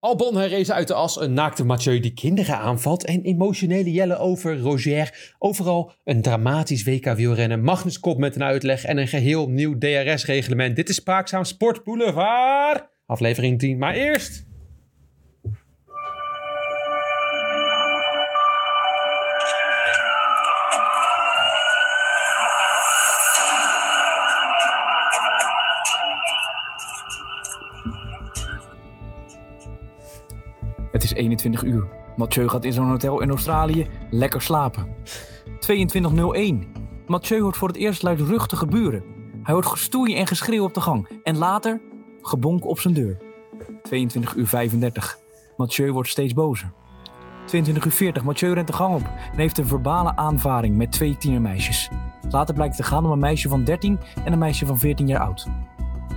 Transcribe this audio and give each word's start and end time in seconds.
Albon 0.00 0.36
herrezen 0.36 0.74
uit 0.74 0.88
de 0.88 0.94
as, 0.94 1.20
een 1.20 1.32
naakte 1.32 1.64
Mathieu 1.64 2.00
die 2.00 2.12
kinderen 2.12 2.58
aanvalt 2.58 3.04
en 3.04 3.22
emotionele 3.22 3.92
jellen 3.92 4.18
over 4.18 4.58
Roger. 4.58 5.34
Overal 5.38 5.92
een 6.04 6.22
dramatisch 6.22 6.84
WK 6.84 7.04
wielrennen, 7.14 7.62
Magnus 7.62 8.00
Kop 8.00 8.18
met 8.18 8.34
een 8.34 8.42
uitleg 8.42 8.84
en 8.84 8.98
een 8.98 9.08
geheel 9.08 9.48
nieuw 9.48 9.78
DRS-reglement. 9.78 10.76
Dit 10.76 10.88
is 10.88 10.94
Spraakzaam 10.94 11.44
Sport 11.44 11.84
Boulevard, 11.84 12.88
aflevering 13.06 13.58
10. 13.58 13.78
Maar 13.78 13.94
eerst... 13.94 14.49
21 31.20 31.62
uur. 31.62 31.88
Mathieu 32.16 32.48
gaat 32.48 32.64
in 32.64 32.72
zo'n 32.72 32.88
hotel 32.88 33.20
in 33.20 33.30
Australië 33.30 33.86
lekker 34.10 34.42
slapen. 34.42 34.86
22.01. 35.44 36.80
Mathieu 37.06 37.40
hoort 37.40 37.56
voor 37.56 37.68
het 37.68 37.76
eerst 37.76 38.02
luidruchtige 38.02 38.66
buren. 38.66 39.04
Hij 39.42 39.54
hoort 39.54 39.66
gestoei 39.66 40.16
en 40.16 40.26
geschreeuw 40.26 40.64
op 40.64 40.74
de 40.74 40.80
gang. 40.80 41.08
En 41.22 41.36
later 41.36 41.80
gebonk 42.20 42.66
op 42.66 42.80
zijn 42.80 42.94
deur. 42.94 43.16
22 43.82 44.34
uur 44.34 44.46
35. 44.46 45.18
Mathieu 45.56 45.92
wordt 45.92 46.08
steeds 46.08 46.32
bozer. 46.32 46.72
22 47.46 47.84
uur 47.84 47.92
40. 47.92 48.24
Mathieu 48.24 48.52
rent 48.52 48.66
de 48.66 48.72
gang 48.72 48.94
op 48.94 49.02
en 49.32 49.38
heeft 49.38 49.58
een 49.58 49.66
verbale 49.66 50.16
aanvaring 50.16 50.76
met 50.76 50.92
twee 50.92 51.16
tienermeisjes. 51.16 51.88
Later 52.30 52.54
blijkt 52.54 52.76
het 52.76 52.86
te 52.86 52.92
gaan 52.92 53.04
om 53.04 53.10
een 53.10 53.18
meisje 53.18 53.48
van 53.48 53.64
13 53.64 53.98
en 54.24 54.32
een 54.32 54.38
meisje 54.38 54.66
van 54.66 54.78
14 54.78 55.06
jaar 55.06 55.20
oud. 55.20 55.48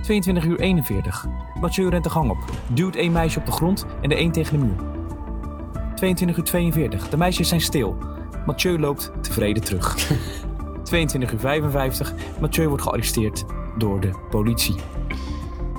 22 0.02 0.44
uur 0.44 0.60
41. 0.60 1.26
Mathieu 1.60 1.88
rent 1.88 2.04
de 2.04 2.10
gang 2.10 2.30
op, 2.30 2.38
duwt 2.68 2.96
één 2.96 3.12
meisje 3.12 3.38
op 3.38 3.46
de 3.46 3.52
grond 3.52 3.86
en 4.02 4.08
de 4.08 4.18
een 4.18 4.32
tegen 4.32 4.58
de 4.58 4.64
muur. 4.64 5.03
22 6.04 6.36
uur 6.36 6.44
42. 6.44 7.08
De 7.08 7.16
meisjes 7.16 7.48
zijn 7.48 7.60
stil. 7.60 7.96
Mathieu 8.46 8.78
loopt 8.78 9.12
tevreden 9.20 9.62
terug. 9.62 9.96
22 10.82 11.32
uur 11.32 11.38
55. 11.38 12.14
Mathieu 12.40 12.68
wordt 12.68 12.82
gearresteerd 12.82 13.44
door 13.78 14.00
de 14.00 14.10
politie. 14.30 14.74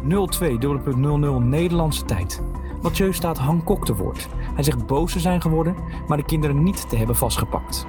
02.00 0.04 1.44
Nederlandse 1.44 2.06
tijd. 2.06 2.42
Mathieu 2.82 3.14
staat 3.14 3.38
Hancock 3.38 3.86
te 3.86 3.96
woord. 3.96 4.28
Hij 4.54 4.64
zegt 4.64 4.86
boos 4.86 5.12
te 5.12 5.20
zijn 5.20 5.42
geworden, 5.42 5.76
maar 6.08 6.18
de 6.18 6.26
kinderen 6.26 6.64
niet 6.64 6.90
te 6.90 6.98
hebben 6.98 7.16
vastgepakt. 7.16 7.86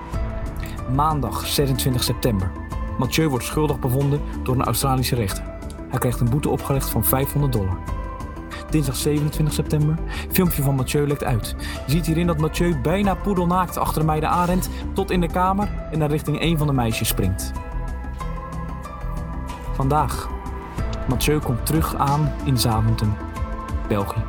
Maandag 0.95 1.47
26 1.47 2.05
september. 2.05 2.53
Mathieu 2.99 3.29
wordt 3.29 3.45
schuldig 3.45 3.79
bevonden 3.79 4.21
door 4.43 4.55
een 4.55 4.65
Australische 4.65 5.15
rechter. 5.15 5.45
Hij 5.89 5.99
krijgt 5.99 6.21
een 6.21 6.31
boete 6.31 6.49
opgelegd 6.49 6.91
van 6.91 7.05
500 7.05 7.53
dollar. 7.53 7.96
Dinsdag 8.77 8.97
27 8.97 9.55
september. 9.55 9.95
Filmpje 10.31 10.63
van 10.63 10.75
Mathieu 10.75 11.07
lekt 11.07 11.25
uit. 11.25 11.55
Je 11.87 11.93
ziet 11.93 12.07
hierin 12.07 12.27
dat 12.27 12.39
Mathieu 12.39 12.81
bijna 12.83 13.15
poedelnaakt 13.15 13.77
achter 13.77 14.01
de 14.01 14.07
meiden 14.07 14.29
aanrent 14.29 14.69
tot 14.93 15.11
in 15.11 15.21
de 15.21 15.29
kamer 15.29 15.69
en 15.91 15.99
naar 15.99 16.11
richting 16.11 16.41
een 16.41 16.59
van 16.59 16.67
de 16.67 16.73
meisjes 16.73 17.09
springt. 17.09 17.53
Vandaag. 19.73 20.29
Mathieu 21.09 21.39
komt 21.39 21.67
terug 21.67 21.95
aan 21.95 22.33
in 22.45 22.59
Zaventem, 22.59 23.17
België. 23.89 24.23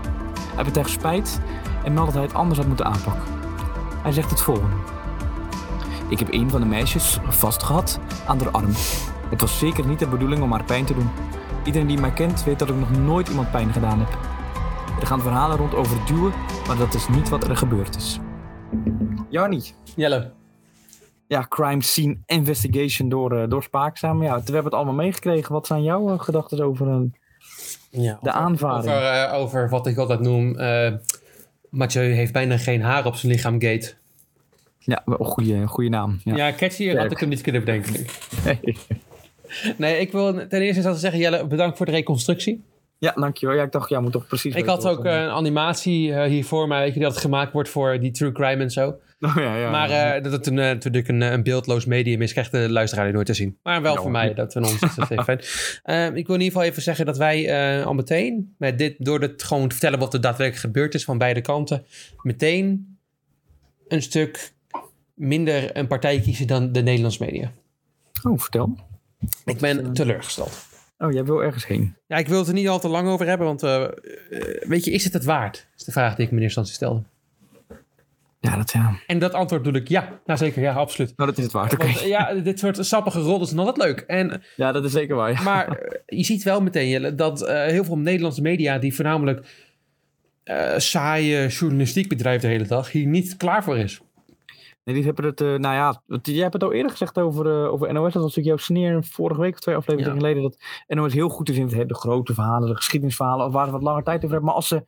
Hij 0.55 0.63
betuigt 0.63 0.89
spijt 0.89 1.41
en 1.83 1.93
meldt 1.93 2.13
dat 2.13 2.17
hij 2.17 2.27
het 2.27 2.33
anders 2.33 2.59
had 2.59 2.67
moeten 2.67 2.85
aanpakken. 2.85 3.33
Hij 4.01 4.11
zegt 4.11 4.29
het 4.29 4.41
volgende. 4.41 4.75
Ik 6.07 6.19
heb 6.19 6.33
een 6.33 6.49
van 6.49 6.59
de 6.59 6.67
meisjes 6.67 7.19
vastgehad 7.27 7.99
aan 8.27 8.39
haar 8.39 8.51
arm. 8.51 8.71
Het 9.29 9.41
was 9.41 9.59
zeker 9.59 9.85
niet 9.85 9.99
de 9.99 10.07
bedoeling 10.07 10.41
om 10.41 10.51
haar 10.51 10.63
pijn 10.63 10.85
te 10.85 10.93
doen. 10.93 11.09
Iedereen 11.63 11.87
die 11.87 11.99
mij 11.99 12.11
kent 12.11 12.43
weet 12.43 12.59
dat 12.59 12.69
ik 12.69 12.75
nog 12.75 12.91
nooit 12.91 13.27
iemand 13.29 13.51
pijn 13.51 13.73
gedaan 13.73 13.99
heb. 13.99 14.36
Er 14.99 15.07
gaan 15.07 15.21
verhalen 15.21 15.57
rond 15.57 15.75
over 15.75 16.05
duwen, 16.05 16.33
maar 16.67 16.77
dat 16.77 16.93
is 16.93 17.07
niet 17.07 17.29
wat 17.29 17.47
er 17.47 17.57
gebeurd 17.57 17.95
is. 17.95 18.19
Jarni. 19.29 19.61
Jelle. 19.95 20.31
Ja, 21.27 21.45
crime 21.49 21.83
scene 21.83 22.17
investigation 22.25 23.09
door, 23.09 23.33
uh, 23.33 23.49
door 23.49 23.63
Spaakzaam. 23.63 24.23
Ja, 24.23 24.35
we 24.35 24.43
hebben 24.43 24.63
het 24.63 24.73
allemaal 24.73 24.93
meegekregen. 24.93 25.53
Wat 25.53 25.67
zijn 25.67 25.83
jouw 25.83 26.13
uh, 26.13 26.19
gedachten 26.19 26.65
over 26.65 26.87
uh, 26.87 26.95
ja, 27.89 28.19
de 28.21 28.29
over, 28.29 28.41
aanvaring? 28.41 28.93
Over, 28.93 29.31
over 29.31 29.69
wat 29.69 29.87
ik 29.87 29.97
altijd 29.97 30.19
noem... 30.19 30.55
Mathieu 31.69 32.11
heeft 32.13 32.33
bijna 32.33 32.57
geen 32.57 32.81
haar 32.81 33.05
op 33.05 33.15
zijn 33.15 33.31
lichaam 33.31 33.61
gate. 33.61 33.93
Ja, 34.79 35.01
een 35.05 35.25
goede, 35.25 35.67
goede 35.67 35.89
naam. 35.89 36.19
Ja, 36.23 36.35
ja 36.35 36.53
catchy 36.53 36.95
had 36.95 37.11
ik 37.11 37.19
hem 37.19 37.29
niet 37.29 37.41
kunnen 37.41 37.65
bedenken. 37.65 37.93
Nee. 38.45 38.77
nee, 39.77 39.99
ik 39.99 40.11
wil 40.11 40.47
ten 40.47 40.61
eerste 40.61 40.95
zeggen, 40.95 41.19
Jelle, 41.19 41.47
bedankt 41.47 41.77
voor 41.77 41.85
de 41.85 41.91
reconstructie. 41.91 42.63
Ja, 42.99 43.11
dankjewel. 43.15 43.55
Ja, 43.55 43.63
ik 43.63 43.71
dacht, 43.71 43.89
ja, 43.89 43.99
moet 43.99 44.11
toch 44.11 44.27
precies... 44.27 44.55
Ik 44.55 44.65
had 44.65 44.87
ook 44.87 45.05
een 45.05 45.29
animatie 45.29 46.09
uh, 46.09 46.23
hier 46.23 46.45
voor 46.45 46.67
mij, 46.67 46.83
weet 46.83 46.93
je, 46.93 46.99
dat 46.99 47.17
gemaakt 47.17 47.53
wordt 47.53 47.69
voor 47.69 47.99
die 47.99 48.11
true 48.11 48.31
crime 48.31 48.63
en 48.63 48.71
zo. 48.71 48.99
Oh, 49.19 49.35
ja, 49.35 49.57
ja, 49.57 49.69
maar 49.69 49.89
uh, 49.89 50.23
dat 50.23 50.31
het 50.31 50.47
een, 50.47 50.53
natuurlijk 50.53 51.07
een, 51.07 51.21
een 51.21 51.43
beeldloos 51.43 51.85
medium 51.85 52.21
is, 52.21 52.31
krijgt 52.31 52.51
de 52.51 52.69
luisteraar 52.69 53.05
die 53.05 53.13
nooit 53.13 53.25
te 53.25 53.33
zien. 53.33 53.57
Maar 53.63 53.81
wel 53.81 53.95
voor 53.95 54.11
mij, 54.11 54.33
dat 54.33 54.53
van 54.53 54.63
ons 54.63 54.81
is 54.81 54.95
dat 54.95 55.11
even 55.11 55.23
fijn. 55.23 55.39
Uh, 56.11 56.17
ik 56.17 56.27
wil 56.27 56.35
in 56.35 56.41
ieder 56.41 56.57
geval 56.57 56.63
even 56.63 56.81
zeggen 56.81 57.05
dat 57.05 57.17
wij 57.17 57.77
uh, 57.79 57.85
al 57.85 57.93
meteen, 57.93 58.55
met 58.57 58.77
dit, 58.77 58.95
door 58.97 59.21
het 59.21 59.43
gewoon 59.43 59.67
te 59.67 59.75
vertellen 59.75 59.99
wat 59.99 60.13
er 60.13 60.21
daadwerkelijk 60.21 60.65
gebeurd 60.65 60.93
is 60.93 61.03
van 61.03 61.17
beide 61.17 61.41
kanten, 61.41 61.85
meteen 62.21 62.97
een 63.87 64.01
stuk 64.01 64.53
minder 65.13 65.77
een 65.77 65.87
partij 65.87 66.19
kiezen 66.19 66.47
dan 66.47 66.71
de 66.71 66.81
Nederlandse 66.81 67.23
media. 67.23 67.51
Oh, 68.23 68.39
vertel. 68.39 68.77
Ik 69.45 69.57
ben 69.57 69.93
teleurgesteld. 69.93 70.65
Oh, 70.97 71.11
jij 71.11 71.25
wil 71.25 71.43
ergens 71.43 71.67
heen. 71.67 71.95
Ja, 72.07 72.17
ik 72.17 72.27
wil 72.27 72.39
het 72.39 72.47
er 72.47 72.53
niet 72.53 72.67
al 72.67 72.79
te 72.79 72.87
lang 72.87 73.07
over 73.07 73.27
hebben, 73.27 73.47
want 73.47 73.63
uh, 73.63 73.87
weet 74.59 74.85
je, 74.85 74.91
is 74.91 75.03
het 75.03 75.13
het 75.13 75.23
waard? 75.23 75.67
is 75.77 75.83
de 75.83 75.91
vraag 75.91 76.15
die 76.15 76.25
ik 76.25 76.31
me 76.31 76.37
in 76.37 76.43
eerste 76.43 76.59
instantie 76.59 76.73
stelde. 76.73 77.03
Ja, 78.39 78.55
dat 78.55 78.71
ja. 78.71 78.99
En 79.07 79.19
dat 79.19 79.33
antwoord 79.33 79.63
bedoel 79.63 79.81
ik 79.81 79.87
ja. 79.87 80.19
Nou 80.25 80.39
zeker, 80.39 80.61
ja, 80.61 80.73
absoluut. 80.73 81.13
Nou, 81.17 81.29
dat 81.29 81.37
is 81.37 81.43
het 81.43 81.53
waard. 81.53 81.73
Oké. 81.73 81.85
Want, 81.85 81.99
ja, 81.99 82.33
dit 82.33 82.59
soort 82.59 82.85
sappige 82.85 83.19
rollen 83.19 83.41
is 83.41 83.55
altijd 83.55 83.77
leuk. 83.77 83.99
En, 83.99 84.43
Ja, 84.55 84.71
dat 84.71 84.83
is 84.83 84.91
zeker 84.91 85.15
waar. 85.15 85.31
ja. 85.31 85.41
maar 85.41 85.79
je 86.05 86.23
ziet 86.23 86.43
wel 86.43 86.61
meteen, 86.61 87.15
dat 87.15 87.41
uh, 87.41 87.47
heel 87.47 87.83
veel 87.83 87.97
Nederlandse 87.97 88.41
media, 88.41 88.77
die 88.77 88.95
voornamelijk 88.95 89.47
uh, 90.45 90.77
saaie 90.77 91.47
journalistiek 91.47 92.09
bedrijven 92.09 92.41
de 92.49 92.55
hele 92.55 92.67
dag, 92.67 92.91
hier 92.91 93.05
niet 93.07 93.37
klaar 93.37 93.63
voor 93.63 93.77
is. 93.77 94.01
Nee, 94.87 94.95
die 94.95 95.05
hebben 95.05 95.25
het, 95.25 95.41
uh, 95.41 95.47
nou 95.47 95.75
ja, 95.75 96.01
jij 96.21 96.41
hebt 96.41 96.53
het 96.53 96.63
al 96.63 96.73
eerder 96.73 96.91
gezegd 96.91 97.17
over, 97.17 97.45
uh, 97.45 97.71
over 97.73 97.93
NOS. 97.93 98.13
Dat 98.13 98.21
was 98.23 98.35
natuurlijk 98.35 98.47
jouw 98.47 98.57
sneer 98.57 99.03
vorige 99.03 99.41
week 99.41 99.53
of 99.53 99.59
twee 99.59 99.75
afleveringen 99.75 100.13
Ja. 100.13 100.19
geleden. 100.19 100.43
Dat 100.43 100.57
NOS 100.87 101.13
heel 101.13 101.29
goed 101.29 101.49
is 101.49 101.57
in 101.57 101.67
het, 101.67 101.89
de 101.89 101.95
grote 101.95 102.33
verhalen, 102.33 102.69
de 102.69 102.75
geschiedenisverhalen. 102.75 103.45
Of 103.45 103.53
waar 103.53 103.65
ze 103.65 103.71
wat 103.71 103.81
langer 103.81 104.03
tijd 104.03 104.17
over 104.17 104.29
hebben. 104.29 104.45
Maar 104.45 104.55
als 104.55 104.67
ze 104.67 104.85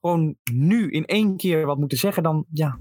gewoon 0.00 0.36
nu 0.52 0.90
in 0.90 1.04
één 1.04 1.36
keer 1.36 1.66
wat 1.66 1.78
moeten 1.78 1.98
zeggen, 1.98 2.22
dan 2.22 2.44
ja, 2.52 2.78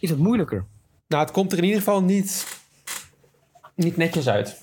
is 0.00 0.10
het 0.10 0.18
moeilijker. 0.18 0.66
Nou, 1.08 1.22
het 1.22 1.32
komt 1.32 1.52
er 1.52 1.58
in 1.58 1.64
ieder 1.64 1.78
geval 1.78 2.02
niet, 2.02 2.60
niet 3.74 3.96
netjes 3.96 4.28
uit. 4.28 4.62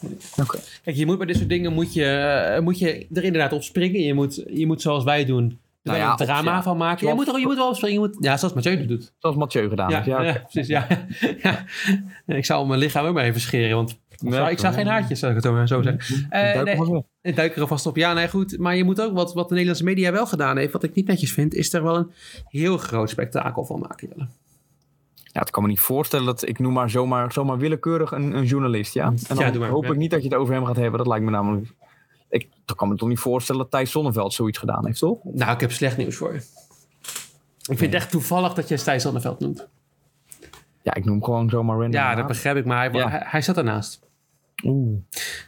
Kijk, 0.83 0.95
je 0.97 1.05
moet 1.05 1.17
bij 1.17 1.27
dit 1.27 1.35
soort 1.37 1.49
dingen 1.49 1.73
moet 1.73 1.93
je, 1.93 2.05
eh, 2.05 2.61
moet 2.61 2.79
je 2.79 3.07
er 3.13 3.23
inderdaad 3.23 3.53
op 3.53 3.63
springen. 3.63 4.01
Je 4.01 4.13
moet, 4.13 4.43
je 4.47 4.67
moet 4.67 4.81
zoals 4.81 5.03
wij 5.03 5.25
doen 5.25 5.59
Nou 5.83 5.97
ja, 5.97 6.11
een 6.11 6.17
drama 6.17 6.51
ja. 6.51 6.63
van 6.63 6.77
maken. 6.77 7.07
Je 7.07 7.13
moet, 7.13 7.27
er, 7.27 7.39
je 7.39 7.45
moet 7.45 7.55
wel 7.55 7.75
springen. 7.75 8.01
Je 8.01 8.07
moet, 8.07 8.17
ja, 8.19 8.37
zoals 8.37 8.53
Mathieu 8.53 8.85
doet. 8.85 9.13
Zoals 9.17 9.35
Mathieu 9.35 9.69
gedaan 9.69 9.93
heeft. 9.93 10.05
Ja, 10.05 10.33
precies. 10.51 10.67
Ja. 10.67 10.87
ja. 11.43 11.63
Ik 12.25 12.45
zou 12.45 12.67
mijn 12.67 12.79
lichaam 12.79 13.05
ook 13.05 13.13
maar 13.13 13.23
even 13.23 13.41
scheren. 13.41 13.75
Want 13.75 13.99
Nee, 14.21 14.51
ik 14.51 14.59
zag 14.59 14.73
geen 14.73 14.87
haartjes, 14.87 15.19
zou 15.19 15.35
ik 15.35 15.43
het 15.43 15.53
zo- 15.53 15.65
zo 15.65 15.81
zeggen. 15.81 16.27
Eh, 16.29 16.53
Duik 16.63 16.77
nee, 17.21 17.33
duik 17.33 17.55
er 17.55 17.61
alvast 17.61 17.85
op. 17.85 17.95
Ja, 17.95 18.13
nee, 18.13 18.29
goed. 18.29 18.57
Maar 18.57 18.75
je 18.75 18.83
moet 18.83 19.01
ook, 19.01 19.13
wat, 19.13 19.33
wat 19.33 19.43
de 19.47 19.49
Nederlandse 19.53 19.83
media 19.83 20.11
wel 20.11 20.25
gedaan 20.27 20.57
heeft, 20.57 20.71
wat 20.73 20.83
ik 20.83 20.93
niet 20.93 21.07
netjes 21.07 21.31
vind, 21.33 21.53
is 21.53 21.73
er 21.73 21.83
wel 21.83 21.95
een 21.95 22.11
heel 22.47 22.77
groot 22.77 23.09
spektakel 23.09 23.65
van 23.65 23.79
maken. 23.79 24.07
Jelle. 24.07 24.27
Ja, 25.15 25.39
het 25.39 25.49
kan 25.49 25.63
me 25.63 25.69
niet 25.69 25.79
voorstellen 25.79 26.25
dat 26.25 26.47
ik 26.47 26.59
noem 26.59 26.73
maar 26.73 26.89
zomaar, 26.89 27.31
zomaar 27.31 27.57
willekeurig 27.57 28.11
een, 28.11 28.33
een 28.37 28.45
journalist. 28.45 28.93
Ja. 28.93 29.05
En 29.05 29.15
dan 29.27 29.37
Ja, 29.37 29.51
doe 29.51 29.59
maar. 29.61 29.69
hoop 29.69 29.83
Ja. 29.83 29.91
ik 29.91 29.97
niet 29.97 30.11
dat 30.11 30.23
je 30.23 30.29
het 30.29 30.37
over 30.37 30.53
hem 30.53 30.65
gaat 30.65 30.75
hebben. 30.75 30.97
Dat 30.97 31.07
lijkt 31.07 31.25
me 31.25 31.31
namelijk. 31.31 31.67
Ik 32.29 32.47
dat 32.65 32.77
kan 32.77 32.87
me 32.87 32.95
toch 32.95 33.09
niet 33.09 33.19
voorstellen 33.19 33.61
dat 33.61 33.71
Thijs 33.71 33.91
Zonneveld 33.91 34.33
zoiets 34.33 34.57
gedaan 34.57 34.85
heeft, 34.85 34.99
toch? 34.99 35.17
Nou, 35.23 35.53
ik 35.53 35.59
heb 35.59 35.71
slecht 35.71 35.97
nieuws 35.97 36.15
voor 36.15 36.33
je. 36.33 36.39
Ik 37.69 37.77
vind 37.77 37.79
het 37.79 37.93
echt 37.93 38.11
toevallig 38.11 38.53
dat 38.53 38.67
je 38.67 38.77
Stijs 38.77 39.01
Zonneveld 39.01 39.39
noemt. 39.39 39.67
Ja, 40.81 40.93
ik 40.93 41.05
noem 41.05 41.23
gewoon 41.23 41.49
zomaar 41.49 41.75
random. 41.75 41.91
Ja, 42.01 42.15
dat 42.15 42.27
begrijp 42.27 42.57
ik, 42.57 42.65
maar 42.65 42.77
hij, 42.77 42.99
Ja. 42.99 43.09
hij, 43.09 43.21
hij 43.23 43.41
zat 43.41 43.57
ernaast. 43.57 44.07
Oeh. 44.63 44.97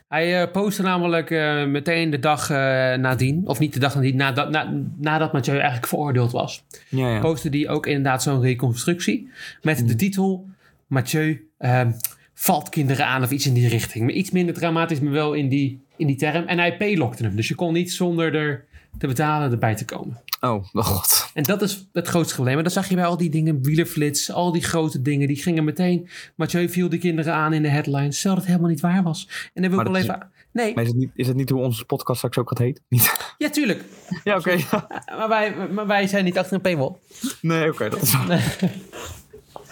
Hij 0.07 0.41
eh, 0.41 0.51
postte 0.51 0.81
namelijk 0.81 1.31
eh, 1.31 1.65
meteen 1.65 2.09
de 2.09 2.19
dag 2.19 2.49
eh, 2.49 2.57
nadien, 2.93 3.47
of 3.47 3.59
niet 3.59 3.73
de 3.73 3.79
dag 3.79 3.95
nadien, 3.95 4.15
nadat, 4.15 4.49
na, 4.49 4.73
nadat 4.97 5.33
Mathieu 5.33 5.55
eigenlijk 5.55 5.87
veroordeeld 5.87 6.31
was. 6.31 6.63
Ja, 6.89 7.13
ja. 7.13 7.19
Postte 7.19 7.49
die 7.49 7.69
ook 7.69 7.85
inderdaad 7.85 8.23
zo'n 8.23 8.41
reconstructie 8.41 9.29
met 9.61 9.87
de 9.87 9.95
titel 9.95 10.49
Mathieu 10.87 11.49
valt 12.33 12.69
kinderen 12.69 13.05
aan 13.05 13.23
of 13.23 13.31
iets 13.31 13.45
in 13.45 13.53
die 13.53 13.67
richting. 13.67 14.05
Maar 14.05 14.13
iets 14.13 14.31
minder 14.31 14.55
dramatisch, 14.55 14.99
maar 14.99 15.11
wel 15.11 15.33
in 15.33 15.49
die, 15.49 15.81
in 16.01 16.07
die 16.07 16.15
term. 16.15 16.45
En 16.45 16.57
hij 16.57 16.77
paylokte 16.77 17.23
hem, 17.23 17.35
dus 17.35 17.47
je 17.47 17.55
kon 17.55 17.73
niet 17.73 17.91
zonder 17.91 18.35
er 18.35 18.65
te 18.97 19.07
betalen 19.07 19.51
erbij 19.51 19.75
te 19.75 19.85
komen. 19.85 20.19
Oh, 20.39 20.65
oh 20.73 20.85
god. 20.85 21.29
En 21.33 21.43
dat 21.43 21.61
is 21.61 21.87
het 21.93 22.07
grootste 22.07 22.33
probleem. 22.33 22.57
En 22.57 22.63
dat 22.63 22.73
zag 22.73 22.89
je 22.89 22.95
bij 22.95 23.05
al 23.05 23.17
die 23.17 23.29
dingen, 23.29 23.63
wielerflits, 23.63 24.31
al 24.31 24.51
die 24.51 24.63
grote 24.63 25.01
dingen, 25.01 25.27
die 25.27 25.37
gingen 25.37 25.63
meteen. 25.63 26.09
Mathieu 26.35 26.69
viel 26.69 26.89
de 26.89 26.97
kinderen 26.97 27.33
aan 27.33 27.53
in 27.53 27.61
de 27.61 27.69
headlines, 27.69 28.15
terwijl 28.15 28.35
het 28.35 28.45
helemaal 28.45 28.69
niet 28.69 28.81
waar 28.81 29.03
was. 29.03 29.49
En 29.53 29.61
dan 29.61 29.71
wil 29.71 29.79
ik 29.79 29.85
wel 29.85 29.93
dat 29.93 30.03
even, 30.03 30.29
Nee, 30.53 30.73
Maar 30.73 30.83
is 30.83 30.89
het 30.89 30.97
niet, 30.97 31.11
is 31.15 31.27
het 31.27 31.35
niet 31.35 31.49
hoe 31.49 31.61
onze 31.61 31.85
podcast 31.85 32.17
straks 32.17 32.37
ook 32.37 32.49
gaat 32.49 32.57
heten? 32.57 32.83
Niet. 32.89 33.33
ja, 33.37 33.49
tuurlijk. 33.49 33.83
Ja, 34.23 34.37
oké. 34.37 34.55
Maar 35.17 35.29
wij, 35.29 35.55
maar 35.71 35.87
wij 35.87 36.07
zijn 36.07 36.23
niet 36.23 36.37
achter 36.37 36.53
een 36.53 36.61
paywall. 36.61 36.95
Nee, 37.41 37.69
oké, 37.69 37.89
dat 37.89 38.01
is 38.01 38.15
Nee. 38.27 38.39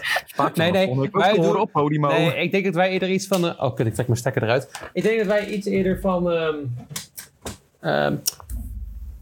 Nee, 0.56 0.72
nee, 0.72 1.02
Ik 1.04 1.12
wij 1.12 1.34
doen- 1.34 1.60
op 1.60 1.72
Podimo. 1.72 2.08
Nee, 2.08 2.36
ik 2.36 2.52
denk 2.52 2.66
dat 2.66 2.74
wij 2.74 2.90
eerder 2.90 3.10
iets 3.10 3.28
van... 3.28 3.60
oh, 3.60 3.76
kut, 3.76 3.88
ik 3.88 3.94
trek 3.94 4.08
mijn 4.08 4.20
stekker 4.20 4.44
eruit. 4.44 4.90
Ik 4.94 5.04
denk 5.04 5.18
dat 5.18 5.28
wij 5.28 5.48
iets 5.48 5.68
eerder 5.68 6.00
van... 6.00 6.24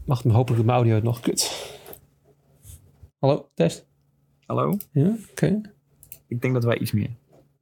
wacht, 0.04 0.24
maar 0.24 0.34
hopelijk 0.34 0.46
doet 0.56 0.64
mijn 0.64 0.76
audio 0.78 0.94
het 0.94 1.04
nog. 1.04 1.20
Kut. 1.20 1.66
Hallo, 3.18 3.48
test? 3.54 3.86
Hallo? 4.46 4.76
Ja, 4.92 5.12
oké. 5.30 5.60
Ik 6.28 6.40
denk 6.40 6.54
dat 6.54 6.64
wij 6.64 6.78
iets 6.78 6.92
meer. 6.92 7.10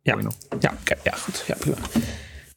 Ja. 0.02 0.18
Ja, 0.60 0.72
oké, 0.80 0.94
ja, 1.02 1.12
goed. 1.12 1.44
Ja, 1.46 1.54
prima. 1.58 1.76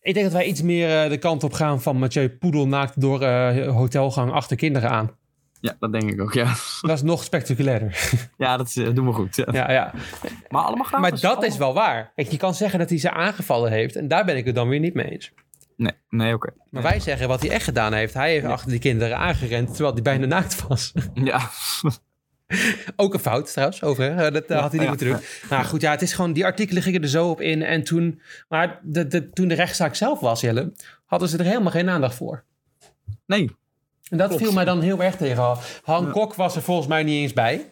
Ik 0.02 0.14
denk 0.14 0.26
dat 0.26 0.34
wij 0.34 0.46
iets 0.46 0.62
meer 0.62 1.04
eh, 1.04 1.10
de 1.10 1.18
kant 1.18 1.44
op 1.44 1.54
gaan 1.54 1.82
van 1.82 1.98
Mathieu 1.98 2.30
Poedel 2.30 2.68
naakt 2.68 3.02
door 3.02 3.22
eh, 3.22 3.68
hotelgang 3.76 4.32
achter 4.32 4.58
kinderen 4.58 4.90
aan. 4.90 5.12
Ja, 5.62 5.76
dat 5.80 5.92
denk 5.92 6.12
ik 6.12 6.22
ook, 6.22 6.34
ja. 6.34 6.54
Dat 6.82 6.92
is 6.98 7.02
nog 7.02 7.24
spectaculairder. 7.24 7.98
Ja, 8.38 8.58
dat 8.58 8.76
eh, 8.76 8.94
doen 8.94 9.06
we 9.06 9.14
goed. 9.14 9.36
Ja. 9.36 9.46
ja, 9.52 9.72
ja. 9.72 9.94
Maar 10.50 10.62
allemaal. 10.62 11.00
Maar 11.00 11.20
dat 11.20 11.44
is 11.44 11.58
wel 11.58 11.74
waar. 11.74 12.12
Kijk, 12.16 12.32
je 12.32 12.38
kan 12.38 12.56
zeggen 12.56 12.80
dat 12.80 12.90
hij 12.90 12.98
ze 12.98 13.12
aangevallen 13.12 13.72
heeft 13.72 13.96
en 13.96 14.08
daar 14.08 14.26
ben 14.26 14.38
ik 14.38 14.46
het 14.46 14.56
dan 14.56 14.68
weer 14.68 14.80
niet 14.80 14.94
mee 14.94 15.06
eens. 15.06 15.32
Nee, 15.76 15.94
nee 16.10 16.34
oké. 16.34 16.50
Maar 16.70 16.84
wij 16.84 17.00
zeggen 17.00 17.28
wat 17.28 17.42
hij 17.42 17.50
echt 17.50 17.64
gedaan 17.64 17.94
heeft. 17.94 18.14
Hij 18.14 18.32
heeft 18.32 18.46
achter 18.46 18.70
die 18.70 18.80
kinderen 18.80 19.18
aangerend 19.18 19.68
terwijl 19.68 19.94
hij 19.94 20.02
bijna 20.02 20.26
naakt 20.26 20.68
was. 20.68 20.94
Ja. 21.14 21.42
Ook 22.96 23.14
een 23.14 23.20
fout 23.20 23.52
trouwens, 23.52 23.84
over. 23.84 24.16
hè? 24.16 24.32
Dat 24.32 24.46
eh, 24.46 24.60
had 24.60 24.72
hij 24.72 24.80
niet 24.80 24.82
ja, 24.82 24.88
moeten 24.88 25.08
doen. 25.08 25.20
Nou 25.50 25.66
goed, 25.66 25.82
ja, 25.82 25.92
het 25.92 26.02
is 26.02 26.14
gewoon, 26.14 26.34
die 26.34 26.46
artikelen 26.46 26.84
gingen 26.84 27.02
er 27.02 27.08
zo 27.08 27.30
op 27.30 27.42
in. 27.42 27.62
En 27.62 27.84
toen, 27.84 28.22
maar 28.48 28.80
de, 28.84 29.08
de, 29.08 29.30
toen 29.30 29.48
de 29.48 29.56
rechtszaak 29.56 29.96
zelf 29.96 30.20
was, 30.20 30.42
Jelle, 30.42 30.72
hadden 31.06 31.30
ze 31.30 31.38
er 31.38 31.46
helemaal 31.46 31.72
geen 31.72 31.90
aandacht 31.90 32.16
voor. 32.16 32.44
Nee. 33.26 33.56
En 34.10 34.18
dat 34.18 34.28
Klopt. 34.28 34.44
viel 34.44 34.54
mij 34.54 34.66
dan 34.66 34.82
heel 34.82 35.04
erg 35.04 35.16
tegen. 35.16 35.58
Han 35.84 36.06
Ja. 36.06 36.12
Kok 36.12 36.36
was 36.36 36.56
er 36.56 36.62
volgens 36.62 36.88
mij 36.88 37.04
niet 37.04 37.22
eens 37.22 37.34
bij. 37.34 37.72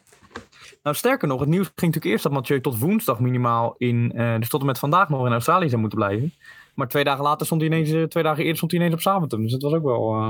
Nou, 0.84 0.96
sterker 0.96 1.28
nog, 1.28 1.40
het 1.40 1.50
nieuws 1.50 1.66
ging 1.66 1.76
natuurlijk 1.78 2.06
eerst 2.06 2.24
dat 2.24 2.32
Mathieu 2.32 2.62
tot 2.62 2.80
woensdag 2.80 3.20
minimaal 3.20 3.76
in, 3.78 4.12
eh 4.16 4.36
dus 4.40 4.50
tot 4.50 4.60
en 4.60 4.66
met 4.66 4.80
vandaag 4.80 5.10
nog 5.10 5.26
in 5.26 5.32
Australië 5.32 5.70
zou 5.70 5.82
moeten 5.82 6.00
blijven. 6.00 6.34
Maar 6.76 6.88
twee 6.88 7.04
dagen 7.04 7.24
later 7.24 7.46
stond 7.46 7.62
hij 7.62 7.70
ineens, 7.70 7.92
eh, 7.92 8.04
twee 8.04 8.24
dagen 8.24 8.40
eerder 8.42 8.56
stond 8.58 8.72
hij 8.72 8.80
ineens 8.80 8.96
op 8.96 9.02
Zaventem. 9.02 9.42
Dus 9.42 9.52
dat 9.52 9.62
was 9.62 9.74
ook 9.74 9.84
wel, 9.84 10.14
eh, 10.14 10.30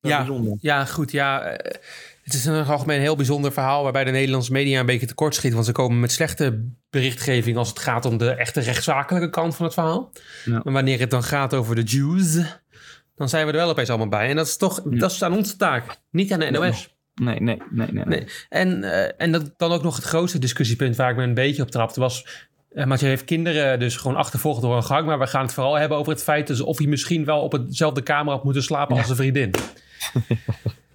wel 0.00 0.12
Ja. 0.12 0.16
bijzonder. 0.18 0.56
Ja, 0.60 0.84
goed, 0.84 1.10
ja. 1.10 1.42
Het 2.22 2.34
is 2.34 2.44
het 2.44 2.68
algemeen 2.68 2.96
een 2.96 3.02
heel 3.02 3.16
bijzonder 3.16 3.52
verhaal 3.52 3.82
waarbij 3.82 4.04
de 4.04 4.10
Nederlandse 4.10 4.52
media 4.52 4.80
een 4.80 4.86
beetje 4.86 5.06
tekort 5.06 5.34
schiet. 5.34 5.52
Want 5.52 5.64
ze 5.66 5.72
komen 5.72 6.00
met 6.00 6.12
slechte 6.12 6.68
berichtgeving 6.90 7.56
als 7.56 7.68
het 7.68 7.78
gaat 7.78 8.04
om 8.04 8.16
de 8.18 8.30
echte 8.30 8.60
rechtszakelijke 8.60 9.30
kant 9.30 9.56
van 9.56 9.64
het 9.64 9.74
verhaal. 9.74 10.12
Ja. 10.44 10.60
Maar 10.64 10.72
wanneer 10.72 10.98
het 11.00 11.10
dan 11.10 11.22
gaat 11.22 11.54
over 11.54 11.74
de 11.74 11.82
Jews, 11.82 12.38
dan 13.16 13.28
zijn 13.28 13.46
we 13.46 13.52
er 13.52 13.58
wel 13.58 13.68
opeens 13.68 13.88
allemaal 13.88 14.08
bij. 14.08 14.28
En 14.28 14.36
dat 14.36 14.46
is 14.46 14.56
toch, 14.56 14.82
dat 14.84 15.10
is 15.10 15.22
aan 15.22 15.36
onze 15.36 15.56
taak, 15.56 16.00
niet 16.10 16.32
aan 16.32 16.38
de 16.38 16.50
NOS. 16.50 16.94
Nee, 17.14 17.40
nee, 17.40 17.62
nee, 17.70 17.92
nee. 17.92 18.04
Nee. 18.04 18.26
En, 18.48 18.84
eh, 18.84 19.12
en 19.16 19.32
dat, 19.32 19.52
dan 19.56 19.72
ook 19.72 19.82
nog 19.82 19.96
het 19.96 20.04
grootste 20.04 20.38
discussiepunt 20.38 20.96
waar 20.96 21.10
ik 21.10 21.16
me 21.16 21.22
een 21.22 21.34
beetje 21.34 21.62
op 21.62 21.70
trapte 21.70 22.00
was... 22.00 22.44
Uh, 22.72 22.84
Mathieu 22.84 23.08
heeft 23.08 23.24
kinderen 23.24 23.78
dus 23.78 23.96
gewoon 23.96 24.16
achtervolgd 24.16 24.62
door 24.62 24.76
een 24.76 24.84
gang. 24.84 25.06
Maar 25.06 25.18
we 25.18 25.26
gaan 25.26 25.42
het 25.42 25.54
vooral 25.54 25.74
hebben 25.74 25.98
over 25.98 26.12
het 26.12 26.22
feit 26.22 26.46
dus 26.46 26.60
of 26.60 26.78
hij 26.78 26.86
misschien 26.86 27.24
wel 27.24 27.40
op 27.40 27.52
hetzelfde 27.52 28.02
kamer 28.02 28.32
had 28.32 28.44
moeten 28.44 28.62
slapen 28.62 28.96
als 28.96 29.06
zijn 29.06 29.16
vriendin. 29.16 29.50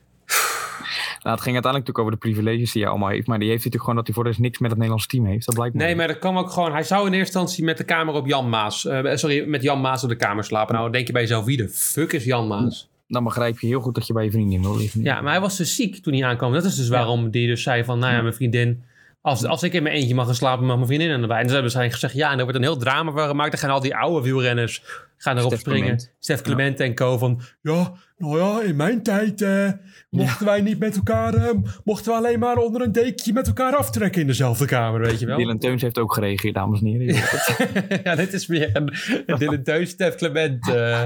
Nou, 1.23 1.35
het 1.35 1.44
ging 1.44 1.56
uiteindelijk 1.56 1.97
natuurlijk 1.97 2.00
over 2.00 2.12
de 2.12 2.41
privileges 2.41 2.71
die 2.71 2.81
hij 2.81 2.91
allemaal 2.91 3.09
heeft. 3.09 3.27
Maar 3.27 3.39
die 3.39 3.50
heeft 3.50 3.63
hij 3.63 3.71
natuurlijk 3.71 3.83
gewoon 3.83 3.95
dat 3.95 4.06
hij 4.06 4.15
voor 4.15 4.23
de 4.23 4.29
rest 4.29 4.41
niks 4.41 4.59
met 4.59 4.69
het 4.69 4.79
Nederlandse 4.79 5.07
team 5.07 5.25
heeft. 5.25 5.45
Dat 5.45 5.56
blijkt 5.56 5.75
Nee, 5.75 5.95
maar 5.95 6.07
dat 6.07 6.19
kwam 6.19 6.38
ook 6.38 6.50
gewoon... 6.50 6.71
Hij 6.71 6.83
zou 6.83 7.07
in 7.07 7.13
eerste 7.13 7.39
instantie 7.39 7.63
met 7.63 7.77
de 7.77 7.83
kamer 7.83 8.13
op 8.13 8.27
Jan 8.27 8.50
Maas... 8.50 8.85
eh, 8.85 9.15
sorry, 9.15 9.47
met 9.47 9.62
Jan 9.62 9.81
Maas 9.81 10.03
op 10.03 10.09
de 10.09 10.15
kamer 10.15 10.44
slapen. 10.44 10.71
Nou, 10.73 10.83
dan 10.83 10.94
denk 10.94 11.07
je 11.07 11.13
bij 11.13 11.21
jezelf, 11.21 11.45
wie 11.45 11.57
de 11.57 11.69
fuck 11.69 12.13
is 12.13 12.23
Jan 12.23 12.47
Maas? 12.47 12.89
Dan 13.07 13.23
begrijp 13.23 13.59
je 13.59 13.68
heel 13.68 13.81
goed 13.81 13.95
dat 13.95 14.07
je 14.07 14.13
bij 14.13 14.23
je 14.23 14.31
vriendin 14.31 14.62
wil 14.62 14.77
liggen. 14.77 15.03
Ja, 15.03 15.21
maar 15.21 15.31
hij 15.31 15.41
was 15.41 15.57
dus 15.57 15.75
ziek 15.75 15.97
toen 15.97 16.13
hij 16.13 16.25
aankwam. 16.25 16.53
Dat 16.53 16.63
is 16.63 16.75
dus 16.75 16.89
waarom 16.89 17.29
die 17.29 17.47
dus 17.47 17.63
zei 17.63 17.83
van... 17.83 18.00
Nou 18.00 18.13
ja, 18.13 18.21
mijn 18.21 18.33
vriendin... 18.33 18.83
Als, 19.21 19.45
als 19.45 19.63
ik 19.63 19.73
in 19.73 19.83
mijn 19.83 19.95
eentje 19.95 20.15
mag 20.15 20.25
gaan 20.25 20.35
slapen, 20.35 20.65
mag 20.65 20.75
mijn 20.75 20.88
vriendin 20.88 21.09
erbij. 21.09 21.21
En 21.21 21.27
dan 21.27 21.53
hebben 21.53 21.71
ze 21.71 21.77
waarschijnlijk 21.77 21.94
gezegd... 21.94 22.13
Ja, 22.13 22.31
en 22.31 22.38
er 22.38 22.44
wordt 22.44 22.57
een 22.57 22.63
heel 22.63 22.77
drama 22.77 23.12
van 23.12 23.27
gemaakt. 23.27 23.51
Dan 23.51 23.59
gaan 23.59 23.69
al 23.69 23.79
die 23.79 23.95
oude 23.95 24.21
wielrenners 24.25 24.83
gaan 25.18 25.38
erop 25.38 25.50
Stef 25.50 25.59
springen. 25.59 25.81
Clement. 25.81 26.13
Stef 26.19 26.41
Clement 26.41 26.79
en 26.79 26.95
co. 26.95 27.18
Van... 27.18 27.41
Ja, 27.62 27.94
nou 28.18 28.39
ja, 28.39 28.62
in 28.68 28.75
mijn 28.75 29.03
tijd 29.03 29.41
eh, 29.41 29.71
mochten 30.09 30.45
wij 30.45 30.62
niet 30.62 30.79
met 30.79 30.95
elkaar... 30.95 31.33
eh, 31.33 31.50
mochten 31.83 32.12
we 32.12 32.18
alleen 32.18 32.39
maar 32.39 32.57
onder 32.57 32.81
een 32.81 32.91
dekentje 32.91 33.33
met 33.33 33.47
elkaar 33.47 33.75
aftrekken 33.75 34.21
in 34.21 34.27
dezelfde 34.27 34.65
kamer, 34.65 35.00
weet 35.00 35.19
je 35.19 35.25
wel. 35.25 35.38
Dylan 35.38 35.57
Teuns 35.59 35.81
heeft 35.81 36.00
ook 36.00 36.13
gereageerd, 36.13 36.53
dames 36.53 36.79
en 36.79 36.85
heren. 36.85 37.23
ja, 38.03 38.15
dit 38.15 38.33
is 38.33 38.47
meer 38.47 38.69
een, 38.73 38.94
een 39.25 39.38
Dylan 39.39 39.63
Teus, 39.63 39.89
Stef 39.89 40.15
Clement. 40.15 40.69
eh. 40.69 41.06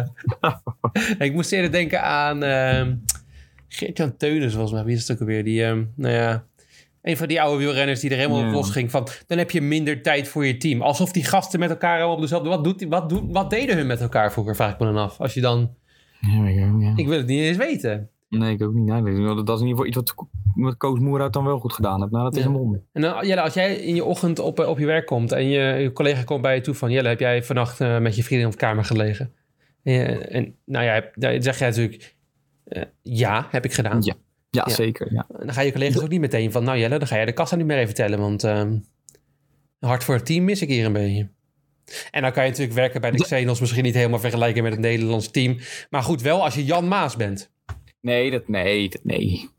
ik 1.28 1.34
moest 1.34 1.52
eerder 1.52 1.72
denken 1.72 2.04
aan 2.04 2.44
ehm 2.44 2.94
Geert-Jan 3.68 4.18
Teunis, 4.18 4.52
volgens 4.52 4.74
mij. 4.74 4.84
Wie 4.84 4.96
is 4.96 5.02
het 5.02 5.12
ook 5.12 5.20
alweer? 5.20 5.44
Die, 5.44 5.64
ehm, 5.64 5.84
nou 5.96 6.14
ja, 6.14 6.46
een 7.06 7.18
van 7.18 7.28
die 7.28 7.42
oude 7.42 7.58
wielrenners 7.58 8.00
die 8.00 8.10
er 8.10 8.18
helemaal 8.18 8.48
op 8.48 8.54
los 8.54 8.70
ging. 8.70 8.92
Van, 8.92 9.08
dan 9.28 9.38
heb 9.38 9.52
je 9.52 9.62
minder 9.62 10.02
tijd 10.02 10.28
voor 10.28 10.46
je 10.46 10.58
team. 10.58 10.82
Alsof 10.82 11.12
die 11.12 11.24
gasten 11.24 11.60
met 11.60 11.70
elkaar 11.70 11.98
allemaal 11.98 12.16
op 12.16 12.22
dezelfde... 12.22 12.50
Wat, 12.50 12.64
doet, 12.64 12.86
wat, 12.90 13.22
wat 13.28 13.50
deden 13.50 13.76
hun 13.78 13.88
met 13.88 14.02
elkaar 14.02 14.32
vroeger, 14.32 14.56
vraag 14.56 14.74
ik 14.74 14.80
me 14.80 14.86
dan 14.86 14.98
af. 14.98 15.20
Als 15.20 15.34
je 15.34 15.42
dan... 15.42 15.76
Ja, 16.20 16.48
ik 16.48 16.74
ook, 16.74 16.82
ja. 16.82 16.94
Ik 16.96 17.08
wil 17.08 17.18
het 17.18 17.28
niet 17.28 17.42
eens 17.42 17.58
weten. 17.58 18.10
Nee, 18.30 18.54
ik 18.54 18.64
ook 18.64 18.74
niet. 18.74 18.86
Nee, 18.86 19.04
dat 19.44 19.50
is 19.50 19.62
in 19.62 19.68
ieder 19.68 19.68
geval 19.68 19.86
iets 19.86 19.96
wat, 19.96 20.14
wat 20.56 20.78
Koos 20.78 21.00
Moerhout 21.00 21.34
dan 21.34 21.46
wel 21.46 21.60
goed 21.60 21.74
gedaan 21.74 22.00
heeft. 22.00 22.12
Nou, 22.12 22.24
dat 22.24 22.36
is 22.36 22.46
een 22.46 22.52
wonder. 22.52 22.82
En 22.92 23.02
dan, 23.02 23.28
Jelle, 23.28 23.42
als 23.42 23.54
jij 23.54 23.76
in 23.76 23.96
je 23.96 24.04
ochtend 24.04 24.40
op, 24.40 24.60
eh, 24.60 24.70
op 24.70 24.80
je 24.80 24.86
werk 24.86 25.06
komt 25.06 25.32
en 25.32 25.48
je, 25.48 25.62
je 25.62 25.92
collega 25.92 26.24
komt 26.24 26.42
bij 26.42 26.56
je 26.56 26.62
toe 26.62 26.74
van... 26.74 26.92
Jelle, 26.92 27.08
heb 27.08 27.20
jij 27.20 27.44
vannacht 27.44 27.82
eh, 27.82 28.00
met 28.00 28.16
je 28.16 28.24
vriendin 28.24 28.46
op 28.46 28.52
de 28.54 28.58
kamer 28.58 28.84
gelegen? 28.84 29.34
En, 29.84 30.30
en 30.30 30.56
nou 30.66 30.86
ja, 30.86 31.04
dan 31.14 31.44
zeg 31.44 31.60
jij 31.60 31.70
natuurlijk... 31.70 32.16
eh, 32.64 32.84
ja, 33.02 33.48
heb 33.50 33.66
ik 33.66 33.74
gedaan. 33.74 34.02
Ja. 34.02 34.14
Ja, 34.56 34.64
Ja. 34.68 34.74
zeker. 34.74 35.14
Ja. 35.14 35.26
En 35.40 35.46
dan 35.46 35.54
ga 35.54 35.62
je 35.62 35.72
collega's 35.72 36.02
ook 36.02 36.10
niet 36.10 36.20
meteen 36.20 36.52
van... 36.52 36.64
Nou 36.64 36.78
Jelle, 36.78 36.98
dan 37.00 37.08
ga 37.08 37.16
jij 37.16 37.26
de 37.26 37.34
kassa 37.34 37.56
niet 37.56 37.66
meer 37.66 37.78
even 37.78 37.94
tellen. 37.94 38.20
Want 38.20 38.44
ehm 38.44 38.78
hard 39.80 40.04
voor 40.04 40.16
het 40.16 40.26
team 40.26 40.44
mis 40.44 40.62
ik 40.62 40.70
hier 40.70 40.86
een 40.86 40.94
beetje. 40.94 41.30
En 42.12 42.22
dan 42.22 42.32
kan 42.32 42.44
je 42.44 42.50
natuurlijk 42.50 42.78
werken 42.78 43.02
bij 43.02 43.12
de 43.12 43.24
Xenos... 43.24 43.60
misschien 43.60 43.84
niet 43.84 43.94
helemaal 43.94 44.20
vergelijken 44.20 44.64
met 44.64 44.72
het 44.72 44.82
Nederlands 44.82 45.32
team. 45.32 45.58
Maar 45.90 46.04
goed, 46.04 46.22
wel 46.22 46.44
als 46.44 46.56
je 46.56 46.66
Jan 46.66 46.88
Maas 46.88 47.16
bent. 47.16 47.52
Nee, 48.02 48.32
dat, 48.32 48.48
nee, 48.48 48.90
dat, 48.90 49.04
nee. 49.04 49.50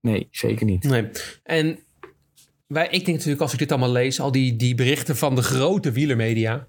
Nee, 0.00 0.28
zeker 0.30 0.66
niet. 0.66 0.84
Nee. 0.84 1.08
En 1.42 1.78
wij, 2.66 2.84
ik 2.84 3.04
denk 3.04 3.16
natuurlijk 3.16 3.40
als 3.40 3.52
ik 3.52 3.58
dit 3.58 3.70
allemaal 3.70 3.92
lees... 3.92 4.20
al 4.20 4.32
die, 4.32 4.56
die 4.56 4.74
berichten 4.74 5.16
van 5.16 5.34
de 5.34 5.42
grote 5.42 5.92
wielermedia... 5.92 6.66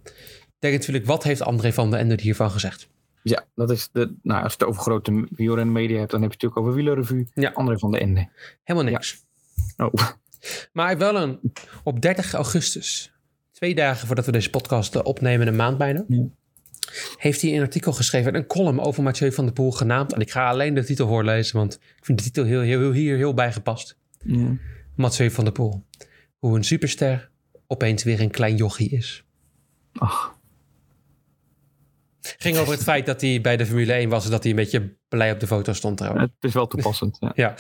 denk 0.60 0.74
ik 0.74 0.80
natuurlijk, 0.80 1.06
wat 1.06 1.24
heeft 1.24 1.42
André 1.42 1.74
van 1.74 1.90
den 1.90 2.00
Ende 2.00 2.18
hiervan 2.22 2.52
gezegd? 2.52 2.90
Ja, 3.24 3.46
dat 3.56 3.70
is 3.72 3.90
de, 3.92 4.16
nou, 4.22 4.44
als 4.44 4.54
je 4.54 4.58
het 4.60 4.68
over 4.68 4.82
grote 4.82 5.28
wielrenmedia 5.30 5.98
hebt, 5.98 6.12
dan 6.12 6.22
heb 6.22 6.32
je 6.32 6.38
het 6.38 6.44
natuurlijk 6.44 6.62
over 6.62 6.74
Wielerrevue. 6.74 7.28
Ja. 7.34 7.52
André 7.54 7.80
van 7.80 7.92
de 7.92 8.00
Ende. 8.00 8.30
Helemaal 8.64 8.92
niks. 8.92 9.26
Oh. 9.78 9.94
Maar 10.74 10.86
hij 10.86 10.98
wel 10.98 11.16
een... 11.16 11.40
Op 11.84 12.02
30 12.02 12.34
augustus, 12.34 13.14
twee 13.52 13.76
dagen 13.76 14.08
voordat 14.08 14.26
we 14.26 14.32
deze 14.32 14.50
podcast 14.50 14.96
eh, 14.96 15.02
opnemen, 15.04 15.48
een 15.48 15.56
maand 15.56 15.78
bijna... 15.78 16.06
Ja. 16.08 16.24
heeft 17.18 17.42
hij 17.42 17.56
een 17.56 17.62
artikel 17.62 17.94
geschreven, 17.94 18.36
een 18.36 18.48
column 18.48 18.80
over 18.80 19.04
Mathieu 19.04 19.32
van 19.32 19.46
der 19.46 19.54
Poel 19.54 19.72
genaamd. 19.72 20.14
En 20.14 20.20
ik 20.20 20.32
ga 20.32 20.50
alleen 20.50 20.74
de 20.74 20.84
titel 20.84 21.08
voorlezen, 21.08 21.58
want 21.58 21.74
ik 21.74 22.06
vind 22.06 22.18
de 22.18 22.24
titel 22.24 22.44
heel, 22.44 22.62
heel, 22.62 22.80
heel, 22.80 22.92
hier 22.92 23.18
heel 23.18 23.34
bijgepast. 23.34 23.98
Ja. 24.24 24.58
Mathieu 24.96 25.32
van 25.32 25.44
der 25.44 25.54
Poel. 25.54 25.86
Hoe 26.38 26.56
een 26.56 26.64
superster 26.64 27.30
opeens 27.68 28.04
weer 28.04 28.22
een 28.22 28.32
klein 28.32 28.56
jochie 28.56 28.90
is. 28.90 29.24
Ach, 29.94 30.39
Ging 32.38 32.58
over 32.58 32.74
het 32.74 32.84
feit 32.84 33.06
dat 33.06 33.22
hij 33.22 33.42
bij 33.42 33.58
de 33.58 33.66
Formule 33.66 33.94
1 33.94 34.10
was 34.10 34.26
en 34.26 34.32
dat 34.32 34.42
hij 34.44 34.52
een 34.52 34.58
beetje 34.58 34.96
blij 35.08 35.32
op 35.32 35.40
de 35.40 35.48
foto 35.48 35.74
stond 35.74 35.98
trouwens. 35.98 36.24
het 36.24 36.44
is 36.44 36.54
wel 36.54 36.68
toepassend. 36.68 37.18
Ja. 37.20 37.32
Ja. 37.36 37.56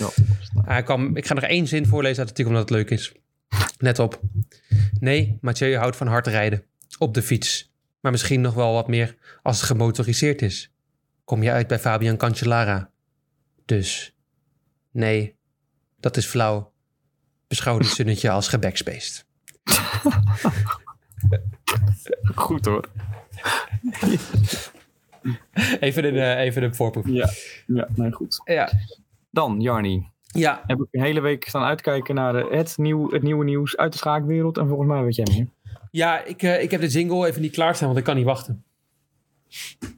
Hij 0.61 0.83
kwam, 0.83 1.15
ik 1.15 1.25
ga 1.25 1.33
nog 1.33 1.43
één 1.43 1.67
zin 1.67 1.85
voorlezen 1.85 2.19
uit 2.19 2.29
het 2.29 2.37
artikel 2.37 2.51
omdat 2.51 2.69
het 2.69 2.77
leuk 2.77 2.89
is. 2.89 3.11
Let 3.77 3.99
op. 3.99 4.19
Nee, 4.99 5.37
Mathieu 5.41 5.77
houdt 5.77 5.95
van 5.95 6.07
hard 6.07 6.27
rijden. 6.27 6.63
Op 6.97 7.13
de 7.13 7.21
fiets. 7.21 7.71
Maar 7.99 8.11
misschien 8.11 8.41
nog 8.41 8.53
wel 8.53 8.73
wat 8.73 8.87
meer 8.87 9.15
als 9.41 9.57
het 9.57 9.65
gemotoriseerd 9.65 10.41
is. 10.41 10.71
Kom 11.23 11.43
je 11.43 11.51
uit 11.51 11.67
bij 11.67 11.79
Fabian 11.79 12.17
Cancellara. 12.17 12.91
Dus. 13.65 14.15
Nee, 14.91 15.35
dat 15.99 16.17
is 16.17 16.25
flauw. 16.25 16.73
Beschouw 17.47 17.77
dit 17.77 17.87
zinnetje 17.87 18.29
als 18.29 18.47
gebackspace. 18.47 19.23
Goed 22.35 22.65
hoor. 22.65 22.89
Even 25.79 26.05
een, 26.05 26.15
eh, 26.15 26.39
even 26.39 26.63
een 26.63 26.75
voorproef. 26.75 27.07
Ja, 27.07 27.29
ja 27.67 27.87
nee, 27.95 28.11
goed. 28.11 28.41
Ja. 28.45 28.71
Dan, 29.29 29.61
Jarni. 29.61 30.07
ja, 30.21 30.63
Heb 30.67 30.79
ik 30.79 30.87
een 30.91 31.01
hele 31.01 31.19
week 31.19 31.47
staan 31.47 31.63
uitkijken 31.63 32.15
naar 32.15 32.33
de, 32.33 32.47
het, 32.51 32.77
nieuw, 32.77 33.11
het 33.11 33.23
nieuwe 33.23 33.43
nieuws 33.43 33.77
uit 33.77 33.91
de 33.91 33.97
schaakwereld. 33.97 34.57
En 34.57 34.67
volgens 34.67 34.87
mij 34.89 35.03
weet 35.03 35.15
jij 35.15 35.27
meer. 35.31 35.47
ja 35.91 36.23
ik, 36.25 36.43
eh, 36.43 36.63
ik 36.63 36.71
heb 36.71 36.81
de 36.81 36.87
jingle 36.87 37.27
even 37.27 37.41
niet 37.41 37.51
klaarstaan, 37.51 37.87
want 37.87 37.99
ik 37.99 38.05
kan 38.05 38.15
niet 38.15 38.25
wachten. 38.25 38.63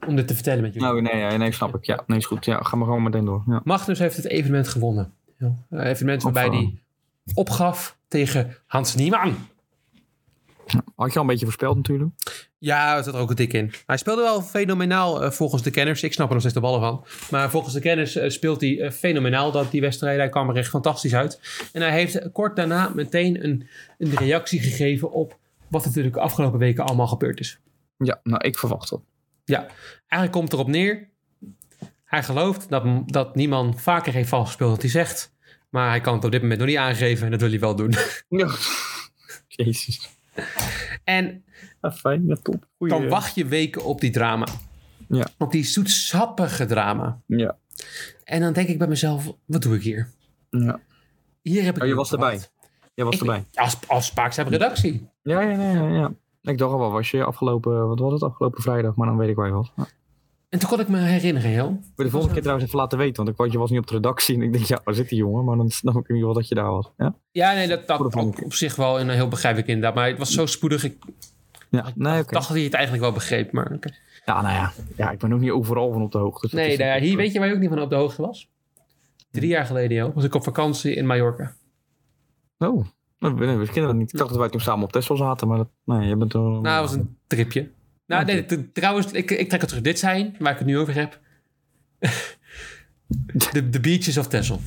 Om 0.07 0.15
dit 0.15 0.27
te 0.27 0.33
vertellen 0.33 0.61
met 0.61 0.73
jullie. 0.73 0.87
Nou, 0.87 1.01
nee, 1.01 1.23
nee, 1.23 1.37
nee, 1.37 1.51
snap 1.51 1.75
ik. 1.75 1.85
Ja, 1.85 2.03
nee, 2.07 2.17
is 2.17 2.25
goed. 2.25 2.45
Ja, 2.45 2.59
ga 2.61 2.75
maar 2.75 2.85
gewoon 2.87 3.03
meteen 3.03 3.25
door. 3.25 3.43
Ja. 3.47 3.61
Magnus 3.63 3.99
heeft 3.99 4.15
het 4.15 4.27
evenement 4.27 4.67
gewonnen. 4.67 5.13
Ja, 5.37 5.51
een 5.69 5.79
evenement 5.79 6.23
waarbij 6.23 6.47
hij 6.47 6.73
opgaf 7.33 7.97
tegen 8.07 8.55
Hans 8.65 8.95
Niemann. 8.95 9.35
Had 10.95 11.09
je 11.09 11.15
al 11.15 11.21
een 11.21 11.27
beetje 11.27 11.45
voorspeld 11.45 11.75
natuurlijk. 11.75 12.11
Ja, 12.57 12.95
het 12.95 13.05
zat 13.05 13.13
er 13.13 13.19
ook 13.19 13.29
een 13.29 13.35
dik 13.35 13.53
in. 13.53 13.71
Hij 13.85 13.97
speelde 13.97 14.21
wel 14.21 14.41
fenomenaal 14.41 15.23
eh, 15.23 15.31
volgens 15.31 15.61
de 15.61 15.71
kenners. 15.71 16.03
Ik 16.03 16.13
snap 16.13 16.27
er 16.27 16.31
nog 16.31 16.41
steeds 16.41 16.55
de 16.55 16.61
ballen 16.61 16.79
van. 16.79 17.05
Maar 17.29 17.49
volgens 17.49 17.73
de 17.73 17.79
kenners 17.79 18.15
eh, 18.15 18.29
speelt 18.29 18.61
hij 18.61 18.79
eh, 18.79 18.91
fenomenaal 18.91 19.51
dat 19.51 19.71
die 19.71 19.81
wedstrijd. 19.81 20.17
Hij 20.17 20.29
kwam 20.29 20.49
er 20.49 20.55
echt 20.55 20.69
fantastisch 20.69 21.15
uit. 21.15 21.39
En 21.73 21.81
hij 21.81 21.91
heeft 21.91 22.31
kort 22.31 22.55
daarna 22.55 22.91
meteen 22.95 23.43
een, 23.43 23.67
een 23.97 24.15
reactie 24.15 24.59
gegeven 24.61 25.11
op 25.11 25.37
wat 25.67 25.81
er 25.81 25.87
natuurlijk 25.87 26.15
de 26.15 26.21
afgelopen 26.21 26.59
weken 26.59 26.85
allemaal 26.85 27.07
gebeurd 27.07 27.39
is. 27.39 27.59
Ja, 27.97 28.19
nou, 28.23 28.43
ik 28.43 28.57
verwacht 28.57 28.89
dat. 28.89 29.01
Ja, 29.45 29.67
eigenlijk 29.97 30.31
komt 30.31 30.43
het 30.43 30.53
erop 30.53 30.67
neer. 30.67 31.09
Hij 32.05 32.23
gelooft 32.23 32.69
dat, 32.69 32.83
dat 33.05 33.35
niemand 33.35 33.81
vaker 33.81 34.13
heeft 34.13 34.29
vastgespeeld 34.29 34.71
wat 34.71 34.81
hij 34.81 34.91
zegt. 34.91 35.33
Maar 35.69 35.89
hij 35.89 36.01
kan 36.01 36.15
het 36.15 36.25
op 36.25 36.31
dit 36.31 36.41
moment 36.41 36.59
nog 36.59 36.69
niet 36.69 36.77
aangeven 36.77 37.25
en 37.25 37.31
dat 37.31 37.39
wil 37.39 37.49
hij 37.49 37.59
wel 37.59 37.75
doen. 37.75 37.93
Ja. 38.29 38.49
Jezus. 39.47 40.09
En 41.03 41.43
Ja, 41.81 41.91
fijn, 41.91 42.25
ja, 42.27 42.35
top. 42.41 42.67
Goeie, 42.77 42.93
dan 42.93 43.07
wacht 43.09 43.35
je 43.35 43.45
weken 43.45 43.83
op 43.85 44.01
die 44.01 44.11
drama. 44.11 44.45
Ja. 45.07 45.27
Op 45.37 45.51
die 45.51 45.63
zoetsappige 45.63 46.65
drama. 46.65 47.21
Ja. 47.25 47.57
En 48.23 48.41
dan 48.41 48.53
denk 48.53 48.67
ik 48.67 48.77
bij 48.77 48.87
mezelf, 48.87 49.31
wat 49.45 49.61
doe 49.61 49.75
ik 49.75 49.81
hier? 49.83 50.09
ja. 50.49 50.79
Hier 51.41 51.63
heb 51.63 51.75
ik 51.75 51.81
Oh, 51.81 51.87
je 51.87 51.95
was 51.95 52.09
gehad. 52.09 52.25
erbij. 52.25 52.45
Jij 52.93 53.05
was 53.05 53.13
Ik- 53.15 53.19
erbij. 53.21 53.45
Als, 53.53 53.77
als 53.87 54.05
Spaakzaam 54.05 54.47
redactie. 54.47 55.09
Ja, 55.23 55.41
ja, 55.41 55.49
ja, 55.61 55.71
ja, 55.71 55.87
ja. 55.87 56.11
Ik 56.41 56.57
dacht 56.57 56.71
al 56.73 56.79
wel, 56.79 56.91
was 56.91 57.11
je 57.11 57.23
afgelopen, 57.23 57.87
wat 57.87 57.99
was 57.99 58.13
het, 58.13 58.23
afgelopen 58.23 58.61
vrijdag, 58.61 58.95
maar 58.95 59.07
dan 59.07 59.17
weet 59.17 59.29
ik 59.29 59.35
waar 59.35 59.47
je 59.47 59.53
was. 59.53 59.71
Ja. 59.75 59.87
En 60.51 60.59
toen 60.59 60.69
kon 60.69 60.79
ik 60.79 60.87
me 60.87 60.99
herinneren, 60.99 61.49
heel. 61.49 61.67
Wil 61.67 61.79
je 61.95 62.03
de 62.03 62.09
volgende 62.09 62.33
keer 62.33 62.41
trouwens 62.41 62.67
even 62.67 62.79
laten 62.79 62.97
weten, 62.97 63.15
want 63.15 63.29
ik 63.29 63.35
wou, 63.35 63.51
je 63.51 63.57
was 63.57 63.69
niet 63.69 63.79
op 63.79 63.87
de 63.87 63.93
redactie 63.93 64.35
en 64.35 64.41
ik 64.41 64.53
denk, 64.53 64.65
ja, 64.65 64.81
waar 64.83 64.93
zit 64.93 65.09
die 65.09 65.17
jongen? 65.17 65.45
Maar 65.45 65.57
dan 65.57 65.69
snap 65.69 65.95
ik 65.95 66.09
in 66.09 66.15
ieder 66.15 66.27
geval 66.27 66.33
dat 66.33 66.47
je 66.47 66.55
daar 66.55 66.71
was. 66.71 66.91
Ja, 66.97 67.15
Ja, 67.31 67.53
nee, 67.53 67.67
dat, 67.67 67.87
dat 67.87 68.15
op 68.43 68.53
zich 68.53 68.75
wel 68.75 68.99
een 68.99 69.09
heel 69.09 69.27
begrijpelijk 69.27 69.69
inderdaad. 69.69 69.95
Maar 69.95 70.07
het 70.07 70.17
was 70.17 70.31
zo 70.31 70.45
spoedig. 70.45 70.83
Ik 70.83 70.97
ja. 71.69 71.91
nee, 71.95 72.13
dacht 72.13 72.31
dat 72.31 72.47
hij 72.47 72.61
het 72.61 72.73
eigenlijk 72.73 73.03
wel 73.03 73.13
begreep. 73.13 73.51
Maar. 73.51 73.79
Ja, 74.25 74.41
nou 74.41 74.53
ja. 74.53 74.71
ja, 74.95 75.11
ik 75.11 75.19
ben 75.19 75.33
ook 75.33 75.39
niet 75.39 75.51
overal 75.51 75.91
van 75.91 76.01
op 76.01 76.11
de 76.11 76.17
hoogte. 76.17 76.47
dus 76.47 76.51
Nee, 76.51 76.77
nou 76.77 76.89
ja, 76.89 76.99
hier 76.99 77.17
weet 77.17 77.31
je 77.31 77.39
waar 77.39 77.47
je 77.47 77.53
ook 77.53 77.59
niet 77.59 77.69
van 77.69 77.81
op 77.81 77.89
de 77.89 77.95
hoogte 77.95 78.21
was? 78.21 78.49
Drie 79.31 79.49
jaar 79.49 79.65
geleden, 79.65 79.97
joh, 79.97 80.15
was 80.15 80.23
ik 80.23 80.35
op 80.35 80.43
vakantie 80.43 80.93
in 80.93 81.05
Mallorca. 81.05 81.53
Oh, 82.57 82.85
nee, 83.19 83.33
we 83.33 83.55
we 83.55 83.65
kennen 83.65 83.91
dat 83.91 83.95
niet. 83.95 84.13
Ik 84.13 84.17
dacht 84.17 84.29
dat 84.29 84.39
wij 84.39 84.49
toen 84.49 84.61
samen 84.61 84.83
op 84.83 84.91
Tesla 84.91 85.15
zaten, 85.15 85.47
maar 85.47 85.57
dat, 85.57 85.69
nee, 85.83 86.07
je 86.07 86.15
bent. 86.15 86.33
Nou, 86.33 86.63
dat 86.63 86.79
was 86.79 86.93
een 86.93 87.17
tripje. 87.27 87.69
Nou, 88.11 88.25
nee, 88.25 88.71
trouwens, 88.71 89.11
ik, 89.11 89.31
ik 89.31 89.47
trek 89.47 89.61
het 89.61 89.69
terug. 89.69 89.83
Dit 89.83 89.99
zijn, 89.99 90.35
waar 90.39 90.51
ik 90.51 90.57
het 90.57 90.67
nu 90.67 90.77
over 90.77 90.93
heb. 90.93 91.19
de, 93.51 93.69
de 93.69 93.79
beaches 93.79 94.17
of 94.17 94.27
Texel. 94.27 94.61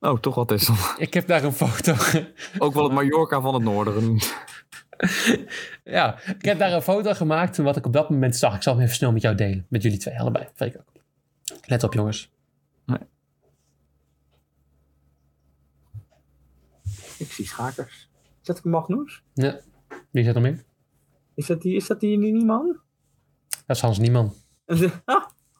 Oh, 0.00 0.18
toch 0.18 0.34
wel 0.34 0.44
Tesla. 0.44 0.74
Ik 0.98 1.14
heb 1.14 1.26
daar 1.26 1.44
een 1.44 1.52
foto. 1.52 1.94
ook 2.58 2.74
wel 2.74 2.84
het 2.84 2.92
Mallorca 2.92 3.40
van 3.40 3.54
het 3.54 3.62
noorden 3.62 3.94
genoemd. 3.94 4.34
ja, 5.84 6.18
ik 6.38 6.44
heb 6.44 6.58
daar 6.58 6.72
een 6.72 6.82
foto 6.82 7.14
gemaakt 7.14 7.56
van 7.56 7.64
wat 7.64 7.76
ik 7.76 7.86
op 7.86 7.92
dat 7.92 8.10
moment 8.10 8.36
zag. 8.36 8.54
Ik 8.54 8.62
zal 8.62 8.74
hem 8.74 8.82
even 8.82 8.94
snel 8.94 9.12
met 9.12 9.22
jou 9.22 9.34
delen. 9.34 9.66
Met 9.68 9.82
jullie 9.82 9.98
twee, 9.98 10.20
allebei. 10.20 10.48
Freek 10.54 10.76
ook. 10.76 11.02
Let 11.66 11.82
op, 11.82 11.94
jongens. 11.94 12.30
Ik 17.18 17.32
zie 17.32 17.46
schakers. 17.46 18.08
Is 18.40 18.46
dat 18.46 18.64
Magnus? 18.64 19.22
Ja. 19.34 19.60
Wie 20.10 20.24
zit 20.24 20.34
er 20.34 20.40
meer? 20.40 20.64
Is 21.36 21.46
dat 21.46 21.62
die, 21.62 21.76
is 21.76 21.86
dat 21.86 22.00
die? 22.00 22.44
Dat 23.66 23.76
is 23.76 23.80
Hans 23.80 23.98
Nieman. 23.98 24.32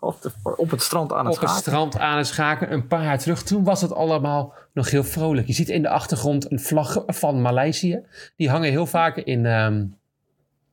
op, 0.00 0.23
de- 0.23 0.33
op 0.56 0.71
het 0.71 0.83
strand 0.83 1.12
aan 1.12 1.26
het 1.26 1.35
Op 1.35 1.40
het 1.40 1.50
schaken. 1.50 1.71
strand 1.73 1.99
aan 1.99 2.16
het 2.16 2.26
schaken 2.26 2.73
een 2.73 2.87
paar 2.87 3.02
jaar 3.04 3.18
terug. 3.18 3.42
Toen 3.42 3.64
was 3.64 3.80
het 3.80 3.92
allemaal 3.92 4.54
nog 4.73 4.90
heel 4.90 5.04
vrolijk. 5.04 5.47
Je 5.47 5.52
ziet 5.52 5.68
in 5.68 5.83
de 5.83 5.88
achtergrond 5.88 6.50
een 6.52 6.61
vlag 6.61 7.02
van 7.06 7.40
Maleisië. 7.42 8.06
Die 8.37 8.50
hangen 8.50 8.71
heel 8.71 8.87
vaak 8.87 9.16
in, 9.16 9.47
ehm, 9.47 9.75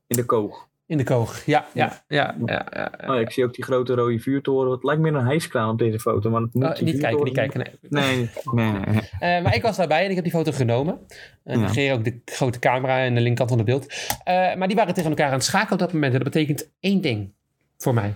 In 0.07 0.17
de 0.17 0.25
koog. 0.25 0.67
In 0.85 0.97
de 0.97 1.03
koog. 1.03 1.45
Ja, 1.45 1.65
ja, 1.73 2.03
ja. 2.07 2.35
ja, 2.45 2.65
ja. 2.71 2.91
Oh, 3.07 3.19
ik 3.19 3.31
zie 3.31 3.43
ook 3.43 3.53
die 3.53 3.63
grote 3.63 3.93
rode 3.93 4.19
vuurtoren. 4.19 4.71
Het 4.71 4.83
lijkt 4.83 5.01
meer 5.01 5.15
een 5.15 5.25
hijskraan 5.25 5.69
op 5.69 5.77
deze 5.77 5.99
foto. 5.99 6.29
Maar 6.29 6.41
het 6.41 6.53
moet 6.53 6.63
Oh, 6.63 6.75
die 6.75 6.83
niet 6.83 6.99
kijken, 6.99 7.23
niet 7.23 7.33
kijken. 7.33 7.59
Nee. 7.59 7.69
Nee, 7.89 8.29
nee, 8.53 8.71
nee. 8.71 8.81
nee. 8.85 9.01
Eh, 9.37 9.43
maar 9.43 9.55
ik 9.55 9.61
was 9.61 9.77
daarbij 9.77 10.03
en 10.03 10.09
ik 10.09 10.15
heb 10.15 10.23
die 10.23 10.33
foto 10.33 10.51
genomen. 10.51 10.99
En 11.43 11.59
Ja. 11.59 11.65
ik 11.67 11.71
geef 11.73 11.93
ook 11.93 12.03
de 12.03 12.21
grote 12.25 12.59
camera 12.59 12.99
en 13.03 13.13
de 13.15 13.21
linkerkant 13.21 13.49
van 13.49 13.57
het 13.57 13.67
beeld. 13.67 13.93
Eh, 14.23 14.55
maar 14.55 14.67
die 14.67 14.75
waren 14.77 14.93
tegen 14.93 15.09
elkaar 15.09 15.27
aan 15.27 15.33
het 15.33 15.43
schaken 15.43 15.73
op 15.73 15.79
dat 15.79 15.93
moment. 15.93 16.13
En 16.13 16.19
dat 16.23 16.31
betekent 16.31 16.69
één 16.79 17.01
ding 17.01 17.33
voor 17.77 17.93
mij. 17.93 18.13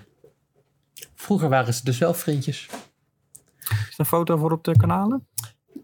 Vroeger 1.16 1.50
waren 1.50 1.74
ze 1.74 1.84
dus 1.84 1.98
wel 1.98 2.14
vriendjes. 2.14 2.68
Is 3.60 3.70
er 3.70 3.94
een 3.98 4.06
foto 4.06 4.38
voor 4.38 4.52
op 4.52 4.64
de 4.64 4.78
kanalen? 4.78 5.28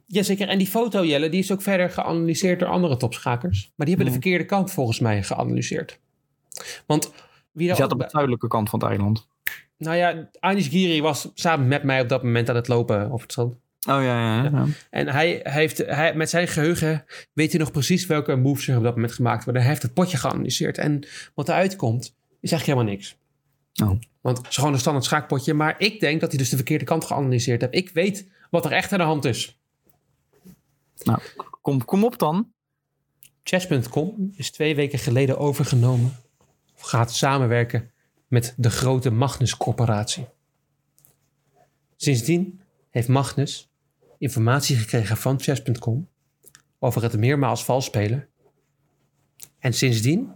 Jazeker. 0.05 0.47
En 0.47 0.57
die 0.57 0.67
foto, 0.67 1.05
Jelle, 1.05 1.29
die 1.29 1.39
is 1.39 1.51
ook 1.51 1.61
verder 1.61 1.89
geanalyseerd 1.89 2.59
door 2.59 2.69
andere 2.69 2.97
topschakers. 2.97 3.71
Maar 3.75 3.85
die 3.87 3.95
hebben 3.95 4.05
de 4.05 4.11
Hmm. 4.11 4.21
verkeerde 4.21 4.45
kant 4.45 4.71
volgens 4.71 4.99
mij 4.99 5.23
geanalyseerd. 5.23 5.99
Want 6.85 7.11
wie 7.51 7.67
Je 7.67 7.75
zat 7.75 7.91
op 7.91 7.99
de 7.99 8.09
zuidelijke 8.09 8.47
kant 8.47 8.69
van 8.69 8.79
het 8.79 8.89
eiland. 8.89 9.27
Nou 9.77 9.95
ja, 9.95 10.29
Anish 10.39 10.69
Giri 10.69 11.01
was 11.01 11.29
samen 11.33 11.67
met 11.67 11.83
mij 11.83 12.01
op 12.01 12.09
dat 12.09 12.23
moment 12.23 12.49
aan 12.49 12.55
het 12.55 12.67
lopen 12.67 13.11
op 13.11 13.21
het 13.21 13.31
strand. 13.31 13.53
Oh 13.87 14.03
ja, 14.03 14.03
ja, 14.03 14.43
ja. 14.43 14.65
En 14.89 15.07
hij 15.07 15.39
heeft, 15.43 15.77
hij, 15.77 16.15
met 16.15 16.29
zijn 16.29 16.47
geheugen 16.47 17.05
weet 17.33 17.51
hij 17.51 17.59
nog 17.59 17.71
precies 17.71 18.05
welke 18.05 18.35
moves 18.35 18.67
er 18.67 18.77
op 18.77 18.83
dat 18.83 18.95
moment 18.95 19.13
gemaakt 19.13 19.43
worden. 19.43 19.61
Hij 19.61 19.71
heeft 19.71 19.83
het 19.83 19.93
potje 19.93 20.17
geanalyseerd. 20.17 20.77
En 20.77 21.07
wat 21.33 21.49
eruit 21.49 21.75
komt, 21.75 22.15
is 22.39 22.51
eigenlijk 22.51 22.65
helemaal 22.65 22.93
niks. 22.93 23.15
Oh. 23.83 23.99
Want 24.21 24.37
het 24.37 24.47
is 24.47 24.55
gewoon 24.55 24.73
een 24.73 24.79
standaard 24.79 25.05
schaakpotje. 25.05 25.53
Maar 25.53 25.75
ik 25.77 25.99
denk 25.99 26.21
dat 26.21 26.29
hij 26.29 26.39
dus 26.39 26.49
de 26.49 26.55
verkeerde 26.55 26.85
kant 26.85 27.05
geanalyseerd 27.05 27.61
heeft. 27.61 27.75
Ik 27.75 27.89
weet 27.89 28.27
wat 28.49 28.65
er 28.65 28.71
echt 28.71 28.91
aan 28.91 28.99
de 28.99 29.05
hand 29.05 29.25
is. 29.25 29.57
Nou, 31.03 31.19
kom, 31.61 31.85
kom 31.85 32.03
op 32.03 32.19
dan. 32.19 32.51
Chess.com 33.43 34.33
is 34.35 34.51
twee 34.51 34.75
weken 34.75 34.99
geleden 34.99 35.37
overgenomen. 35.37 36.15
Gaat 36.85 37.13
samenwerken 37.13 37.91
met 38.27 38.53
de 38.57 38.69
grote 38.69 39.09
Magnus 39.09 39.57
Corporatie. 39.57 40.27
Sindsdien 41.95 42.61
heeft 42.89 43.07
Magnus 43.07 43.71
informatie 44.17 44.75
gekregen 44.75 45.17
van 45.17 45.39
Chess.com 45.39 46.09
over 46.79 47.03
het 47.03 47.17
meermaals 47.17 47.65
vals 47.65 47.85
spelen. 47.85 48.27
En 49.59 49.73
sindsdien, 49.73 50.31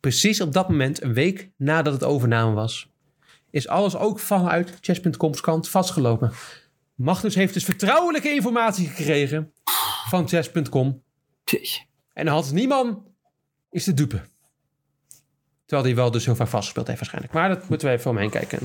precies 0.00 0.40
op 0.40 0.52
dat 0.52 0.68
moment, 0.68 1.02
een 1.02 1.14
week 1.14 1.50
nadat 1.56 1.92
het 1.92 2.04
overname 2.04 2.54
was, 2.54 2.90
is 3.50 3.68
alles 3.68 3.96
ook 3.96 4.18
vanuit 4.18 4.78
Chess.com's 4.80 5.40
kant 5.40 5.68
vastgelopen. 5.68 6.32
Magnus 6.94 7.34
heeft 7.34 7.54
dus 7.54 7.64
vertrouwelijke 7.64 8.30
informatie 8.30 8.88
gekregen 8.88 9.52
van 10.08 10.28
Chess.com 10.28 11.02
en 12.12 12.26
Hans 12.26 12.50
Nieman 12.50 13.06
is 13.70 13.84
de 13.84 13.94
dupe. 13.94 14.22
Terwijl 15.70 15.88
hij 15.88 16.02
wel 16.02 16.10
dus 16.10 16.24
heel 16.24 16.36
vaak 16.36 16.48
vastgespeeld 16.48 16.86
heeft 16.86 16.98
waarschijnlijk. 16.98 17.34
Maar 17.34 17.48
dat 17.48 17.68
moeten 17.68 17.88
we 17.88 17.94
even 17.94 18.10
omheen 18.10 18.30
kijken. 18.30 18.58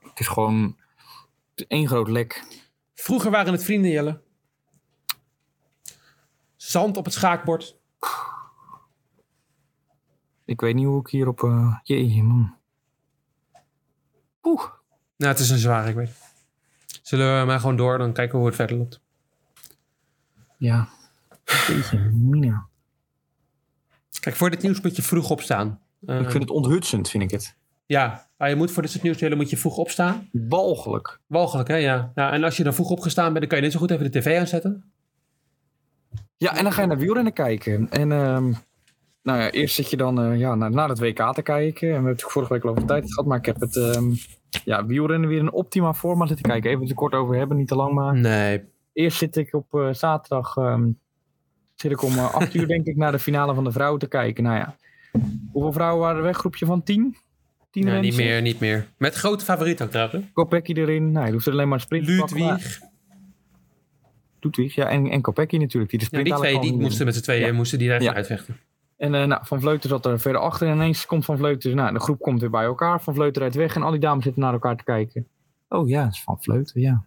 Het 0.00 0.20
is 0.20 0.28
gewoon 0.28 0.76
één 1.54 1.88
groot 1.88 2.08
lek. 2.08 2.44
Vroeger 2.94 3.30
waren 3.30 3.52
het 3.52 3.64
vrienden, 3.64 3.90
Jelle. 3.90 4.20
Zand 6.56 6.96
op 6.96 7.04
het 7.04 7.14
schaakbord. 7.14 7.76
Ik 10.44 10.60
weet 10.60 10.74
niet 10.74 10.86
hoe 10.86 11.00
ik 11.00 11.06
hierop... 11.06 11.42
eh 11.42 11.76
Jee, 11.82 12.22
man. 12.22 12.56
Oeh. 14.42 14.62
Nou, 15.16 15.32
het 15.32 15.38
is 15.38 15.50
een 15.50 15.58
zware, 15.58 15.88
ik 15.88 15.94
weet. 15.94 16.14
Zullen 17.02 17.40
we 17.40 17.46
maar 17.46 17.60
gewoon 17.60 17.76
door, 17.76 17.98
dan 17.98 18.12
kijken 18.12 18.32
we 18.32 18.38
hoe 18.38 18.46
het 18.46 18.56
verder 18.56 18.76
loopt. 18.76 19.00
Ja. 20.56 20.88
Jeetje, 21.66 21.98
mina. 21.98 22.66
Kijk, 24.20 24.36
voor 24.36 24.50
dit 24.50 24.62
nieuws 24.62 24.80
moet 24.80 24.96
je 24.96 25.02
vroeg 25.02 25.30
opstaan. 25.30 25.81
Ik 26.06 26.30
vind 26.30 26.42
het 26.42 26.50
onthutsend, 26.50 27.08
vind 27.08 27.22
ik 27.22 27.30
het. 27.30 27.56
Ja, 27.86 28.28
maar 28.36 28.48
je 28.48 28.56
moet 28.56 28.70
voor 28.70 28.82
dit 28.82 28.90
soort 28.90 29.02
nieuws 29.02 29.18
Jelle, 29.18 29.34
moet 29.34 29.50
je 29.50 29.56
vroeg 29.56 29.76
opstaan. 29.76 30.28
Balgelijk. 30.32 31.20
Walgelijk, 31.26 31.68
hè? 31.68 31.76
Ja. 31.76 32.12
ja. 32.14 32.32
En 32.32 32.44
als 32.44 32.56
je 32.56 32.64
dan 32.64 32.74
vroeg 32.74 32.90
opgestaan 32.90 33.26
bent, 33.26 33.38
dan 33.38 33.48
kan 33.48 33.58
je 33.58 33.64
net 33.64 33.72
zo 33.72 33.78
goed 33.78 33.90
even 33.90 34.10
de 34.10 34.18
tv 34.18 34.38
aanzetten. 34.38 34.92
Ja, 36.36 36.56
en 36.56 36.62
dan 36.62 36.72
ga 36.72 36.80
je 36.80 36.86
naar 36.86 36.98
wielrennen 36.98 37.32
kijken. 37.32 37.90
En 37.90 38.12
ehm, 38.12 38.52
nou 39.22 39.38
ja, 39.38 39.50
eerst 39.50 39.74
zit 39.74 39.90
je 39.90 39.96
dan 39.96 40.20
eh, 40.20 40.38
ja, 40.38 40.54
naar, 40.54 40.70
naar 40.70 40.88
het 40.88 40.98
WK 40.98 41.34
te 41.34 41.42
kijken. 41.42 41.82
En 41.82 41.88
we 41.88 41.92
hebben 41.94 42.12
het 42.12 42.22
vorige 42.22 42.52
week 42.52 42.64
al 42.64 42.70
over 42.70 42.86
tijd 42.86 43.08
gehad. 43.08 43.26
Maar 43.26 43.38
ik 43.38 43.46
heb 43.46 43.60
het 43.60 43.76
ehm, 43.76 44.10
ja, 44.64 44.86
wielrennen 44.86 45.28
weer 45.28 45.38
in 45.38 45.52
optima 45.52 45.94
forma 45.94 46.26
zitten 46.26 46.46
kijken. 46.46 46.70
Even 46.70 46.88
er 46.88 46.94
kort 46.94 47.14
over 47.14 47.36
hebben, 47.36 47.56
niet 47.56 47.68
te 47.68 47.76
lang 47.76 47.94
maar. 47.94 48.14
Nee. 48.14 48.64
Eerst 48.92 49.18
zit 49.18 49.36
ik 49.36 49.54
op 49.54 49.74
eh, 49.74 49.92
zaterdag... 49.92 50.56
ehm, 50.56 50.90
zit 51.74 51.90
ik 51.90 52.02
om 52.02 52.12
eh, 52.12 52.34
acht 52.34 52.54
uur 52.54 52.66
denk 52.66 52.86
ik 52.86 52.96
naar 52.96 53.12
de 53.12 53.18
finale 53.18 53.54
van 53.54 53.64
de 53.64 53.72
vrouwen 53.72 54.00
te 54.00 54.08
kijken. 54.08 54.44
Nou 54.44 54.56
ja, 54.56 54.76
hoeveel 55.52 55.72
vrouwen 55.72 56.00
waren 56.00 56.16
er 56.16 56.22
weg? 56.22 56.36
Groepje 56.36 56.66
van 56.66 56.82
tien? 56.82 57.16
Tien 57.70 57.84
Nee, 57.84 58.00
niet 58.00 58.16
meer, 58.16 58.42
niet 58.42 58.60
meer. 58.60 58.86
Met 58.96 59.14
grote 59.14 59.44
favoriet 59.44 59.82
ook 59.82 59.90
trouwens. 59.90 60.24
Kopecky 60.32 60.72
erin. 60.72 61.12
Nou, 61.12 61.26
je 61.26 61.32
hoeft 61.32 61.46
er 61.46 61.52
alleen 61.52 61.68
maar 61.68 61.78
een 61.78 61.84
sprint 61.84 62.06
te 62.06 62.16
pakken. 62.16 62.36
Ludwig. 62.36 62.80
Ludwig, 64.40 64.74
ja. 64.74 64.86
En, 64.88 65.10
en 65.10 65.20
Kopecky 65.20 65.56
natuurlijk. 65.56 65.90
Die 65.90 65.98
de 66.00 66.06
Ja, 66.10 66.18
sprint 66.18 66.26
die 66.26 66.36
twee 66.50 66.60
die 66.70 66.80
moesten 66.80 67.04
met 67.06 67.14
z'n 67.14 67.20
tweeën 67.22 67.46
Ja. 67.46 67.52
moesten 67.52 67.78
die 67.78 67.88
daar 67.88 68.02
Ja. 68.02 68.14
uitvechten. 68.14 68.56
En 68.96 69.14
eh, 69.14 69.24
nou, 69.26 69.40
Van 69.46 69.60
Vleuten 69.60 69.88
zat 69.88 70.06
er 70.06 70.20
verder 70.20 70.40
achter. 70.40 70.68
En 70.68 70.74
ineens 70.74 71.06
komt 71.06 71.24
Van 71.24 71.36
Vleuten... 71.36 71.76
Nou, 71.76 71.92
de 71.92 72.00
groep 72.00 72.18
komt 72.20 72.40
weer 72.40 72.50
bij 72.50 72.64
elkaar. 72.64 73.02
Van 73.02 73.14
Vleuten 73.14 73.42
rijdt 73.42 73.56
weg. 73.56 73.74
En 73.74 73.82
al 73.82 73.90
die 73.90 74.00
dames 74.00 74.24
zitten 74.24 74.42
naar 74.42 74.52
elkaar 74.52 74.76
te 74.76 74.84
kijken. 74.84 75.26
Oh 75.68 75.88
ja, 75.88 76.04
dat 76.04 76.12
is 76.12 76.22
Van 76.22 76.36
Vleuten, 76.40 76.80
ja. 76.80 77.04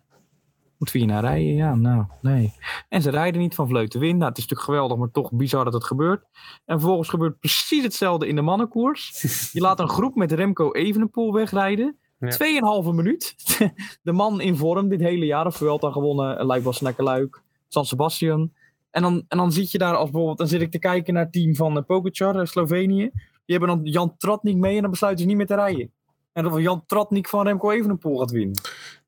Moet 0.77 0.89
Viena 0.89 1.19
rijden? 1.19 1.55
Ja, 1.55 1.75
nou, 1.75 2.05
nee. 2.21 2.53
En 2.89 3.01
ze 3.01 3.09
rijden 3.09 3.41
niet 3.41 3.55
van 3.55 3.67
vleut 3.67 3.91
te 3.91 3.99
win. 3.99 4.17
Nou, 4.17 4.29
het 4.29 4.37
is 4.37 4.43
natuurlijk 4.43 4.69
geweldig, 4.69 4.97
maar 4.97 5.11
toch 5.11 5.31
bizar 5.31 5.63
dat 5.63 5.73
het 5.73 5.83
gebeurt. 5.83 6.23
En 6.65 6.79
vervolgens 6.79 7.09
gebeurt 7.09 7.39
precies 7.39 7.83
hetzelfde 7.83 8.27
in 8.27 8.35
de 8.35 8.41
mannenkoers. 8.41 9.21
Je 9.53 9.61
laat 9.61 9.79
een 9.79 9.89
groep 9.89 10.15
met 10.15 10.31
Remco 10.31 10.71
Evenepoel 10.71 11.33
wegrijden. 11.33 11.97
Ja. 12.19 12.27
Tweeënhalve 12.27 12.93
minuut. 12.93 13.35
De 14.03 14.11
man 14.11 14.41
in 14.41 14.57
vorm 14.57 14.89
dit 14.89 14.99
hele 14.99 15.25
jaar. 15.25 15.45
Of 15.45 15.55
Vuelta 15.55 15.91
gewonnen, 15.91 16.45
Luik 16.45 16.97
Luik, 16.97 17.41
San 17.67 17.85
Sebastian. 17.85 18.51
En 18.91 19.01
dan, 19.01 19.25
en 19.27 19.37
dan 19.37 19.51
zit 19.51 19.71
je 19.71 19.77
daar 19.77 19.95
als 19.95 20.09
bijvoorbeeld... 20.09 20.37
Dan 20.37 20.47
zit 20.47 20.61
ik 20.61 20.71
te 20.71 20.79
kijken 20.79 21.13
naar 21.13 21.23
het 21.23 21.33
team 21.33 21.55
van 21.55 21.77
uh, 21.77 21.83
Pogacar, 21.83 22.39
eh, 22.39 22.45
Slovenië. 22.45 23.11
Die 23.45 23.57
hebben 23.57 23.67
dan 23.67 23.79
Jan 23.83 24.15
Tratnik 24.17 24.55
mee 24.55 24.75
en 24.75 24.81
dan 24.81 24.91
besluiten 24.91 25.23
ze 25.23 25.27
niet 25.27 25.37
meer 25.37 25.47
te 25.47 25.55
rijden. 25.55 25.91
En 26.31 26.43
dan 26.43 26.61
Jan 26.61 26.83
Tratnik 26.85 27.27
van 27.27 27.45
Remco 27.45 27.71
Evenepoel 27.71 28.17
gaat 28.17 28.31
winnen. 28.31 28.61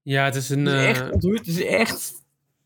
Ja, 0.07 0.25
het 0.25 0.35
is 0.35 0.49
een... 0.49 0.65
Het 0.65 0.75
is 0.75 0.83
eh, 0.83 0.89
echt 0.89 1.11
onthuurd. 1.11 1.37
Het 1.37 1.47
is 1.47 1.65
echt... 1.65 2.11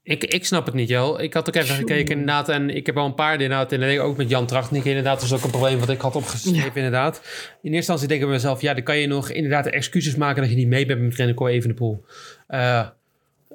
Ik, 0.04 0.24
ik 0.24 0.46
snap 0.46 0.66
het 0.66 0.76
niet, 0.76 0.90
Jel. 0.90 1.22
Ik 1.22 1.34
had 1.34 1.48
ook 1.48 1.56
even 1.56 1.76
gekeken 1.76 2.12
inderdaad. 2.12 2.50
En 2.50 2.70
ik 2.70 2.86
heb 2.86 2.98
al 2.98 3.06
een 3.06 3.14
paar 3.14 3.34
inderdaad. 3.34 3.72
En 3.72 4.00
ook 4.00 4.18
met 4.18 4.30
Jan 4.30 4.46
Trachtnik 4.46 4.86
inderdaad. 4.86 5.16
Dat 5.20 5.24
is 5.24 5.34
ook 5.34 5.44
een 5.44 5.50
probleem 5.50 5.80
wat 5.80 5.90
ik 5.90 6.02
had 6.02 6.16
opgeschreven 6.16 6.60
Ja. 6.62 6.72
inderdaad. 6.76 7.16
In 7.18 7.24
eerste 7.62 7.70
instantie 7.76 8.08
denk 8.08 8.20
ik 8.20 8.26
bij 8.26 8.36
mezelf. 8.36 8.62
Ja, 8.62 8.74
dan 8.74 8.84
kan 8.84 8.98
je 8.98 9.08
nog 9.08 9.30
inderdaad 9.30 9.66
excuses 9.68 10.16
maken 10.16 10.42
dat 10.42 10.52
je 10.52 10.58
niet 10.58 10.68
mee 10.68 10.86
bent 10.86 11.02
met 11.02 11.16
Remco 11.16 11.48
Evenepoel. 11.48 12.06
Eh 12.48 12.88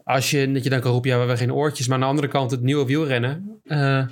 als 0.05 0.31
je, 0.31 0.53
dat 0.53 0.65
je 0.65 0.71
dan 0.71 0.81
kan 0.81 0.93
roepen, 0.93 1.09
ja, 1.11 1.15
we 1.17 1.23
hebben 1.23 1.39
geen 1.47 1.53
oortjes. 1.55 1.87
Maar 1.87 1.97
aan 1.97 2.03
de 2.03 2.09
andere 2.09 2.29
kant, 2.29 2.51
het 2.51 2.63
nieuwe 2.63 2.87
wielrennen. 2.87 3.61
eh, 3.65 4.07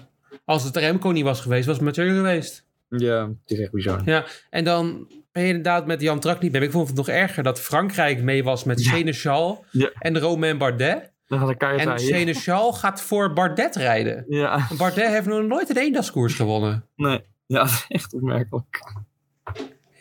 als 0.44 0.64
het 0.64 0.76
Remco 0.76 1.10
niet 1.10 1.24
was 1.24 1.40
geweest, 1.40 1.66
was 1.66 1.76
het 1.76 1.84
Mathieu 1.84 2.14
geweest. 2.14 2.64
Ja, 2.88 3.26
het 3.26 3.50
is 3.50 3.58
echt 3.58 3.72
bizar. 3.72 4.02
Ja, 4.04 4.24
en 4.50 4.64
dan 4.64 5.08
ben 5.34 5.42
je 5.42 5.48
inderdaad 5.48 5.86
met 5.86 6.00
Jan 6.00 6.20
Trak 6.20 6.40
niet 6.40 6.52
mee. 6.52 6.62
Ik 6.62 6.70
vond 6.70 6.88
het 6.88 6.96
nog 6.96 7.08
erger 7.08 7.42
dat 7.42 7.60
Frankrijk 7.60 8.22
mee 8.22 8.44
was 8.44 8.64
met 8.64 8.84
Ja. 8.84 8.90
Seneschal 8.90 9.64
Ja. 9.70 9.90
en 9.98 10.18
Romain 10.18 10.58
Bardet. 10.58 11.12
Dan 11.26 11.38
gaat 11.38 11.48
En 11.62 11.68
rijden. 11.76 11.98
Seneschal 11.98 12.72
gaat 12.72 13.02
voor 13.02 13.32
Bardet 13.32 13.76
rijden. 13.76 14.24
Ja, 14.28 14.66
Bardet 14.78 15.08
heeft 15.08 15.26
nog 15.26 15.42
nooit 15.42 15.70
een 15.70 15.76
eendagskoers 15.76 16.34
gewonnen. 16.34 16.86
nee. 16.96 17.20
Ja, 17.46 17.58
dat 17.58 17.68
is 17.68 17.84
echt 17.88 18.14
opmerkelijk. 18.14 18.82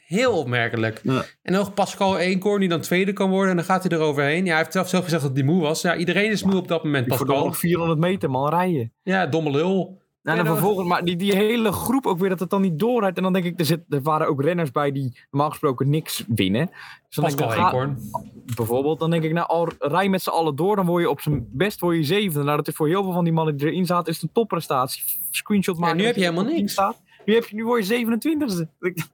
Heel 0.05 0.37
opmerkelijk. 0.37 0.99
Ja. 1.03 1.23
En 1.41 1.53
nog 1.53 1.73
Pascal 1.73 2.17
Eenkorn 2.19 2.59
die 2.59 2.69
dan 2.69 2.81
tweede 2.81 3.13
kan 3.13 3.29
worden. 3.29 3.49
En 3.49 3.55
dan 3.55 3.65
gaat 3.65 3.83
hij 3.83 3.97
eroverheen. 3.97 4.43
Ja, 4.45 4.49
hij 4.49 4.57
heeft 4.59 4.71
zelf 4.71 4.89
zelf 4.89 5.03
gezegd 5.03 5.23
dat 5.23 5.31
hij 5.35 5.43
moe 5.43 5.61
was. 5.61 5.81
Ja, 5.81 5.95
iedereen 5.95 6.31
is 6.31 6.43
moe 6.43 6.55
op 6.55 6.67
dat 6.67 6.83
moment. 6.83 7.07
Pascal. 7.07 7.43
nog 7.45 7.57
400 7.57 7.99
meter 7.99 8.29
man 8.29 8.49
rijden. 8.49 8.93
Ja, 9.03 9.25
domme 9.27 9.51
lul. 9.51 10.01
En 10.23 10.35
Ja, 10.35 10.43
dan 10.43 10.53
vervolgens, 10.53 10.87
maar 10.87 11.03
die, 11.05 11.15
die 11.15 11.35
hele 11.35 11.71
groep 11.71 12.05
ook 12.05 12.19
weer 12.19 12.29
dat 12.29 12.39
het 12.39 12.49
dan 12.49 12.61
niet 12.61 12.79
doorrijdt. 12.79 13.17
En 13.17 13.23
dan 13.23 13.33
denk 13.33 13.45
ik, 13.45 13.59
er, 13.59 13.65
zit, 13.65 13.79
er 13.89 14.01
waren 14.01 14.27
ook 14.27 14.41
renners 14.41 14.71
bij 14.71 14.91
die 14.91 15.17
normaal 15.31 15.49
gesproken 15.49 15.89
niks 15.89 16.23
winnen. 16.27 16.69
Dus 17.07 17.15
dan 17.15 17.25
denk 17.25 17.39
ik, 17.39 17.45
Pascal 17.45 17.71
dan 17.71 17.71
ga- 17.71 17.77
Eenkorn. 17.77 18.11
bijvoorbeeld, 18.55 18.99
dan 18.99 19.09
denk 19.09 19.23
ik, 19.23 19.33
nou, 19.33 19.47
al 19.47 19.67
rij 19.79 20.09
met 20.09 20.21
z'n 20.21 20.29
allen 20.29 20.55
door, 20.55 20.75
dan 20.75 20.85
word 20.85 21.01
je 21.03 21.09
op 21.09 21.21
zijn 21.21 21.47
best 21.51 21.79
word 21.79 21.95
je 21.95 22.03
zevende. 22.03 22.43
Nou, 22.43 22.57
dat 22.57 22.67
is 22.67 22.75
voor 22.75 22.87
heel 22.87 23.03
veel 23.03 23.11
van 23.13 23.23
die 23.23 23.33
mannen 23.33 23.57
die 23.57 23.67
erin 23.67 23.85
zaten, 23.85 24.13
is 24.13 24.21
een 24.21 24.29
topprestatie. 24.33 25.03
Screenshot 25.29 25.77
maken. 25.77 25.95
nu 25.97 26.03
dat 26.03 26.15
heb 26.15 26.23
je 26.23 26.29
helemaal 26.29 26.53
niks. 26.53 26.71
Staat. 26.71 27.01
Nu, 27.25 27.33
heb 27.33 27.45
je, 27.45 27.55
nu 27.55 27.65
word 27.65 27.87
je 27.87 28.05
27ste. 28.05 28.67
Ik- 28.79 29.07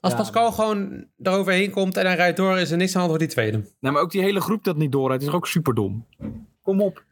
Als 0.00 0.12
Ja. 0.12 0.18
Pascal 0.18 0.52
gewoon 0.52 1.04
eroverheen 1.22 1.70
komt 1.70 1.96
en 1.96 2.06
hij 2.06 2.14
rijdt 2.14 2.36
door, 2.36 2.58
is 2.58 2.70
er 2.70 2.76
niks 2.76 2.88
aan 2.96 3.02
de 3.02 3.08
hand 3.08 3.10
voor 3.10 3.18
die 3.18 3.28
tweede. 3.28 3.56
Nee, 3.80 3.92
maar 3.92 4.02
ook 4.02 4.10
die 4.10 4.22
hele 4.22 4.40
groep 4.40 4.64
dat 4.64 4.76
niet 4.76 4.92
doorrijdt, 4.92 5.22
is 5.22 5.30
ook 5.30 5.46
super 5.46 5.74
dom. 5.74 6.04
Kom 6.62 6.80
op. 6.82 7.04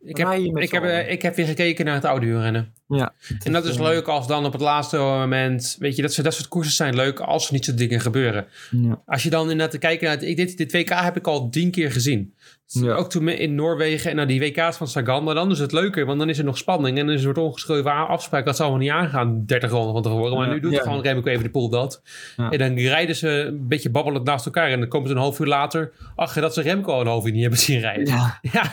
Ik 0.00 0.16
heb, 0.16 0.32
ik, 0.32 0.70
heb, 0.70 0.82
eh, 0.82 1.10
ik 1.10 1.22
heb 1.22 1.34
weer 1.34 1.46
gekeken 1.46 1.84
naar 1.84 1.94
het 1.94 2.04
oude 2.04 2.26
wielrennen. 2.26 2.74
Ja. 2.90 3.12
En 3.44 3.52
dat 3.52 3.64
is 3.64 3.78
leuk 3.78 4.06
als 4.08 4.26
dan 4.26 4.44
op 4.44 4.52
het 4.52 4.60
laatste 4.60 4.96
moment... 4.96 5.76
Weet 5.78 5.96
je, 5.96 6.02
dat, 6.02 6.12
soort- 6.12 6.24
dat 6.26 6.34
soort 6.34 6.48
koersen 6.48 6.74
zijn 6.74 6.94
leuk 6.94 7.20
als 7.20 7.46
er 7.46 7.52
niet 7.52 7.64
zo'n 7.64 7.76
dingen 7.76 8.00
gebeuren. 8.00 8.46
ja. 8.70 9.00
Als 9.06 9.22
je 9.22 9.30
dan 9.30 9.50
inderdaad 9.50 9.78
kijkt 9.78 10.02
naar... 10.02 10.10
het- 10.10 10.22
Ik, 10.22 10.36
dit, 10.36 10.56
dit 10.56 10.72
WK 10.72 10.88
heb 10.88 11.16
ik 11.16 11.26
al 11.26 11.48
tien 11.50 11.70
keer 11.70 11.92
gezien. 11.92 12.34
Ja. 12.72 12.92
Ook 12.94 13.10
toen 13.10 13.28
in 13.28 13.54
Noorwegen 13.54 14.10
en 14.10 14.16
naar 14.16 14.26
die 14.26 14.40
WK's 14.40 14.76
van 14.76 14.88
Sagan. 14.88 15.24
Maar 15.24 15.34
dan 15.34 15.50
is 15.50 15.58
het 15.58 15.72
leuker, 15.72 16.06
want 16.06 16.18
dan 16.18 16.28
is 16.28 16.38
er 16.38 16.44
nog 16.44 16.58
spanning. 16.58 16.98
En 16.98 17.06
dan 17.06 17.14
is 17.14 17.22
er 17.22 17.28
een 17.28 17.34
soort 17.34 17.46
ongeschreven 17.46 18.08
afspraak. 18.08 18.44
Dat 18.44 18.56
zal 18.56 18.68
wel 18.68 18.78
niet 18.78 18.90
aangaan, 18.90 19.42
30 19.46 19.70
ronden 19.70 19.92
van 19.92 20.02
tevoren. 20.02 20.36
Maar 20.36 20.46
Ja. 20.46 20.52
nu 20.52 20.60
doet 20.60 20.72
Ja. 20.72 20.82
gewoon 20.82 21.02
Remco 21.02 21.28
even 21.30 21.42
de 21.44 21.50
pool 21.50 21.68
dat. 21.68 22.02
Ja. 22.36 22.50
En 22.50 22.58
dan 22.58 22.78
rijden 22.78 23.16
ze 23.16 23.28
een 23.28 23.68
beetje 23.68 23.90
babbelend 23.90 24.24
naast 24.24 24.44
elkaar. 24.46 24.70
En 24.70 24.80
dan 24.80 24.88
komen 24.88 25.08
ze 25.08 25.14
een 25.14 25.20
half 25.20 25.38
uur 25.38 25.46
later 25.46 25.92
achter 26.16 26.42
dat 26.42 26.54
ze 26.54 26.62
Remco 26.62 26.92
al 26.92 27.00
een 27.00 27.06
half 27.06 27.26
uur 27.26 27.32
niet 27.32 27.40
hebben 27.40 27.58
zien 27.58 27.80
rijden. 27.80 28.06
Ja. 28.06 28.38
Ja, 28.52 28.72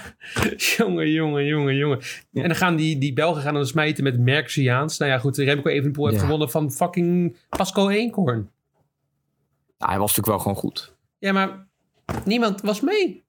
jongen, 0.58 1.12
jongen, 1.12 1.46
jongen, 1.46 1.76
jongen. 1.76 2.00
Ja. 2.32 2.42
En 2.42 2.48
dan 2.48 2.58
gaan 2.58 2.76
die, 2.76 2.98
die 2.98 3.14
Belgen 3.14 3.42
gaan 3.42 3.54
dan 3.54 3.66
smijten 3.66 4.04
met 4.12 4.20
Merciaans. 4.20 4.98
Nou 4.98 5.12
ja, 5.12 5.20
goed, 5.20 5.38
Remco 5.38 5.70
Evenepoel 5.70 6.06
heeft 6.06 6.18
Ja. 6.18 6.24
gewonnen 6.24 6.50
van 6.50 6.72
fucking 6.72 7.38
Pascal 7.50 7.92
Eenkorn. 7.92 8.52
Nou, 9.78 9.92
hij 9.92 10.00
was 10.00 10.16
natuurlijk 10.16 10.28
wel 10.28 10.40
gewoon 10.40 10.56
goed. 10.58 10.96
Ja, 11.18 11.32
maar 11.34 11.68
niemand 12.26 12.62
was 12.62 12.82
mee. 12.82 13.24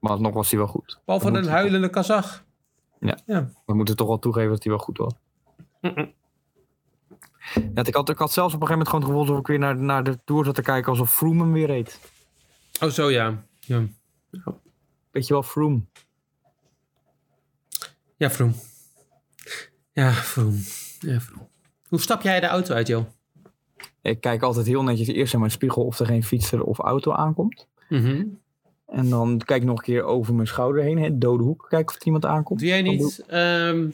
Maar 0.00 0.10
alsnog 0.10 0.32
was 0.34 0.50
hij 0.50 0.58
wel 0.58 0.68
goed. 0.68 1.00
Behalve 1.04 1.28
een 1.28 1.46
huilende 1.48 1.90
Kazach. 1.90 2.44
We 3.66 3.74
moeten 3.74 3.96
toch 3.96 4.06
wel 4.08 4.18
toegeven 4.18 4.50
dat 4.50 4.62
hij 4.62 4.72
wel 4.72 4.82
goed 4.82 4.98
was. 4.98 5.12
Ja, 7.74 7.82
ik, 7.84 7.94
had, 7.94 8.08
ik 8.08 8.18
had 8.18 8.32
zelfs 8.32 8.54
op 8.54 8.60
een 8.60 8.66
gegeven 8.66 8.68
moment 8.68 8.88
gewoon 8.88 9.00
het 9.00 9.08
gevoel 9.10 9.20
alsof 9.20 9.38
ik 9.38 9.46
weer 9.46 9.58
naar, 9.58 9.76
naar 9.76 10.04
de 10.04 10.18
Tour 10.24 10.44
zat 10.44 10.54
te 10.54 10.62
kijken 10.62 10.90
alsof 10.90 11.12
Froome 11.14 11.42
hem 11.42 11.52
weer 11.52 11.66
reed. 11.66 12.00
Oh, 12.82 12.88
zo 12.88 13.10
ja. 13.10 13.42
Ja, 13.60 13.82
Weet 15.10 15.26
je 15.26 15.32
wel, 15.32 15.42
Froome. 15.42 15.80
ja 18.16 18.30
Vroom. 18.30 18.54
Ja, 19.98 20.12
Vroom. 20.12 20.54
Ja, 21.00 21.20
Vroom. 21.20 21.48
Hoe 21.88 22.00
stap 22.00 22.22
jij 22.22 22.40
de 22.40 22.46
auto 22.46 22.74
uit, 22.74 22.86
joh? 22.86 23.04
Ik 24.02 24.20
kijk 24.20 24.42
altijd 24.42 24.66
heel 24.66 24.82
netjes 24.82 25.08
eerst 25.08 25.32
in 25.32 25.38
mijn 25.38 25.50
spiegel 25.50 25.84
of 25.84 25.98
er 25.98 26.06
geen 26.06 26.24
fietser 26.24 26.62
of 26.62 26.78
auto 26.78 27.12
aankomt. 27.12 27.66
Mhm. 27.88 28.24
En 28.86 29.08
dan 29.08 29.40
kijk 29.44 29.60
ik 29.60 29.66
nog 29.68 29.78
een 29.78 29.84
keer 29.84 30.02
over 30.02 30.34
mijn 30.34 30.46
schouder 30.46 30.82
heen, 30.82 30.98
hè, 30.98 31.18
dode 31.18 31.42
hoek, 31.42 31.66
kijken 31.68 31.88
of 31.94 32.00
er 32.00 32.06
iemand 32.06 32.24
aankomt. 32.24 32.58
Doe 32.60 32.68
jij 32.68 32.82
niet... 32.82 33.24
ehm, 33.26 33.90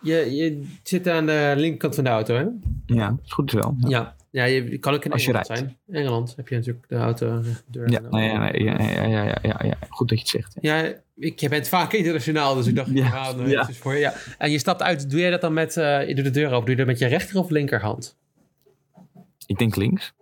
je, 0.00 0.34
je 0.34 0.64
zit 0.82 1.08
aan 1.08 1.26
de 1.26 1.52
linkerkant 1.56 1.94
van 1.94 2.04
de 2.04 2.10
auto, 2.10 2.34
hè? 2.34 2.44
Ja, 2.86 3.08
dat 3.10 3.18
is 3.24 3.32
goed 3.32 3.52
wel. 3.52 3.74
Ja, 3.80 3.88
Ja. 3.88 4.16
Ja, 4.30 4.44
je 4.44 4.78
kan 4.78 4.94
ook 4.94 5.04
in 5.04 5.12
Als 5.12 5.22
Engeland 5.26 5.46
rijdt. 5.48 5.62
zijn. 5.62 5.76
Engeland 6.02 6.36
heb 6.36 6.48
je 6.48 6.54
natuurlijk 6.54 6.88
de 6.88 6.96
auto. 6.96 7.40
de 7.42 7.52
deur 7.66 7.90
ja, 7.90 8.00
nee, 8.00 8.28
ja, 8.32 8.48
nee, 8.50 8.64
ja, 8.64 9.06
ja, 9.06 9.38
ja, 9.42 9.60
ja, 9.64 9.76
goed 9.88 10.08
dat 10.08 10.18
je 10.18 10.24
het 10.24 10.28
zegt. 10.28 10.56
Ja, 10.60 10.92
ik, 11.18 11.40
je 11.40 11.48
bent 11.48 11.68
vaak 11.68 11.92
internationaal, 11.92 12.54
dus 12.54 12.66
ik 12.66 12.74
dacht, 12.74 12.90
Ja, 12.92 13.32
nou, 13.32 13.74
voor 13.74 13.94
je. 13.94 14.00
Ja. 14.00 14.14
En 14.38 14.50
je 14.50 14.58
stapt 14.58 14.82
uit, 14.82 15.10
doe 15.10 15.20
jij 15.20 15.30
dat 15.30 15.40
dan 15.40 15.52
met, 15.52 15.74
je 15.74 16.12
doet 16.14 16.24
de 16.24 16.30
deur 16.30 16.50
open, 16.50 16.60
doe 16.60 16.70
je 16.70 16.76
dat 16.76 16.86
met 16.86 16.98
je 16.98 17.06
rechter 17.06 17.38
of 17.38 17.50
linkerhand? 17.50 18.16
Ik 19.46 19.58
denk 19.58 19.76
links. 19.76 20.12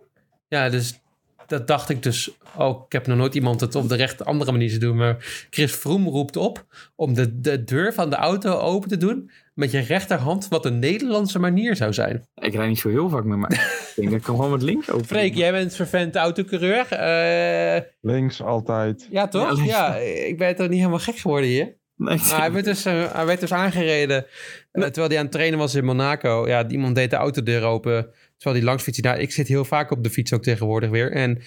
Ja, 0.47 0.69
dus 0.69 0.99
dat 1.47 1.67
dacht 1.67 1.89
ik 1.89 2.03
dus 2.03 2.31
ook. 2.57 2.85
Ik 2.85 2.91
heb 2.91 3.07
nog 3.07 3.17
nooit 3.17 3.35
iemand 3.35 3.61
het 3.61 3.75
op 3.75 3.89
de 3.89 3.95
recht 3.95 4.25
andere 4.25 4.51
manier 4.51 4.69
zien 4.69 4.79
doen. 4.79 4.97
Maar 4.97 5.47
Chris 5.49 5.71
Froome 5.71 6.09
roept 6.09 6.35
op 6.35 6.65
om 6.95 7.13
de, 7.13 7.39
de 7.39 7.63
deur 7.63 7.93
van 7.93 8.09
de 8.09 8.15
auto 8.15 8.57
open 8.57 8.89
te 8.89 8.97
doen 8.97 9.31
met 9.57 9.71
je 9.71 9.79
rechterhand, 9.79 10.47
wat 10.47 10.65
een 10.65 10.79
Nederlandse 10.79 11.39
manier 11.39 11.75
zou 11.75 11.93
zijn. 11.93 12.27
Ik 12.35 12.53
rijd 12.53 12.69
niet 12.69 12.79
zo 12.79 12.89
heel 12.89 13.09
vaak 13.09 13.23
met 13.23 13.37
mij. 13.37 13.49
ik 13.59 13.93
denk 13.95 14.09
dat 14.09 14.19
ik 14.19 14.25
hem 14.25 14.35
gewoon 14.35 14.51
met 14.51 14.61
links 14.61 14.89
open. 14.89 15.05
Freek, 15.05 15.35
jij 15.35 15.51
bent 15.51 15.75
vervent 15.75 16.15
autocoureur. 16.15 16.91
Eh 16.91 17.81
Links 18.01 18.41
altijd. 18.41 19.07
ja, 19.11 19.27
toch? 19.27 19.65
Ja, 19.65 19.95
ik 19.95 20.37
ben 20.37 20.55
toch 20.55 20.67
niet 20.67 20.77
helemaal 20.77 20.99
gek 20.99 21.17
geworden 21.17 21.49
hier. 21.49 21.75
Nee, 21.95 22.19
hij, 22.21 22.51
werd 22.51 22.65
dus, 22.65 22.85
eh, 22.85 23.13
hij 23.13 23.25
werd 23.25 23.39
dus 23.39 23.53
aangereden 23.53 24.25
eh, 24.71 24.83
terwijl 24.83 25.07
hij 25.07 25.17
aan 25.17 25.23
het 25.23 25.31
trainen 25.31 25.59
was 25.59 25.75
in 25.75 25.85
Monaco. 25.85 26.47
Ja, 26.47 26.67
iemand 26.67 26.95
deed 26.95 27.09
de 27.09 27.15
autodeur 27.15 27.63
open 27.63 28.09
terwijl 28.37 28.55
hij 28.55 28.65
langs 28.65 28.83
fietste. 28.83 29.07
Nou, 29.07 29.19
ik 29.19 29.31
zit 29.31 29.47
heel 29.47 29.65
vaak 29.65 29.91
op 29.91 30.03
de 30.03 30.09
fiets 30.09 30.33
ook 30.33 30.43
tegenwoordig 30.43 30.89
weer. 30.89 31.11
En 31.11 31.41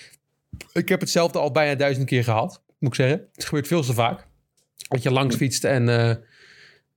ik 0.72 0.88
heb 0.88 1.00
hetzelfde 1.00 1.38
al 1.38 1.50
bijna 1.50 1.74
duizend 1.74 2.06
keer 2.06 2.24
gehad, 2.24 2.62
moet 2.78 2.90
ik 2.90 2.94
zeggen. 2.94 3.28
Het 3.32 3.44
gebeurt 3.44 3.66
veel 3.66 3.82
te 3.82 3.94
vaak. 3.94 4.26
Dat 4.88 5.02
je 5.02 5.10
langs 5.10 5.36
fietst 5.36 5.64
en 5.64 5.88
eh, 5.88 6.16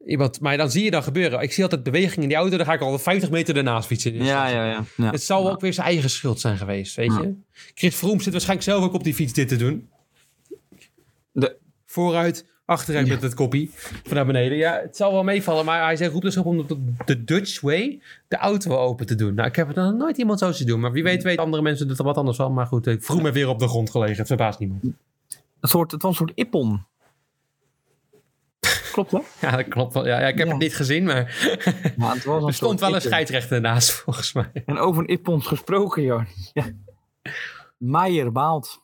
iemand... 0.05 0.39
Maar 0.39 0.57
dan 0.57 0.71
zie 0.71 0.83
je 0.83 0.91
dan 0.91 1.03
gebeuren. 1.03 1.41
Ik 1.41 1.51
zie 1.53 1.63
altijd 1.63 1.83
beweging 1.83 2.21
in 2.21 2.27
die 2.27 2.37
auto, 2.37 2.57
dan 2.57 2.65
ga 2.65 2.73
ik 2.73 2.81
al 2.81 2.99
50 2.99 3.29
meter 3.29 3.57
ernaast 3.57 3.87
fietsen. 3.87 4.13
Dus 4.17 4.27
ja, 4.27 4.47
ja, 4.47 4.65
ja. 4.65 4.83
ja. 4.97 5.11
Het 5.11 5.23
zal 5.23 5.51
ook 5.51 5.61
weer 5.61 5.73
zijn 5.73 5.87
eigen 5.87 6.09
schuld 6.09 6.39
zijn 6.39 6.57
geweest, 6.57 6.95
weet 6.95 7.13
je. 7.15 7.33
Chris 7.73 7.95
Froome 7.95 8.21
zit 8.21 8.31
waarschijnlijk 8.31 8.69
zelf 8.69 8.83
ook 8.83 8.93
op 8.93 9.03
die 9.03 9.13
fiets 9.13 9.33
dit 9.33 9.47
te 9.47 9.55
doen. 9.55 9.89
De- 11.31 11.55
Vooruit, 11.85 12.45
achteruit 12.65 13.07
met 13.07 13.21
het 13.21 13.33
koppie 13.33 13.69
van 14.03 14.15
naar 14.15 14.25
beneden. 14.25 14.57
Ja, 14.57 14.79
het 14.81 14.97
zal 14.97 15.11
wel 15.13 15.23
meevallen, 15.23 15.65
maar 15.65 15.83
hij 15.83 15.95
zegt, 15.95 16.11
roept 16.11 16.23
dus 16.23 16.37
op 16.37 16.45
om 16.45 16.65
de, 17.05 17.23
Dutch 17.23 17.61
way 17.61 18.01
de 18.27 18.37
auto 18.37 18.75
open 18.77 19.05
te 19.05 19.15
doen. 19.15 19.33
Nou, 19.33 19.47
ik 19.47 19.55
heb 19.55 19.67
het 19.67 19.75
nog 19.75 19.93
nooit 19.93 20.17
iemand 20.17 20.39
zo 20.39 20.51
zien 20.51 20.67
doen, 20.67 20.79
maar 20.79 20.91
wie 20.91 21.03
weet 21.03 21.23
weten 21.23 21.43
andere 21.43 21.63
mensen 21.63 21.89
er 21.89 22.03
wat 22.03 22.17
anders 22.17 22.37
van. 22.37 22.53
Maar 22.53 22.65
goed, 22.65 22.87
eh, 22.87 22.99
Froome 22.99 23.21
heeft 23.23 23.33
weer 23.35 23.47
op 23.47 23.59
de 23.59 23.67
grond 23.67 23.89
gelegen, 23.89 24.17
het 24.17 24.27
verbaast 24.27 24.59
niemand. 24.59 24.83
Een 24.83 25.69
soort, 25.69 25.91
het 25.91 26.01
was 26.01 26.11
een 26.11 26.17
soort 26.17 26.31
ippon. 26.35 26.83
Klopt 28.93 29.11
hè? 29.11 29.19
Ja, 29.41 29.55
dat 29.55 29.67
klopt 29.67 29.93
wel. 29.93 30.05
Ja, 30.07 30.19
ja 30.19 30.27
ik 30.27 30.37
heb 30.37 30.47
Ja. 30.47 30.53
het 30.53 30.61
niet 30.61 30.75
gezien, 30.75 31.03
maar 31.03 31.25
het 32.13 32.23
was 32.23 32.43
er 32.47 32.53
stond 32.53 32.79
wel 32.79 32.95
een 32.95 33.01
scheidsrechter 33.01 33.61
naast, 33.61 33.91
volgens 34.03 34.33
mij. 34.33 34.51
En 34.65 34.77
over 34.77 35.01
een 35.01 35.07
ippons 35.07 35.47
gesproken, 35.47 36.03
joh. 36.03 36.25
Ja. 36.53 36.65
Meijer 37.77 38.31
baalt. 38.31 38.81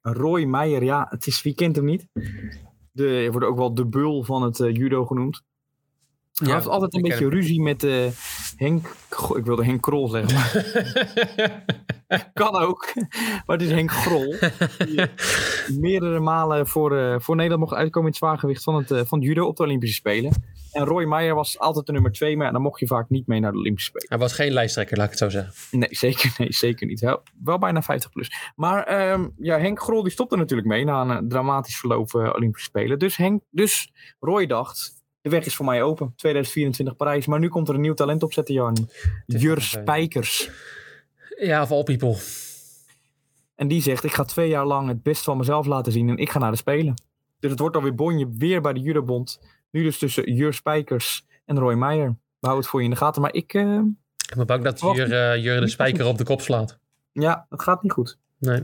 Roy 0.00 0.44
Meijer, 0.44 0.84
ja, 0.84 1.06
het 1.10 1.26
is, 1.26 1.42
wie 1.42 1.54
kent 1.54 1.76
hem 1.76 1.84
niet? 1.84 2.06
De, 2.92 3.28
wordt 3.30 3.46
ook 3.46 3.56
wel 3.56 3.74
de 3.74 3.86
bul 3.86 4.22
van 4.24 4.42
het 4.42 4.60
eh, 4.60 4.74
judo 4.74 5.06
genoemd. 5.06 5.42
Hij 6.44 6.54
heeft 6.54 6.68
altijd 6.68 6.94
een 6.94 7.02
beetje 7.02 7.28
ruzie 7.28 7.62
met, 7.62 7.82
eh, 7.84 8.06
Henk, 8.56 8.94
Goh, 9.10 9.38
ik 9.38 9.44
wilde 9.44 9.64
Henk 9.64 9.82
Krol 9.82 10.08
zeggen. 10.08 10.34
maar- 10.34 11.64
kan 12.32 12.56
ook. 12.56 12.92
Maar 13.46 13.56
het 13.56 13.62
is 13.62 13.70
Henk 13.70 13.90
Grol. 13.92 14.34
Die 14.78 15.00
meerdere 15.88 16.20
malen 16.20 16.66
voor, 16.66 16.96
eh, 16.96 17.14
voor 17.18 17.36
Nederland 17.36 17.60
mocht 17.62 17.74
uitkomen 17.74 18.00
in 18.08 18.14
het 18.14 18.16
zwaargewicht 18.24 18.62
van 18.62 18.74
het, 18.74 18.90
eh, 18.90 19.00
van 19.04 19.18
het 19.18 19.28
judo 19.28 19.46
op 19.46 19.56
de 19.56 19.62
Olympische 19.62 19.94
Spelen. 19.94 20.32
En 20.72 20.84
Roy 20.84 21.04
Meijer 21.04 21.34
was 21.34 21.58
altijd 21.58 21.86
de 21.86 21.92
nummer 21.92 22.12
twee, 22.12 22.36
maar 22.36 22.52
dan 22.52 22.62
mocht 22.62 22.80
je 22.80 22.86
vaak 22.86 23.08
niet 23.08 23.26
mee 23.26 23.40
naar 23.40 23.52
de 23.52 23.58
Olympische 23.58 23.88
Spelen. 23.90 24.08
Hij 24.08 24.18
was 24.18 24.32
geen 24.32 24.52
lijsttrekker, 24.52 24.96
laat 24.96 25.04
ik 25.04 25.10
het 25.10 25.20
zo 25.20 25.28
zeggen. 25.28 25.78
Nee, 25.78 25.88
zeker, 25.90 26.34
nee, 26.38 26.52
zeker 26.52 26.86
niet. 26.86 27.00
Wel, 27.00 27.22
wel 27.44 27.58
bijna 27.58 27.82
50 27.82 28.10
plus. 28.10 28.30
Maar 28.56 28.82
ehm, 28.84 29.28
ja, 29.38 29.58
Henk 29.58 29.80
Grol 29.80 30.02
die 30.02 30.12
stopte 30.12 30.36
natuurlijk 30.36 30.68
mee 30.68 30.84
na 30.84 31.00
een 31.00 31.10
eh, 31.10 31.18
dramatisch 31.28 31.76
verloop 31.78 32.14
eh, 32.14 32.30
Olympische 32.34 32.68
Spelen. 32.68 32.98
Dus, 32.98 33.16
Henk, 33.16 33.42
dus 33.50 33.92
Roy 34.20 34.46
dacht, 34.46 35.01
de 35.22 35.30
weg 35.30 35.44
is 35.46 35.54
voor 35.56 35.64
mij 35.64 35.82
open. 35.82 36.12
2024 36.16 36.96
Parijs. 36.96 37.26
Maar 37.26 37.38
nu 37.38 37.48
komt 37.48 37.68
er 37.68 37.74
een 37.74 37.80
nieuw 37.80 37.94
talent 37.94 38.22
opzetten, 38.22 38.54
is 39.26 39.42
Jur 39.42 39.60
fijn. 39.60 39.82
Spijkers. 39.82 40.50
Ja, 41.38 41.62
of 41.62 41.70
all 41.70 41.82
people. 41.82 42.16
En 43.54 43.68
die 43.68 43.82
zegt, 43.82 44.04
ik 44.04 44.12
ga 44.12 44.24
twee 44.24 44.48
jaar 44.48 44.66
lang 44.66 44.88
het 44.88 45.02
best 45.02 45.24
van 45.24 45.36
mezelf 45.36 45.66
laten 45.66 45.92
zien 45.92 46.08
en 46.08 46.16
ik 46.16 46.30
ga 46.30 46.38
naar 46.38 46.50
de 46.50 46.56
Spelen. 46.56 46.94
Dus 47.40 47.50
het 47.50 47.60
wordt 47.60 47.76
alweer 47.76 47.94
bonje 47.94 48.28
weer 48.38 48.60
bij 48.60 48.72
de 48.72 48.80
judobond. 48.80 49.40
Nu 49.70 49.82
dus 49.82 49.98
tussen 49.98 50.34
Jur 50.34 50.54
Spijkers 50.54 51.26
en 51.44 51.58
Roy 51.58 51.74
Meijer. 51.74 52.08
We 52.08 52.16
houden 52.48 52.60
het 52.62 52.70
voor 52.70 52.80
je 52.80 52.84
in 52.84 52.92
de 52.92 52.98
gaten. 52.98 53.22
Maar 53.22 53.34
ik, 53.34 53.54
eh, 53.54 53.78
Ik 54.28 54.36
ben 54.36 54.46
bang 54.46 54.64
dat. 54.64 54.80
Jur, 54.80 55.12
eh, 55.12 55.42
Jur 55.42 55.60
de 55.60 55.68
spijker 55.68 56.06
op 56.06 56.18
de 56.18 56.24
kop 56.24 56.40
slaat. 56.40 56.78
ja, 57.12 57.46
het 57.50 57.62
gaat 57.62 57.82
niet 57.82 57.92
goed. 57.92 58.18
Nee. 58.38 58.62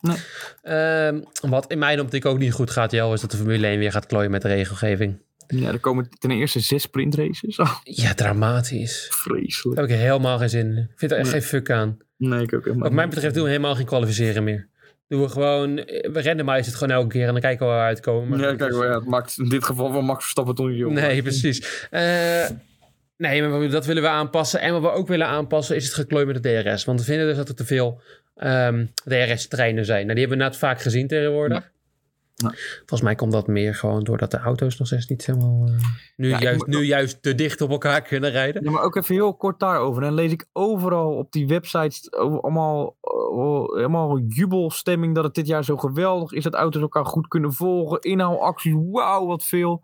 Nee. 0.00 0.16
Ehm, 0.62 1.20
wat 1.40 1.70
in 1.70 1.78
mijn 1.78 2.00
optiek 2.00 2.24
ook 2.24 2.38
niet 2.38 2.52
goed 2.52 2.70
gaat, 2.70 2.90
Jel, 2.90 3.12
is 3.12 3.20
dat 3.20 3.30
de 3.30 3.36
Formule 3.36 3.66
1 3.66 3.78
weer 3.78 3.92
gaat 3.92 4.06
klooien 4.06 4.30
met 4.30 4.42
de 4.42 4.48
regelgeving. 4.48 5.18
Ja, 5.46 5.68
er 5.72 5.78
komen 5.78 6.08
ten 6.18 6.30
eerste 6.30 6.60
zes 6.60 6.82
sprintraces. 6.82 7.56
Oh, 7.58 7.74
Ja, 8.02 8.14
dramatisch. 8.14 9.06
vreselijk. 9.10 9.76
Daar 9.78 9.88
heb 9.88 9.96
ik 9.98 10.02
helemaal 10.02 10.38
geen 10.38 10.48
zin 10.50 10.66
in. 10.66 10.76
Ik 10.78 10.88
vind 10.98 11.10
er 11.12 11.16
echt 11.18 11.30
Nee. 11.32 11.40
geen 11.40 11.48
fuck 11.48 11.70
aan. 11.70 11.98
Nee, 12.16 12.42
ik 12.42 12.54
ook 12.54 12.64
helemaal 12.64 12.82
Wat 12.82 12.92
mij 12.92 13.08
betreft 13.08 13.34
doen 13.34 13.42
we 13.42 13.48
helemaal 13.50 13.74
geen 13.74 13.84
kwalificeren 13.86 14.44
meer. 14.44 14.68
Doen 15.08 15.22
we 15.22 15.28
gewoon, 15.28 15.74
we 16.12 16.20
het 16.66 16.74
gewoon 16.74 16.94
elke 16.96 17.08
keer 17.08 17.26
en 17.26 17.32
dan 17.32 17.40
kijken 17.40 17.66
we 17.66 17.72
waar 17.72 17.80
we 17.80 17.86
uitkomen. 17.86 18.28
Maar 18.28 18.38
Ja, 18.50 18.54
kijk, 18.56 18.72
maar 18.72 18.86
ja, 18.86 18.94
het 18.94 19.06
maakt 19.06 19.38
in 19.38 19.48
dit 19.48 19.64
geval 19.64 19.92
wel 19.92 20.02
Max 20.02 20.20
Verstappen 20.20 20.54
niet 20.68 20.84
op. 20.84 20.92
Nee, 20.92 21.22
precies. 21.22 21.86
Eh, 21.90 22.48
nee, 23.16 23.42
maar 23.42 23.68
dat 23.70 23.86
willen 23.86 24.02
we 24.02 24.08
aanpassen. 24.08 24.60
En 24.60 24.72
wat 24.72 24.82
we 24.82 24.90
ook 24.98 25.08
willen 25.08 25.26
aanpassen 25.26 25.76
is 25.76 25.84
het 25.84 25.94
geklooi 25.94 26.24
met 26.26 26.42
de 26.42 26.62
DRS. 26.62 26.84
Want 26.84 26.98
we 26.98 27.04
vinden 27.06 27.26
dus 27.26 27.36
dat 27.36 27.48
er 27.48 27.54
te 27.54 27.64
veel 27.64 28.00
ehm, 28.34 28.84
DRS-treinen 29.04 29.84
zijn. 29.84 30.02
Nou, 30.06 30.18
die 30.18 30.20
hebben 30.26 30.38
we 30.38 30.44
net 30.44 30.56
vaak 30.56 30.80
gezien 30.80 31.06
tegenwoordig. 31.06 31.72
Ja. 32.34 32.52
Volgens 32.76 33.00
mij 33.00 33.14
komt 33.14 33.32
dat 33.32 33.46
meer 33.46 33.74
gewoon 33.74 34.04
doordat 34.04 34.30
de 34.30 34.38
auto's 34.38 34.78
nog 34.78 34.86
steeds 34.86 35.06
niet 35.06 35.26
helemaal... 35.26 35.66
eh, 35.66 35.74
nu, 36.16 36.28
Ja, 36.28 36.40
juist, 36.40 36.66
nu 36.66 36.82
juist 36.82 37.22
te 37.22 37.34
dicht 37.34 37.60
op 37.60 37.70
elkaar 37.70 38.02
kunnen 38.02 38.30
rijden. 38.30 38.64
Ja, 38.64 38.70
maar 38.70 38.82
ook 38.82 38.96
even 38.96 39.14
heel 39.14 39.34
kort 39.34 39.60
daarover. 39.60 40.02
Dan 40.02 40.14
lees 40.14 40.32
ik 40.32 40.46
overal 40.52 41.16
op 41.16 41.32
die 41.32 41.46
websites 41.46 42.10
allemaal, 42.10 42.96
oh, 43.00 43.76
allemaal 43.76 44.18
jubelstemming 44.18 45.14
dat 45.14 45.24
het 45.24 45.34
dit 45.34 45.46
jaar 45.46 45.64
zo 45.64 45.76
geweldig 45.76 46.32
is. 46.32 46.44
Dat 46.44 46.54
auto's 46.54 46.82
elkaar 46.82 47.06
goed 47.06 47.28
kunnen 47.28 47.52
volgen. 47.52 48.00
Inhaalacties, 48.00 48.74
wauw, 48.90 49.26
wat 49.26 49.44
veel. 49.44 49.82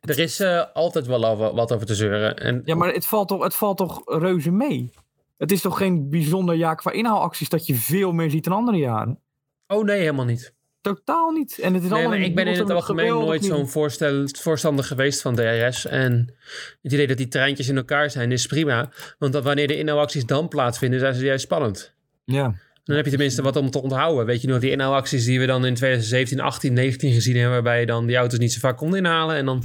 Er 0.00 0.18
is 0.18 0.40
eh, 0.40 0.64
altijd 0.72 1.06
wel 1.06 1.24
over, 1.24 1.54
wat 1.54 1.72
over 1.72 1.86
te 1.86 1.94
zeuren. 1.94 2.36
En 2.36 2.62
Ja, 2.64 2.74
maar 2.74 2.92
het 2.92 3.06
valt 3.06 3.28
toch, 3.28 3.42
het 3.42 3.54
valt 3.54 3.76
toch 3.76 4.02
reuze 4.04 4.50
mee? 4.50 4.90
Het 5.36 5.52
is 5.52 5.60
toch 5.60 5.78
geen 5.78 6.10
bijzonder 6.10 6.54
jaar 6.54 6.76
qua 6.76 6.90
inhaalacties 6.90 7.48
dat 7.48 7.66
je 7.66 7.74
veel 7.74 8.12
meer 8.12 8.30
ziet 8.30 8.44
dan 8.44 8.52
andere 8.52 8.78
jaren? 8.78 9.20
Oh 9.66 9.84
nee, 9.84 9.98
helemaal 9.98 10.24
niet. 10.24 10.54
Totaal 10.84 11.30
niet. 11.30 11.58
En 11.58 11.74
het 11.74 11.82
is 11.82 11.88
Nee, 11.88 12.08
maar 12.08 12.20
ik 12.20 12.34
ben 12.34 12.46
in 12.46 12.58
het 12.58 12.70
algemeen 12.70 13.08
nooit 13.08 13.44
zo'n 13.44 13.68
voorstel, 13.68 14.28
voorstander 14.38 14.84
geweest 14.84 15.20
van 15.20 15.34
DRS. 15.34 15.86
En 15.86 16.34
het 16.82 16.92
idee 16.92 17.06
dat 17.06 17.16
die 17.16 17.28
treintjes 17.28 17.68
in 17.68 17.76
elkaar 17.76 18.10
zijn 18.10 18.32
is 18.32 18.46
prima. 18.46 18.90
Want 19.18 19.32
dat 19.32 19.44
wanneer 19.44 19.66
de 19.66 19.78
inhaalacties 19.78 20.26
dan 20.26 20.48
plaatsvinden, 20.48 21.00
zijn 21.00 21.14
ze 21.14 21.24
juist 21.24 21.44
spannend. 21.44 21.94
Ja. 22.24 22.54
Dan 22.84 22.96
heb 22.96 23.04
je 23.04 23.10
tenminste 23.10 23.42
wat 23.42 23.56
om 23.56 23.70
te 23.70 23.82
onthouden. 23.82 24.26
Weet 24.26 24.40
je 24.40 24.48
nog, 24.48 24.60
die 24.60 24.70
inhaalacties 24.70 25.24
die 25.24 25.40
we 25.40 25.46
dan 25.46 25.66
in 25.66 25.74
2017, 25.74 26.40
18, 26.40 26.72
19 26.72 27.12
gezien 27.12 27.34
hebben... 27.34 27.52
waarbij 27.52 27.80
je 27.80 27.86
dan 27.86 28.06
die 28.06 28.16
auto's 28.16 28.38
niet 28.38 28.52
zo 28.52 28.60
vaak 28.60 28.76
konden 28.76 28.98
inhalen. 28.98 29.36
En 29.36 29.44
dan, 29.44 29.64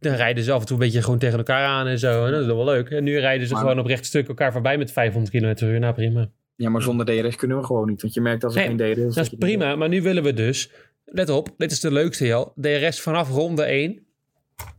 dan 0.00 0.14
rijden 0.14 0.44
ze 0.44 0.52
af 0.52 0.60
en 0.60 0.66
toe 0.66 0.76
een 0.76 0.82
beetje 0.84 1.02
gewoon 1.02 1.18
tegen 1.18 1.38
elkaar 1.38 1.66
aan 1.66 1.86
en 1.86 1.98
zo. 1.98 2.24
En 2.26 2.32
dat 2.32 2.40
is 2.40 2.46
wel 2.46 2.64
leuk. 2.64 2.90
En 2.90 3.04
nu 3.04 3.18
rijden 3.18 3.46
ze 3.46 3.52
Maar- 3.52 3.62
gewoon 3.62 3.78
op 3.78 3.86
recht 3.86 4.04
stuk 4.06 4.28
elkaar 4.28 4.52
voorbij 4.52 4.78
met 4.78 4.92
500 4.92 5.36
km 5.36 5.54
per 5.54 5.72
uur. 5.72 5.78
Nou, 5.78 5.94
prima. 5.94 6.28
Ja, 6.56 6.70
maar 6.70 6.82
zonder 6.82 7.06
DRS 7.06 7.36
kunnen 7.36 7.58
we 7.58 7.64
gewoon 7.64 7.88
niet. 7.88 8.02
Want 8.02 8.14
je 8.14 8.20
merkt 8.20 8.44
als 8.44 8.54
er 8.56 8.60
Nee, 8.68 8.68
geen 8.86 8.94
DRS 8.94 9.04
is. 9.06 9.14
Dat 9.14 9.24
is 9.24 9.34
prima, 9.38 9.76
maar 9.76 9.88
nu 9.88 10.02
willen 10.02 10.22
we 10.22 10.34
dus... 10.34 10.70
Let 11.04 11.28
op, 11.28 11.54
dit 11.56 11.70
is 11.72 11.80
de 11.80 11.92
leukste, 11.92 12.26
Jel. 12.26 12.52
DRS 12.56 13.00
vanaf 13.00 13.30
ronde 13.30 13.62
1. 13.62 14.06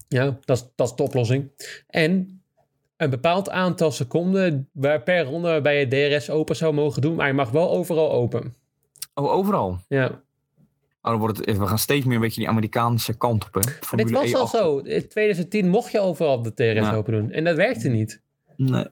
Ja, 0.07 0.37
dat 0.45 0.57
is, 0.57 0.67
dat 0.75 0.89
is 0.89 0.95
de 0.95 1.03
oplossing. 1.03 1.51
En 1.87 2.41
een 2.97 3.09
bepaald 3.09 3.49
aantal 3.49 3.91
seconden 3.91 4.69
waar 4.73 5.01
per 5.03 5.23
ronde 5.23 5.47
waarbij 5.47 5.79
je 5.79 5.87
DRS 6.17 6.29
open 6.29 6.55
zou 6.55 6.73
mogen 6.73 7.01
doen. 7.01 7.15
Maar 7.15 7.27
je 7.27 7.33
mag 7.33 7.49
wel 7.51 7.69
overal 7.71 8.11
open. 8.11 8.55
Oh, 9.13 9.31
overal. 9.31 9.79
Ja. 9.87 10.05
Oh, 11.01 11.11
dan 11.11 11.19
wordt 11.19 11.37
het, 11.45 11.57
we 11.57 11.67
gaan 11.67 11.79
steeds 11.79 12.05
meer 12.05 12.15
een 12.15 12.21
beetje 12.21 12.39
die 12.41 12.49
Amerikaanse 12.49 13.17
kant 13.17 13.45
op. 13.45 13.53
Hè? 13.53 13.71
Formule 13.81 14.09
dit 14.09 14.17
was 14.19 14.31
E 14.31 14.35
al 14.35 14.41
achter- 14.41 14.59
zo. 14.59 14.77
In 14.77 15.07
2010 15.07 15.69
mocht 15.69 15.91
je 15.91 15.99
overal 15.99 16.41
de 16.41 16.53
DRS 16.53 16.73
Ja. 16.73 16.95
open 16.95 17.13
doen. 17.13 17.31
En 17.31 17.43
dat 17.43 17.55
werkte 17.55 17.89
niet. 17.89 18.21
Nee. 18.55 18.85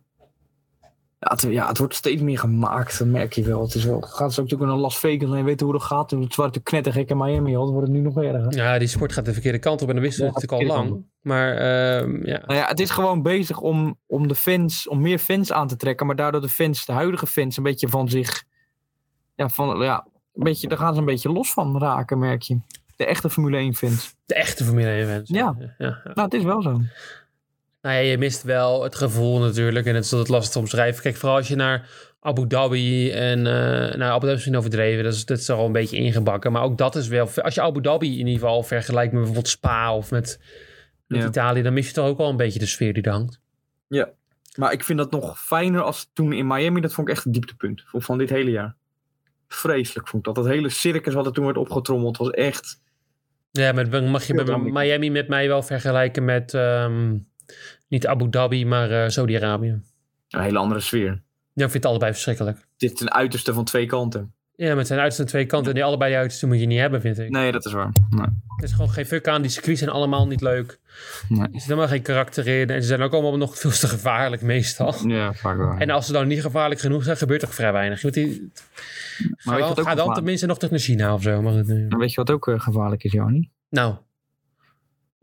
Ja 1.24 1.32
het, 1.32 1.42
ja, 1.42 1.68
het 1.68 1.78
wordt 1.78 1.96
steeds 1.96 2.22
meer 2.22 2.40
gemaakt, 2.40 2.98
dat 2.98 3.08
merk 3.08 3.34
je 3.34 3.44
wel. 3.44 3.62
Het 3.62 3.76
is 3.76 3.84
wel, 3.84 4.02
gaat 4.02 4.34
ze 4.34 4.42
ook 4.42 4.46
natuurlijk 4.46 4.72
naar 4.72 4.80
Las 4.80 5.00
Vegas 5.00 5.30
en 5.30 5.38
je 5.38 5.44
weet 5.44 5.60
hoe 5.60 5.72
dat 5.72 5.84
gaat. 5.84 6.12
Het 6.12 6.20
was 6.20 6.38
natuurlijk 6.38 6.66
knettergek 6.66 7.10
in 7.10 7.18
Miami, 7.18 7.54
dan 7.54 7.70
wordt 7.70 7.88
het 7.88 7.96
nu 7.96 8.02
nog 8.02 8.18
erger. 8.18 8.56
Ja, 8.56 8.80
die 8.80 8.88
sport 8.88 9.14
gaat 9.14 9.26
de 9.26 9.34
verkeerde 9.34 9.60
kant 9.60 9.82
op. 9.82 9.88
En 9.90 9.96
dat 9.96 10.04
wisten 10.04 10.26
we 10.26 10.28
Ja, 10.28 10.34
natuurlijk 10.34 10.72
al 10.72 10.78
lang. 10.78 11.06
Maar 11.22 11.52
ehm, 11.58 12.26
ja. 12.26 12.42
Nou 12.46 12.60
ja, 12.60 12.68
het 12.68 12.80
is 12.80 12.90
gewoon 12.90 13.22
bezig 13.22 13.60
om, 13.60 14.00
om 14.06 14.28
de 14.28 14.36
fans, 14.36 14.88
om 14.88 15.02
meer 15.02 15.20
fans 15.20 15.52
aan 15.52 15.68
te 15.68 15.76
trekken, 15.76 16.06
maar 16.06 16.16
daardoor 16.16 16.42
de 16.42 16.50
fans, 16.50 16.86
de 16.86 16.92
huidige 16.92 17.28
fans, 17.28 17.58
een 17.58 17.64
beetje 17.64 17.90
van 17.90 18.10
zich, 18.10 18.44
ja, 19.36 19.50
van, 19.50 19.80
ja, 19.80 20.08
een 20.34 20.44
beetje, 20.44 20.68
daar 20.68 20.78
gaan 20.78 20.94
ze 20.94 21.00
een 21.00 21.06
beetje 21.06 21.32
los 21.32 21.54
van 21.54 21.80
raken, 21.80 22.20
merk 22.20 22.42
je. 22.42 22.60
De 22.96 23.06
echte 23.06 23.30
Formule 23.30 23.58
1 23.58 23.74
fans. 23.74 24.16
De 24.26 24.36
echte 24.36 24.64
Formule 24.64 24.90
1 24.90 25.08
fans. 25.08 25.30
Ja. 25.30 25.56
ja, 25.60 25.76
ja. 25.78 26.02
Nou, 26.04 26.22
het 26.22 26.34
is 26.34 26.44
wel 26.44 26.62
zo. 26.62 26.82
Nou 27.84 27.96
ja, 27.96 28.02
je 28.02 28.18
mist 28.18 28.44
wel 28.44 28.84
het 28.84 28.96
gevoel 28.96 29.40
natuurlijk. 29.40 29.86
En 29.86 29.96
het 29.96 30.06
is 30.06 30.12
altijd 30.12 30.30
lastig 30.30 30.52
te 30.54 30.60
omschrijven. 30.60 31.02
Kijk, 31.02 31.16
vooral 31.16 31.38
als 31.38 31.48
je 31.48 31.56
naar 31.56 31.90
Abu 32.20 32.48
Dhabi 32.48 33.12
en... 33.12 33.38
eh 33.48 33.98
nou, 33.98 34.02
Abu 34.02 34.20
Dhabi 34.20 34.26
is 34.28 34.34
misschien 34.34 34.58
overdreven. 34.58 35.04
Dat 35.04 35.14
is, 35.14 35.26
dat 35.26 35.38
is 35.38 35.50
al 35.50 35.66
een 35.66 35.72
beetje 35.72 35.98
ingebakken. 35.98 36.52
Maar 36.52 36.62
ook 36.64 36.78
dat 36.78 36.96
is 36.96 37.08
wel... 37.08 37.30
Als 37.36 37.56
je 37.56 37.62
Abu 37.62 37.82
Dhabi 37.82 38.12
in 38.12 38.18
ieder 38.18 38.34
geval 38.34 38.64
vergelijkt 38.64 39.12
met 39.12 39.18
bijvoorbeeld 39.22 39.48
Spa 39.48 39.96
of 39.96 40.12
met, 40.12 40.40
met 41.08 41.22
Ja. 41.22 41.28
Italië... 41.28 41.62
dan 41.62 41.74
mis 41.74 41.88
je 41.88 41.94
toch 41.94 42.08
ook 42.08 42.18
wel 42.18 42.30
een 42.30 42.38
beetje 42.38 42.60
de 42.60 42.66
sfeer 42.66 42.94
die 42.94 43.04
er 43.04 43.12
hangt. 43.12 43.40
Maar 44.56 44.72
ik 44.72 44.84
vind 44.84 44.98
dat 44.98 45.12
nog 45.12 45.40
fijner 45.40 45.82
als 45.82 46.10
toen 46.14 46.34
in 46.34 46.48
Miami, 46.48 46.82
dat 46.82 46.94
vond 46.94 47.08
ik 47.08 47.14
echt 47.14 47.24
het 47.24 47.34
dieptepunt 47.34 47.84
van, 47.86 48.02
van 48.02 48.18
dit 48.18 48.30
hele 48.30 48.52
jaar. 48.52 48.76
Vreselijk 49.48 50.08
vond 50.08 50.28
ik 50.28 50.34
dat. 50.34 50.44
Dat 50.44 50.54
hele 50.54 50.70
circus 50.70 51.14
wat 51.14 51.26
er 51.26 51.32
toen 51.34 51.46
werd 51.46 51.58
opgetrommeld 51.58 52.18
was 52.18 52.30
echt... 52.30 52.82
Ja, 53.52 53.72
maar 53.72 54.04
mag 54.04 54.24
je 54.24 54.44
bij. 54.44 54.58
Miami 54.58 55.10
met 55.12 55.28
mij 55.28 55.48
wel 55.48 55.64
vergelijken 55.64 56.26
met... 56.26 56.54
ehm, 56.54 57.16
niet 57.88 58.08
Abu 58.08 58.30
Dhabi, 58.30 58.66
maar 58.66 58.92
eh 59.04 59.10
Saudi-Arabië. 59.10 59.82
Een 60.30 60.42
hele 60.42 60.58
andere 60.58 60.80
sfeer. 60.80 61.22
Ja, 61.54 61.66
ik 61.66 61.72
vind 61.72 61.74
het 61.74 61.86
allebei 61.86 62.12
verschrikkelijk. 62.12 62.58
Dit 62.78 62.92
is 62.94 63.00
een 63.02 63.12
uiterste 63.14 63.54
van 63.54 63.66
twee 63.66 63.86
kanten. 63.86 64.34
Ja, 64.56 64.76
met 64.76 64.88
zijn 64.88 65.00
uiterste 65.00 65.26
twee 65.26 65.46
kanten. 65.46 65.68
En 65.70 65.74
die 65.76 65.84
allebei 65.84 66.10
die 66.10 66.20
uiterste 66.20 66.48
moet 66.48 66.60
je 66.60 66.66
niet 66.66 66.80
hebben, 66.80 67.02
vind 67.02 67.20
ik. 67.20 67.30
Nee, 67.30 67.52
dat 67.52 67.66
is 67.66 67.72
waar. 67.72 67.92
Nee. 68.10 68.26
Er 68.58 68.64
is 68.64 68.72
gewoon 68.72 68.90
geen 68.90 69.06
fuck 69.06 69.28
aan. 69.28 69.42
Die 69.42 69.52
circuits 69.52 69.80
zijn 69.80 69.92
allemaal 69.92 70.28
niet 70.28 70.42
leuk. 70.42 70.80
Nee. 71.30 71.40
Er 71.42 71.50
zit 71.52 71.64
helemaal 71.64 71.88
geen 71.88 72.02
karakter 72.02 72.48
in. 72.48 72.70
En 72.70 72.82
ze 72.82 72.88
zijn 72.88 73.02
ook 73.02 73.14
allemaal 73.14 73.38
nog 73.38 73.58
veel 73.58 73.72
te 73.72 73.88
gevaarlijk 73.88 74.42
meestal. 74.42 74.96
Ja, 75.08 75.34
vaak 75.34 75.58
wel. 75.58 75.76
En 75.78 75.90
als 75.90 76.06
ze 76.06 76.12
dan 76.14 76.28
niet 76.28 76.42
gevaarlijk 76.42 76.82
genoeg 76.82 77.04
zijn, 77.04 77.18
gebeurt 77.18 77.42
er 77.42 77.48
vrij 77.48 77.72
weinig. 77.72 78.02
Je 78.02 78.06
moet 78.06 78.14
die... 78.16 78.52
Ga, 79.38 79.56
wel- 79.56 79.62
ook 79.62 79.68
ga 79.70 79.74
dan 79.76 79.86
gevaarlijk- 79.86 80.16
tenminste 80.16 80.46
nog 80.46 80.56
terug 80.58 80.72
naar 80.72 80.80
China 80.80 81.14
of 81.14 81.22
zo. 81.22 81.42
Maar 81.42 81.66
nee. 81.66 81.86
Weet 81.88 82.10
je 82.10 82.16
wat 82.16 82.32
ook 82.32 82.48
eh, 82.48 82.60
gevaarlijk 82.60 83.04
is, 83.04 83.12
Jani? 83.12 83.50
Nou, 83.70 83.96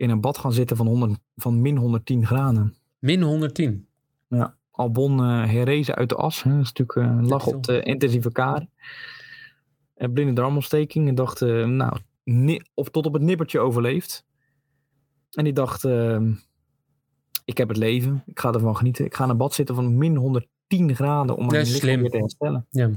In 0.01 0.11
een 0.11 0.21
bad 0.21 0.39
gaan 0.39 0.53
zitten 0.53 0.77
van, 0.77 0.87
100, 0.87 1.21
van 1.37 1.61
min 1.61 1.77
110 1.77 2.27
graden. 2.27 2.75
min 2.99 3.23
110. 3.23 3.87
Ja. 4.29 4.57
Albon 4.71 5.21
eh 5.21 5.27
herrezen 5.27 5.95
uit 5.95 6.09
de 6.09 6.15
as. 6.15 6.43
Hè. 6.43 6.51
Dat 6.51 6.61
is 6.61 6.73
natuurlijk 6.73 7.21
eh, 7.21 7.29
lag 7.29 7.47
op 7.47 7.65
de 7.65 7.83
intensieve 7.83 8.33
kaart. 8.33 8.67
En 9.95 10.13
blinde 10.13 10.33
darmontsteking. 10.33 11.09
En 11.09 11.15
dacht, 11.15 11.43
eh, 11.43 11.67
nou, 11.67 12.01
of 12.75 12.89
tot 12.89 13.07
op 13.07 13.13
het 13.13 13.23
nippertje 13.23 13.59
overleefd. 13.59 14.25
En 15.31 15.45
die 15.45 15.53
dacht, 15.53 15.85
eh, 15.85 16.21
ik 17.45 17.59
heb 17.59 17.69
het 17.69 17.77
leven. 17.77 18.23
Ik 18.27 18.41
ga 18.41 18.53
ervan 18.53 18.77
genieten. 18.77 19.05
Ik 19.05 19.15
ga 19.15 19.25
in 19.25 19.31
een 19.31 19.37
bad 19.37 19.55
zitten 19.55 19.75
van 19.75 19.99
min 19.99 20.17
110 20.17 20.95
graden 20.95 21.37
om 21.37 21.47
mijn 21.47 21.67
lichaam 21.67 22.01
weer 22.01 22.11
te 22.11 22.19
herstellen. 22.19 22.67
Ja. 22.71 22.91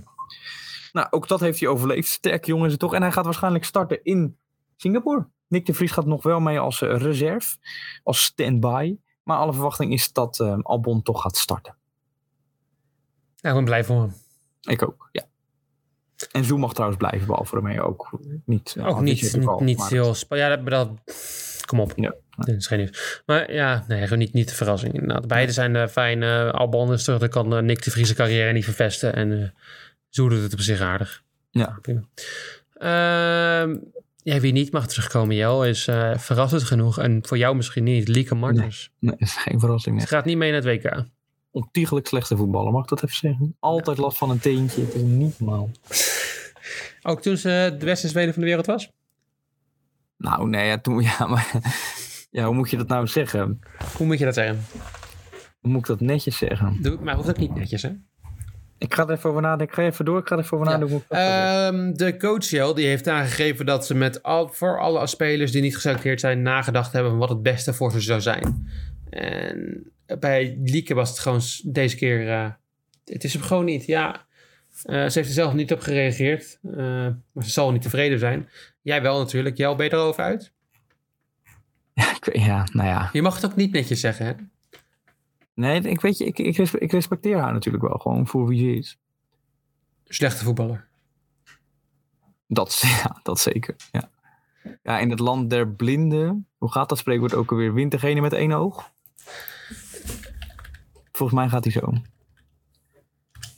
Nou, 0.91 1.07
ook 1.09 1.27
dat 1.27 1.39
heeft 1.39 1.59
hij 1.59 1.69
overleefd. 1.69 2.07
Sterk 2.07 2.45
jongen 2.45 2.65
is 2.65 2.71
het 2.71 2.79
toch. 2.79 2.93
En 2.93 3.01
hij 3.01 3.11
gaat 3.11 3.25
waarschijnlijk 3.25 3.65
starten 3.65 4.03
in 4.03 4.37
Singapore. 4.75 5.27
Nick 5.53 5.65
de 5.65 5.73
Vries 5.73 5.91
gaat 5.91 6.05
nog 6.05 6.23
wel 6.23 6.39
mee 6.39 6.59
als 6.59 6.81
eh, 6.81 6.97
reserve. 6.97 7.57
Als 8.03 8.23
stand-by. 8.23 8.95
Maar 9.23 9.37
alle 9.37 9.53
verwachting 9.53 9.91
is 9.93 10.11
dat 10.11 10.39
eh, 10.39 10.57
Albon 10.61 11.01
toch 11.01 11.21
gaat 11.21 11.37
starten. 11.37 11.75
Ja, 13.35 13.49
ik 13.49 13.55
ben 13.55 13.65
blij 13.65 13.83
voor 13.83 14.01
hem. 14.01 14.13
Ik 14.61 14.83
ook, 14.83 15.09
ja. 15.11 15.23
En 16.31 16.43
Zoe 16.43 16.59
mag 16.59 16.71
trouwens 16.73 16.99
blijven, 16.99 17.27
behalve 17.27 17.55
Romeo 17.55 17.83
ook 17.83 18.19
niet. 18.45 18.75
eh, 18.77 18.87
Ook 18.87 19.01
niet, 19.01 19.21
niet, 19.21 19.59
niet 19.59 19.77
maar 19.77 19.89
heel... 19.89 20.15
Ja, 20.29 20.55
dat, 20.57 20.89
Kom 21.65 21.79
op. 21.79 21.93
Ja. 21.95 22.13
Dat 22.37 22.47
is 22.47 22.67
geen 22.67 22.77
nieuws. 22.79 23.21
Maar 23.25 23.53
ja, 23.53 23.83
nee, 23.87 24.03
gewoon 24.03 24.17
niet, 24.17 24.33
niet 24.33 24.49
de 24.49 24.55
verrassing. 24.55 24.93
Inderdaad. 24.93 25.27
Beide 25.27 25.51
zijn 25.51 25.75
uh, 25.75 25.87
fijn. 25.87 26.21
Uh, 26.21 26.51
Albon 26.51 26.93
is 26.93 27.03
terug. 27.03 27.19
Dan 27.19 27.29
kan 27.29 27.53
uh, 27.53 27.59
Nick 27.61 27.83
de 27.83 27.91
Vriese 27.91 28.13
carrière 28.13 28.51
niet 28.53 28.63
vervesten. 28.63 29.15
En 29.15 29.31
uh, 29.31 29.49
zo 30.09 30.29
doet 30.29 30.41
het 30.41 30.53
op 30.53 30.59
zich 30.59 30.81
aardig. 30.81 31.23
Ja. 31.49 31.79
Prima. 31.81 32.03
Ja, 34.23 34.39
wie 34.39 34.51
niet 34.51 34.71
mag 34.71 34.87
terugkomen, 34.87 35.35
Jel, 35.35 35.65
is 35.65 35.87
uh, 35.87 36.17
verrassend 36.17 36.63
genoeg. 36.63 36.99
En 36.99 37.19
voor 37.25 37.37
jou 37.37 37.55
misschien 37.55 37.83
niet, 37.83 38.07
Lieke 38.07 38.35
Martens. 38.35 38.91
Nee, 38.99 39.15
geen 39.19 39.59
verrassing. 39.59 39.95
Nee. 39.95 40.05
Ze 40.05 40.13
gaat 40.13 40.25
niet 40.25 40.37
mee 40.37 40.51
naar 40.51 40.63
het 40.63 40.83
WK. 40.83 41.05
Ontiegelijk 41.51 42.07
slechte 42.07 42.37
voetballer, 42.37 42.71
mag 42.71 42.83
ik 42.83 42.89
dat 42.89 43.03
even 43.03 43.15
zeggen? 43.15 43.55
Altijd 43.59 43.97
last 43.97 44.17
van 44.17 44.29
een 44.29 44.39
teentje, 44.39 44.81
het 44.81 44.93
is 44.93 45.01
niet 45.01 45.39
normaal. 45.39 45.69
Ook 47.01 47.21
toen 47.21 47.37
ze 47.37 47.75
de 47.79 47.85
beste 47.85 48.07
speler 48.07 48.33
van 48.33 48.41
de 48.41 48.47
wereld 48.47 48.65
was? 48.65 48.91
Nou, 50.17 50.49
nee, 50.49 50.67
ja, 50.67 50.79
toen, 50.79 51.01
ja, 51.17 51.27
maar 51.27 51.51
ja, 52.31 52.45
hoe 52.45 52.55
moet 52.55 52.69
je 52.69 52.77
dat 52.77 52.87
nou 52.87 53.07
zeggen? 53.07 53.59
Hoe 53.97 54.05
moet 54.05 54.19
je 54.19 54.25
dat 54.25 54.33
zeggen? 54.33 54.65
Hoe 55.59 55.71
moet 55.71 55.81
ik 55.81 55.87
dat 55.87 55.99
netjes 55.99 56.37
zeggen? 56.37 56.81
Doe, 56.81 56.97
maar 57.01 57.15
hoeft 57.15 57.29
ook 57.29 57.37
niet 57.37 57.55
netjes, 57.55 57.81
hè? 57.81 57.91
Ik 58.83 58.93
ga 58.93 59.03
er 59.03 59.11
even 59.11 59.29
over 59.29 59.41
nadenken. 59.41 59.67
Ik 59.67 59.73
ga 59.73 59.81
even 59.81 60.05
door. 60.05 60.19
Ik 60.19 60.27
ga 60.27 60.35
er 60.35 60.41
even 60.43 60.57
over 60.57 60.71
nadenken. 60.71 61.03
Ja. 61.09 61.67
Um, 61.67 61.97
de 61.97 62.17
coach 62.17 62.45
Jel, 62.45 62.73
die 62.73 62.87
heeft 62.87 63.07
aangegeven 63.07 63.65
dat 63.65 63.85
ze 63.85 63.95
met 63.95 64.23
al, 64.23 64.47
voor 64.47 64.79
alle 64.79 65.07
spelers 65.07 65.51
die 65.51 65.61
niet 65.61 65.75
geselecteerd 65.75 66.19
zijn 66.19 66.41
nagedacht 66.41 66.93
hebben 66.93 67.17
wat 67.17 67.29
het 67.29 67.41
beste 67.41 67.73
voor 67.73 67.91
ze 67.91 67.99
zou 67.99 68.21
zijn. 68.21 68.69
En 69.09 69.91
bij 70.19 70.59
Lieke 70.63 70.93
was 70.93 71.09
het 71.09 71.19
gewoon 71.19 71.41
deze 71.63 71.95
keer. 71.95 72.27
Uh, 72.27 72.49
het 73.05 73.23
is 73.23 73.33
hem 73.33 73.41
gewoon 73.41 73.65
niet. 73.65 73.85
Ja, 73.85 74.09
uh, 74.11 74.21
ze 74.83 75.11
heeft 75.13 75.15
er 75.15 75.25
zelf 75.25 75.53
niet 75.53 75.71
op 75.71 75.79
gereageerd. 75.79 76.59
Uh, 76.63 76.75
maar 77.31 77.43
ze 77.43 77.49
zal 77.49 77.71
niet 77.71 77.81
tevreden 77.81 78.19
zijn. 78.19 78.49
Jij 78.81 79.01
wel 79.01 79.19
natuurlijk. 79.19 79.57
Jel, 79.57 79.75
ben 79.75 79.85
je 79.85 79.93
erover 79.93 80.23
uit? 80.23 80.51
Ja, 81.93 82.11
ik, 82.11 82.35
ja, 82.35 82.67
nou 82.71 82.87
ja. 82.87 83.09
Je 83.11 83.21
mag 83.21 83.35
het 83.35 83.45
ook 83.45 83.55
niet 83.55 83.71
netjes 83.71 83.99
zeggen, 83.99 84.25
hè? 84.25 84.33
Nee, 85.53 85.81
ik 85.81 86.01
weet 86.01 86.17
je, 86.17 86.25
ik, 86.25 86.39
ik, 86.39 86.57
ik 86.57 86.91
respecteer 86.91 87.37
haar 87.37 87.53
natuurlijk 87.53 87.83
wel 87.83 87.97
gewoon 87.97 88.27
voor 88.27 88.47
wie 88.47 88.59
ze 88.59 88.77
is. 88.77 88.97
Slechte 90.05 90.43
voetballer. 90.43 90.87
Dat, 92.47 92.79
ja, 93.03 93.19
dat 93.23 93.39
zeker, 93.39 93.75
ja. 93.91 94.09
Ja, 94.83 94.99
in 94.99 95.09
het 95.09 95.19
land 95.19 95.49
der 95.49 95.69
blinden, 95.69 96.47
hoe 96.57 96.71
gaat 96.71 96.89
dat 96.89 96.97
spreekwoord 96.97 97.33
ook 97.33 97.51
alweer? 97.51 97.73
Wint 97.73 97.91
degene 97.91 98.21
met 98.21 98.33
één 98.33 98.51
oog? 98.51 98.91
Volgens 101.11 101.39
mij 101.39 101.49
gaat 101.49 101.63
hij 101.63 101.73
zo. 101.73 101.93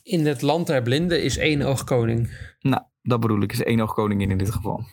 In 0.03 0.25
het 0.25 0.41
land 0.41 0.67
der 0.67 0.81
blinden 0.81 1.23
is 1.23 1.38
één 1.38 1.62
oog 1.62 1.84
koning. 1.84 2.38
Nou, 2.60 2.84
dat 3.01 3.19
bedoel 3.19 3.41
ik, 3.41 3.51
is 3.51 3.63
één 3.63 3.79
oog 3.79 3.93
koningin 3.93 4.31
in 4.31 4.38
dit 4.38 4.51
geval. 4.51 4.86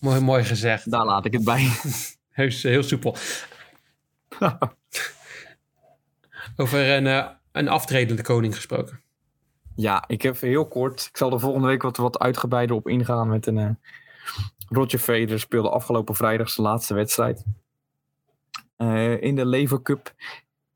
Mooi, 0.00 0.20
mooi 0.20 0.44
gezegd. 0.44 0.90
Daar 0.90 1.04
laat 1.04 1.24
ik 1.24 1.32
het 1.32 1.44
bij. 1.44 1.68
Heus, 2.28 2.62
heel 2.62 2.82
soepel. 2.82 3.16
Over 6.60 6.90
een, 6.96 7.04
uh, 7.04 7.28
een 7.52 7.68
aftredende 7.68 8.22
koning 8.22 8.54
gesproken. 8.54 9.00
Ja, 9.76 10.04
ik 10.06 10.22
heb 10.22 10.40
heel 10.40 10.68
kort. 10.68 11.06
Ik 11.10 11.16
zal 11.16 11.32
er 11.32 11.40
volgende 11.40 11.66
week 11.66 11.82
wat, 11.82 11.96
wat 11.96 12.18
uitgebreider 12.18 12.76
op 12.76 12.88
ingaan 12.88 13.28
met 13.28 13.46
een. 13.46 13.56
Uh, 13.56 13.70
Roger 14.68 14.98
Federer 14.98 15.40
speelde 15.40 15.70
afgelopen 15.70 16.14
vrijdag 16.14 16.50
zijn 16.50 16.66
laatste 16.66 16.94
wedstrijd. 16.94 17.44
Uh, 18.78 19.22
in 19.22 19.34
de 19.34 19.46
Lever 19.46 19.82
Cup 19.82 20.14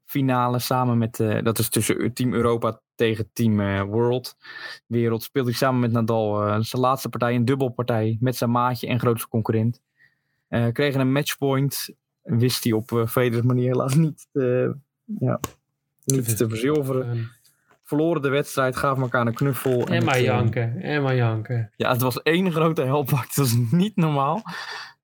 finale 0.05 0.59
samen 0.59 0.99
met. 0.99 1.17
dat 1.17 1.59
is 1.59 1.69
tussen 1.69 2.13
Team 2.13 2.33
Europa 2.33 2.81
tegen 2.95 3.31
Team 3.33 3.87
World. 3.87 4.37
Wereld 4.87 5.23
speelde 5.23 5.49
hij 5.49 5.59
samen 5.59 5.81
met 5.81 5.93
Nadal 5.93 6.63
zijn 6.65 6.83
laatste 6.83 7.09
partij, 7.09 7.35
een 7.35 7.45
dubbelpartij. 7.45 8.17
Met 8.21 8.37
zijn 8.37 8.51
maatje 8.51 8.87
en 8.87 8.99
grootste 8.99 9.29
concurrent. 9.29 9.81
kregen 10.73 11.01
een 11.01 11.13
matchpoint. 11.13 11.89
Wist 12.23 12.65
hij 12.65 12.73
op 12.73 13.05
Federer's 13.09 13.47
manier 13.47 13.71
helaas 13.71 13.95
niet. 13.95 14.29
ja, 15.19 15.41
niet 16.05 16.37
te 16.37 16.49
verzilveren. 16.49 17.31
Verloren 17.83 18.23
de 18.23 18.29
wedstrijd, 18.29 18.77
gaven 18.77 19.03
elkaar 19.03 19.27
een 19.27 19.35
knuffel. 19.35 19.87
En, 19.87 19.95
en 19.95 20.05
maar 20.05 20.21
janken, 20.21 20.81
en 20.81 21.03
maar 21.03 21.17
janken. 21.17 21.71
Ja, 21.77 21.93
het 21.93 22.01
was 22.01 22.23
één 22.23 22.53
grote 22.53 22.83
helpak. 22.83 23.25
Het 23.25 23.37
was 23.37 23.57
niet 23.71 23.97
normaal. 23.97 24.43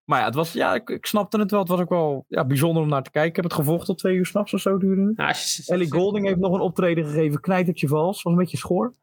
Maar 0.05 0.19
ja, 0.19 0.25
het 0.25 0.35
was, 0.35 0.53
ja 0.53 0.75
ik, 0.75 0.91
ik, 0.91 1.07
snapte 1.07 1.39
het 1.39 1.51
wel. 1.51 1.61
Het 1.61 1.69
was 1.69 1.81
ook 1.81 1.89
wel 1.89 2.25
ja, 2.29 2.45
bijzonder 2.45 2.83
om 2.83 2.89
naar 2.89 3.03
te 3.03 3.11
kijken. 3.11 3.31
Ik 3.31 3.37
heb 3.37 3.45
het 3.45 3.55
gevolgd 3.55 3.87
tot 3.87 3.99
twee 3.99 4.17
uur 4.17 4.27
s'nachts 4.27 4.55
of 4.55 4.61
zo 4.61 4.79
duurde. 4.79 5.13
Nou, 5.15 5.35
Ellie 5.67 5.93
Golding 5.93 6.27
heeft 6.27 6.39
nog 6.39 6.55
een 6.55 6.61
optreden 6.61 7.05
gegeven. 7.05 7.41
Knijtertje 7.41 7.89
vals. 7.89 8.23
Was 8.23 8.33
een 8.33 8.39
beetje 8.39 8.57
schoor. 8.57 8.95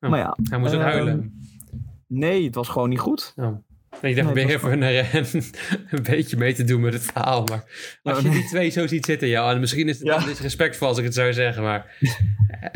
Oh, 0.00 0.10
maar 0.10 0.18
ja. 0.18 0.36
Hij 0.42 0.58
moest 0.58 0.74
ook 0.74 0.80
uh, 0.80 0.86
huilen. 0.86 1.40
Nee, 2.06 2.44
het 2.44 2.54
was 2.54 2.68
gewoon 2.68 2.88
niet 2.88 2.98
goed. 2.98 3.32
Oh. 3.36 3.56
Ik 4.02 4.16
dacht, 4.16 4.34
nee, 4.34 4.46
even 4.46 4.82
een, 4.82 5.06
een, 5.12 5.26
een, 5.90 6.02
beetje 6.02 6.36
mee 6.36 6.54
te 6.54 6.64
doen 6.64 6.80
met 6.80 6.92
het 6.92 7.02
verhaal. 7.02 7.44
Maar 7.44 7.64
als 8.02 8.22
je 8.22 8.30
die 8.30 8.46
twee 8.46 8.70
zo 8.70 8.86
ziet 8.86 9.04
zitten, 9.04 9.28
ja, 9.28 9.50
en 9.50 9.60
misschien 9.60 9.88
is 9.88 9.98
het 9.98 10.06
ja. 10.06 10.18
disrespectvol 10.18 10.88
als 10.88 10.98
ik 10.98 11.04
het 11.04 11.14
zou 11.14 11.32
zeggen. 11.32 11.62
Maar 11.62 11.96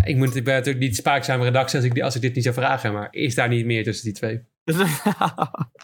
ik, 0.04 0.16
moet, 0.16 0.36
ik 0.36 0.44
ben 0.44 0.54
natuurlijk 0.54 0.84
niet 0.84 0.96
spaakzame 0.96 1.44
redactie 1.44 1.78
als 1.78 1.88
ik, 1.88 2.00
als 2.00 2.14
ik 2.14 2.20
dit 2.20 2.34
niet 2.34 2.44
zou 2.44 2.54
vragen. 2.54 2.92
Maar 2.92 3.08
is 3.10 3.34
daar 3.34 3.48
niet 3.48 3.66
meer 3.66 3.84
tussen 3.84 4.04
die 4.04 4.14
twee? 4.14 4.42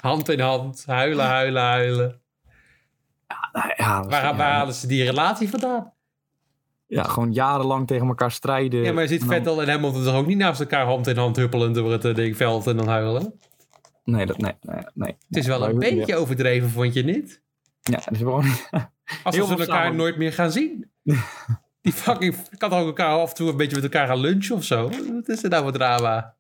hand 0.01 0.29
in 0.29 0.41
hand, 0.41 0.85
huilen, 0.87 1.27
huilen, 1.27 1.63
huilen. 1.63 2.21
Ja, 3.53 3.75
ja, 3.77 4.05
waar, 4.05 4.35
halen 4.35 4.75
ze 4.75 4.87
die 4.87 5.05
relatie 5.05 5.49
vandaan? 5.49 5.93
Ja, 6.87 7.03
gewoon 7.03 7.33
jarenlang 7.33 7.87
tegen 7.87 8.07
elkaar 8.07 8.31
strijden. 8.31 8.83
Ja, 8.83 8.93
maar 8.93 9.03
je 9.03 9.09
ziet 9.09 9.25
Vettel 9.25 9.63
en 9.63 9.69
Hamilton 9.69 10.05
toch 10.05 10.15
ook 10.15 10.27
niet 10.27 10.39
naast 10.39 10.61
elkaar 10.61 10.85
hand 10.85 11.07
in 11.07 11.17
hand 11.17 11.37
huppelend 11.37 11.75
door 11.75 11.93
het 11.93 12.05
uh, 12.05 12.35
veld 12.35 12.67
en 12.67 12.77
dan 12.77 12.89
huilen? 12.89 13.35
Nee, 14.05 14.27
dat, 14.27 14.39
nee, 14.39 14.55
nee, 14.61 14.85
nee. 14.95 15.17
Het 15.29 15.37
is 15.37 15.47
wel 15.47 15.69
een 15.69 15.79
beetje 15.79 16.17
overdreven, 16.17 16.71
vond 16.71 16.95
je 16.95 17.05
niet? 17.05 17.43
Ja, 17.81 17.97
het 18.05 18.11
is 18.11 18.19
gewoon... 18.19 18.45
Als 19.25 19.37
we 19.37 19.43
elkaar 19.43 19.67
samen. 19.67 19.97
nooit 19.97 20.17
meer 20.17 20.33
gaan 20.33 20.51
zien. 20.51 20.91
Die 21.83 21.93
fucking... 21.93 22.37
kan 22.59 22.73
ook 22.73 22.87
elkaar 22.87 23.19
af 23.19 23.29
en 23.31 23.35
toe 23.37 23.51
een 23.51 23.57
beetje 23.57 23.75
met 23.75 23.85
elkaar 23.85 24.07
gaan 24.07 24.19
lunchen 24.19 24.57
of 24.57 24.65
zo. 24.65 24.89
Wat 24.89 25.29
is 25.29 25.43
er 25.43 25.51
nou 25.51 25.63
voor 25.63 25.73
drama? 25.73 26.35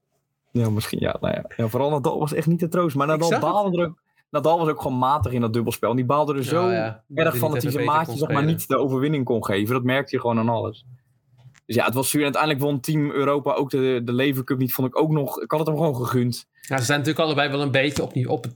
Ja, 0.52 0.70
misschien 0.70 1.00
ja. 1.00 1.16
Nou 1.20 1.34
ja. 1.34 1.44
ja 1.56 1.68
vooral 1.68 1.90
Nadal 1.90 2.18
was 2.18 2.32
echt 2.32 2.46
niet 2.46 2.58
te 2.58 2.68
troost. 2.68 2.96
Maar 2.96 3.06
Nadal 3.06 3.40
baalde 3.40 3.78
er 3.78 3.86
ook... 3.86 4.02
Nadal 4.30 4.58
was 4.58 4.68
ook 4.68 4.82
gewoon 4.82 4.98
matig 4.98 5.32
in 5.32 5.40
dat 5.40 5.52
dubbelspel. 5.52 5.90
En 5.90 5.96
die 5.96 6.04
baalde 6.04 6.34
er 6.34 6.44
zo 6.44 6.70
ja, 6.70 7.02
ja. 7.06 7.24
erg 7.24 7.36
van 7.36 7.52
dat 7.52 7.62
hij 7.62 7.72
zijn 7.72 7.84
maatje 7.84 8.16
zeg 8.16 8.30
maar, 8.30 8.44
niet 8.44 8.68
de 8.68 8.76
overwinning 8.76 9.24
kon 9.24 9.44
geven. 9.44 9.74
Dat 9.74 9.82
merkte 9.82 10.14
je 10.14 10.20
gewoon 10.20 10.38
aan 10.38 10.48
alles. 10.48 10.84
Dus 11.70 11.78
ja, 11.78 11.85
het 11.85 11.94
was 11.94 12.11
zuur. 12.11 12.22
Uiteindelijk 12.22 12.62
won 12.62 12.80
Team 12.80 13.11
Europa 13.11 13.52
ook 13.52 13.70
de, 13.70 14.00
de 14.04 14.12
Lever 14.12 14.44
Cup 14.44 14.59
niet. 14.59 14.72
Vond 14.72 14.88
ik 14.88 15.00
ook 15.00 15.11
nog... 15.11 15.40
Ik 15.40 15.50
had 15.50 15.61
het 15.61 15.68
hem 15.68 15.76
gewoon 15.76 15.96
gegund. 15.96 16.46
Ja, 16.61 16.78
ze 16.78 16.85
zijn 16.85 16.98
natuurlijk 16.98 17.26
allebei 17.26 17.50
wel 17.50 17.62
een 17.62 17.70
beetje 17.70 18.02
op... 18.02 18.16
op 18.26 18.46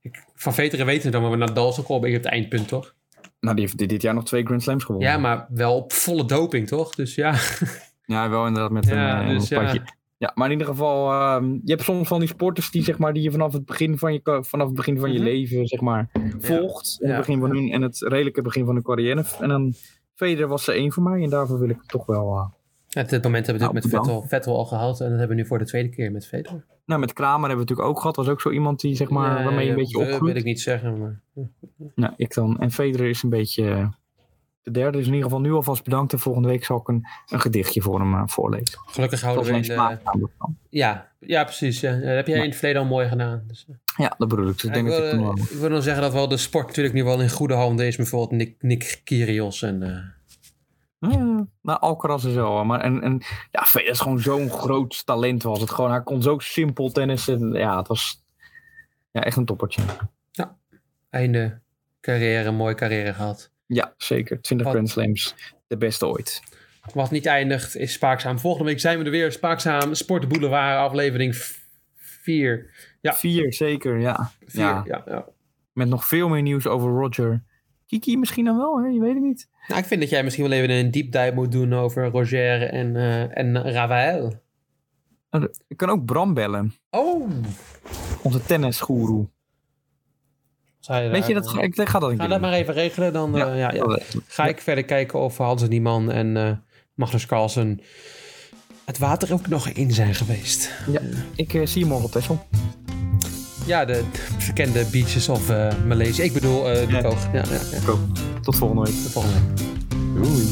ik, 0.00 0.24
van 0.34 0.54
Veteren 0.54 0.86
weten 0.86 1.10
dan, 1.10 1.22
maar 1.22 1.38
Nadal 1.38 1.68
is 1.68 1.80
ook 1.80 2.00
beetje 2.00 2.16
op 2.16 2.22
het 2.22 2.32
eindpunt, 2.32 2.68
toch? 2.68 2.94
Nou, 3.40 3.56
die 3.56 3.64
heeft 3.64 3.88
dit 3.88 4.02
jaar 4.02 4.14
nog 4.14 4.24
twee 4.24 4.44
Grand 4.44 4.62
Slams 4.62 4.84
gewonnen. 4.84 5.10
Ja, 5.10 5.18
maar 5.18 5.46
wel 5.48 5.76
op 5.76 5.92
volle 5.92 6.24
doping, 6.24 6.66
toch? 6.66 6.94
Dus 6.94 7.14
ja. 7.14 7.34
Ja, 8.04 8.30
wel 8.30 8.46
inderdaad 8.46 8.70
met 8.70 8.86
ja, 8.86 9.22
een, 9.22 9.38
dus, 9.38 9.50
een. 9.50 9.62
Ja. 9.62 9.84
ja. 10.16 10.32
maar 10.34 10.46
in 10.46 10.52
ieder 10.52 10.66
geval, 10.66 11.12
uh, 11.12 11.48
je 11.64 11.70
hebt 11.72 11.82
soms 11.82 12.08
van 12.08 12.18
die 12.18 12.28
sporters 12.28 12.70
die, 12.70 12.82
zeg 12.82 12.98
maar, 12.98 13.12
die 13.12 13.22
je 13.22 13.30
vanaf 13.30 13.52
het 13.52 13.64
begin 13.64 13.98
van 13.98 14.12
je, 14.12 14.20
vanaf 14.22 14.66
het 14.66 14.76
begin 14.76 14.98
van 14.98 15.12
je 15.12 15.18
mm-hmm. 15.18 15.32
leven 15.32 15.66
zeg 15.66 15.80
maar, 15.80 16.10
volgt. 16.38 16.96
Ja. 16.98 17.06
In 17.06 17.14
het 17.14 17.18
begin 17.26 17.40
van 17.40 17.50
hun, 17.50 17.70
en 17.70 17.82
het 17.82 18.00
redelijke 18.00 18.42
begin 18.42 18.64
van 18.64 18.74
hun 18.74 18.82
carrière. 18.82 19.24
En 19.40 19.48
dan 19.48 19.74
Federer 20.18 20.48
was 20.48 20.68
er 20.68 20.74
één 20.74 20.92
voor 20.92 21.02
mij 21.02 21.22
en 21.22 21.30
daarvoor 21.30 21.58
wil 21.58 21.68
ik 21.68 21.82
toch 21.86 22.06
wel... 22.06 22.34
Uh, 22.34 22.46
ja, 22.88 23.02
dit 23.02 23.22
moment 23.22 23.46
hebben 23.46 23.66
we 23.66 23.72
natuurlijk 23.72 23.92
nou, 23.92 24.04
met 24.04 24.06
Vettel, 24.06 24.22
Vettel 24.28 24.56
al 24.56 24.64
gehad 24.64 25.00
en 25.00 25.08
dat 25.08 25.18
hebben 25.18 25.36
we 25.36 25.42
nu 25.42 25.48
voor 25.48 25.58
de 25.58 25.64
tweede 25.64 25.88
keer 25.88 26.12
met 26.12 26.26
Vettel. 26.26 26.62
Nou, 26.84 27.00
met 27.00 27.12
Kramer 27.12 27.48
hebben 27.48 27.66
we 27.66 27.72
natuurlijk 27.72 27.88
ook 27.88 28.00
gehad. 28.00 28.16
Was 28.16 28.28
ook 28.28 28.40
zo 28.40 28.50
iemand 28.50 28.80
die, 28.80 28.94
zeg 28.94 29.08
maar, 29.08 29.44
waarmee 29.44 29.64
je 29.64 29.70
een 29.70 29.76
beetje 29.76 29.98
opgroeit. 29.98 30.20
Dat 30.20 30.28
wil 30.28 30.36
ik 30.36 30.44
niet 30.44 30.60
zeggen, 30.60 30.98
maar... 30.98 31.20
Nou, 31.94 32.12
ik 32.16 32.34
dan. 32.34 32.58
En 32.58 32.70
Federer 32.70 33.08
is 33.08 33.22
een 33.22 33.30
beetje 33.30 33.90
de 34.72 34.80
derde. 34.80 34.98
Dus 34.98 35.06
in 35.06 35.12
ieder 35.12 35.28
geval 35.28 35.40
nu 35.40 35.52
alvast 35.52 35.84
bedankt. 35.84 36.12
En 36.12 36.18
volgende 36.18 36.48
week 36.48 36.64
zal 36.64 36.76
ik 36.76 36.88
een, 36.88 37.06
een 37.28 37.40
gedichtje 37.40 37.82
voor 37.82 38.00
hem 38.00 38.14
uh, 38.14 38.22
voorlezen. 38.26 38.78
Gelukkig 38.86 39.20
houden 39.20 39.44
we 39.44 39.52
in 39.52 39.62
de... 39.62 39.98
Ja, 40.70 41.08
ja, 41.20 41.44
precies. 41.44 41.80
Ja. 41.80 41.92
Dat 41.92 42.02
heb 42.02 42.26
jij 42.26 42.36
ja. 42.36 42.42
in 42.42 42.48
het 42.48 42.58
verleden 42.58 42.82
al 42.82 42.88
mooi 42.88 43.08
gedaan. 43.08 43.44
Dus, 43.46 43.66
ja, 43.96 44.14
dat 44.18 44.28
bedoel 44.28 44.48
ik. 44.48 44.52
Dus 44.52 44.64
ik, 44.64 44.74
denk 44.74 44.86
wil, 44.86 45.00
dat 45.00 45.38
ik, 45.38 45.44
ik 45.44 45.58
wil 45.58 45.70
dan 45.70 45.82
zeggen 45.82 46.02
dat 46.02 46.12
wel 46.12 46.28
de 46.28 46.36
sport 46.36 46.66
natuurlijk 46.66 46.94
nu 46.94 47.04
wel 47.04 47.20
in 47.20 47.30
goede 47.30 47.54
handen 47.54 47.86
is. 47.86 47.96
Bijvoorbeeld 47.96 48.30
Nick, 48.30 48.54
Nick 48.58 49.00
Kyrgios 49.04 49.62
en... 49.62 49.82
Uh, 49.82 49.98
ja, 51.00 51.46
nou, 51.62 51.80
Alcaraz 51.80 52.24
is 52.24 52.34
wel. 52.34 52.64
Maar 52.64 52.80
en, 52.80 53.02
en 53.02 53.22
ja, 53.50 53.62
Federer 53.64 53.92
is 53.92 54.00
gewoon 54.00 54.20
zo'n 54.20 54.50
groot 54.50 55.06
talent 55.06 55.42
was 55.42 55.60
het 55.60 55.70
gewoon. 55.70 55.90
Hij 55.90 56.02
kon 56.02 56.22
zo 56.22 56.38
simpel 56.38 56.90
tennissen. 56.90 57.52
Ja, 57.52 57.78
het 57.78 57.88
was 57.88 58.24
ja, 59.10 59.22
echt 59.22 59.36
een 59.36 59.44
toppertje. 59.44 59.82
Ja, 60.30 60.56
einde 61.10 61.60
carrière, 62.00 62.50
mooie 62.50 62.74
carrière 62.74 63.14
gehad. 63.14 63.50
Ja, 63.68 63.94
zeker. 63.96 64.40
20 64.40 64.66
Wat, 64.66 64.74
Grand 64.74 64.90
Slams, 64.90 65.34
de 65.66 65.76
beste 65.76 66.06
ooit. 66.06 66.42
Wat 66.94 67.10
niet 67.10 67.26
eindigt 67.26 67.76
is 67.76 67.92
Spaakzaam. 67.92 68.38
Volgende 68.38 68.68
week 68.68 68.80
zijn 68.80 68.98
we 68.98 69.04
er 69.04 69.10
weer. 69.10 69.32
Spaakzaam, 69.32 69.94
Sport 69.94 70.28
Boulevard, 70.28 70.78
aflevering 70.78 71.36
4. 71.94 72.70
Ja. 73.00 73.14
4, 73.14 73.52
zeker, 73.52 73.98
ja. 73.98 74.30
Vier, 74.46 74.62
ja. 74.62 74.82
Ja, 74.86 75.02
ja. 75.06 75.26
Met 75.72 75.88
nog 75.88 76.06
veel 76.06 76.28
meer 76.28 76.42
nieuws 76.42 76.66
over 76.66 76.90
Roger. 76.90 77.42
Kiki 77.86 78.16
misschien 78.16 78.44
dan 78.44 78.56
wel, 78.56 78.82
hè? 78.82 78.88
je 78.88 79.00
weet 79.00 79.14
het 79.14 79.22
niet. 79.22 79.48
Nou, 79.66 79.80
ik 79.80 79.86
vind 79.86 80.00
dat 80.00 80.10
jij 80.10 80.22
misschien 80.24 80.48
wel 80.48 80.58
even 80.58 80.70
een 80.70 80.90
deep 80.90 81.12
dive 81.12 81.32
moet 81.34 81.52
doen 81.52 81.74
over 81.74 82.06
Roger 82.06 82.62
en, 82.62 82.94
uh, 82.94 83.38
en 83.38 83.62
Rafael. 83.72 84.42
Ik 85.68 85.76
kan 85.76 85.88
ook 85.88 86.04
Bram 86.04 86.34
bellen. 86.34 86.74
Oh! 86.90 87.30
Onze 88.22 88.42
tennisgoeroe. 88.42 89.28
Zij, 90.80 91.10
Weet 91.10 91.26
je, 91.26 91.34
dat 91.34 91.48
ga, 91.48 91.60
ik 91.60 91.74
ga 91.74 91.98
dat 91.98 92.10
een 92.10 92.16
Ga 92.16 92.22
keer 92.22 92.28
dat 92.28 92.40
maar 92.40 92.52
even 92.52 92.74
regelen. 92.74 93.12
Dan 93.12 93.38
eh, 93.38 93.58
ja, 93.58 93.72
ja, 93.72 93.98
ga 94.26 94.46
ik 94.46 94.60
verder 94.60 94.84
kijken 94.84 95.18
of 95.18 95.36
Hans 95.36 95.68
Nieman 95.68 96.10
en 96.10 96.36
eh 96.36 96.50
Magnus 96.94 97.26
Carlsen 97.26 97.80
het 98.84 98.98
water 98.98 99.32
ook 99.32 99.48
nog 99.48 99.68
in 99.68 99.92
zijn 99.92 100.14
geweest. 100.14 100.70
Ja, 100.90 101.00
ik 101.34 101.54
eh, 101.54 101.66
zie 101.66 101.80
je 101.80 101.86
morgen 101.86 102.06
op 102.06 102.12
Texel. 102.12 102.46
Ja, 103.66 103.84
de 103.84 104.04
bekende 104.46 104.84
beaches 104.92 105.28
of 105.28 105.50
eh 105.50 105.68
Maleisië. 105.86 106.22
Ik 106.22 106.32
bedoel, 106.32 106.68
eh 106.70 106.86
de 106.86 106.92
Ja. 106.92 107.00
Koog. 107.00 107.24
Ja, 107.32 107.42
ja, 107.50 107.60
ja. 107.72 107.94
Tot 108.42 108.56
volgende 108.56 108.82
week. 108.82 109.02
De 109.02 109.10
volgende 109.10 109.36
week. 109.36 109.66
Doei. 110.24 110.46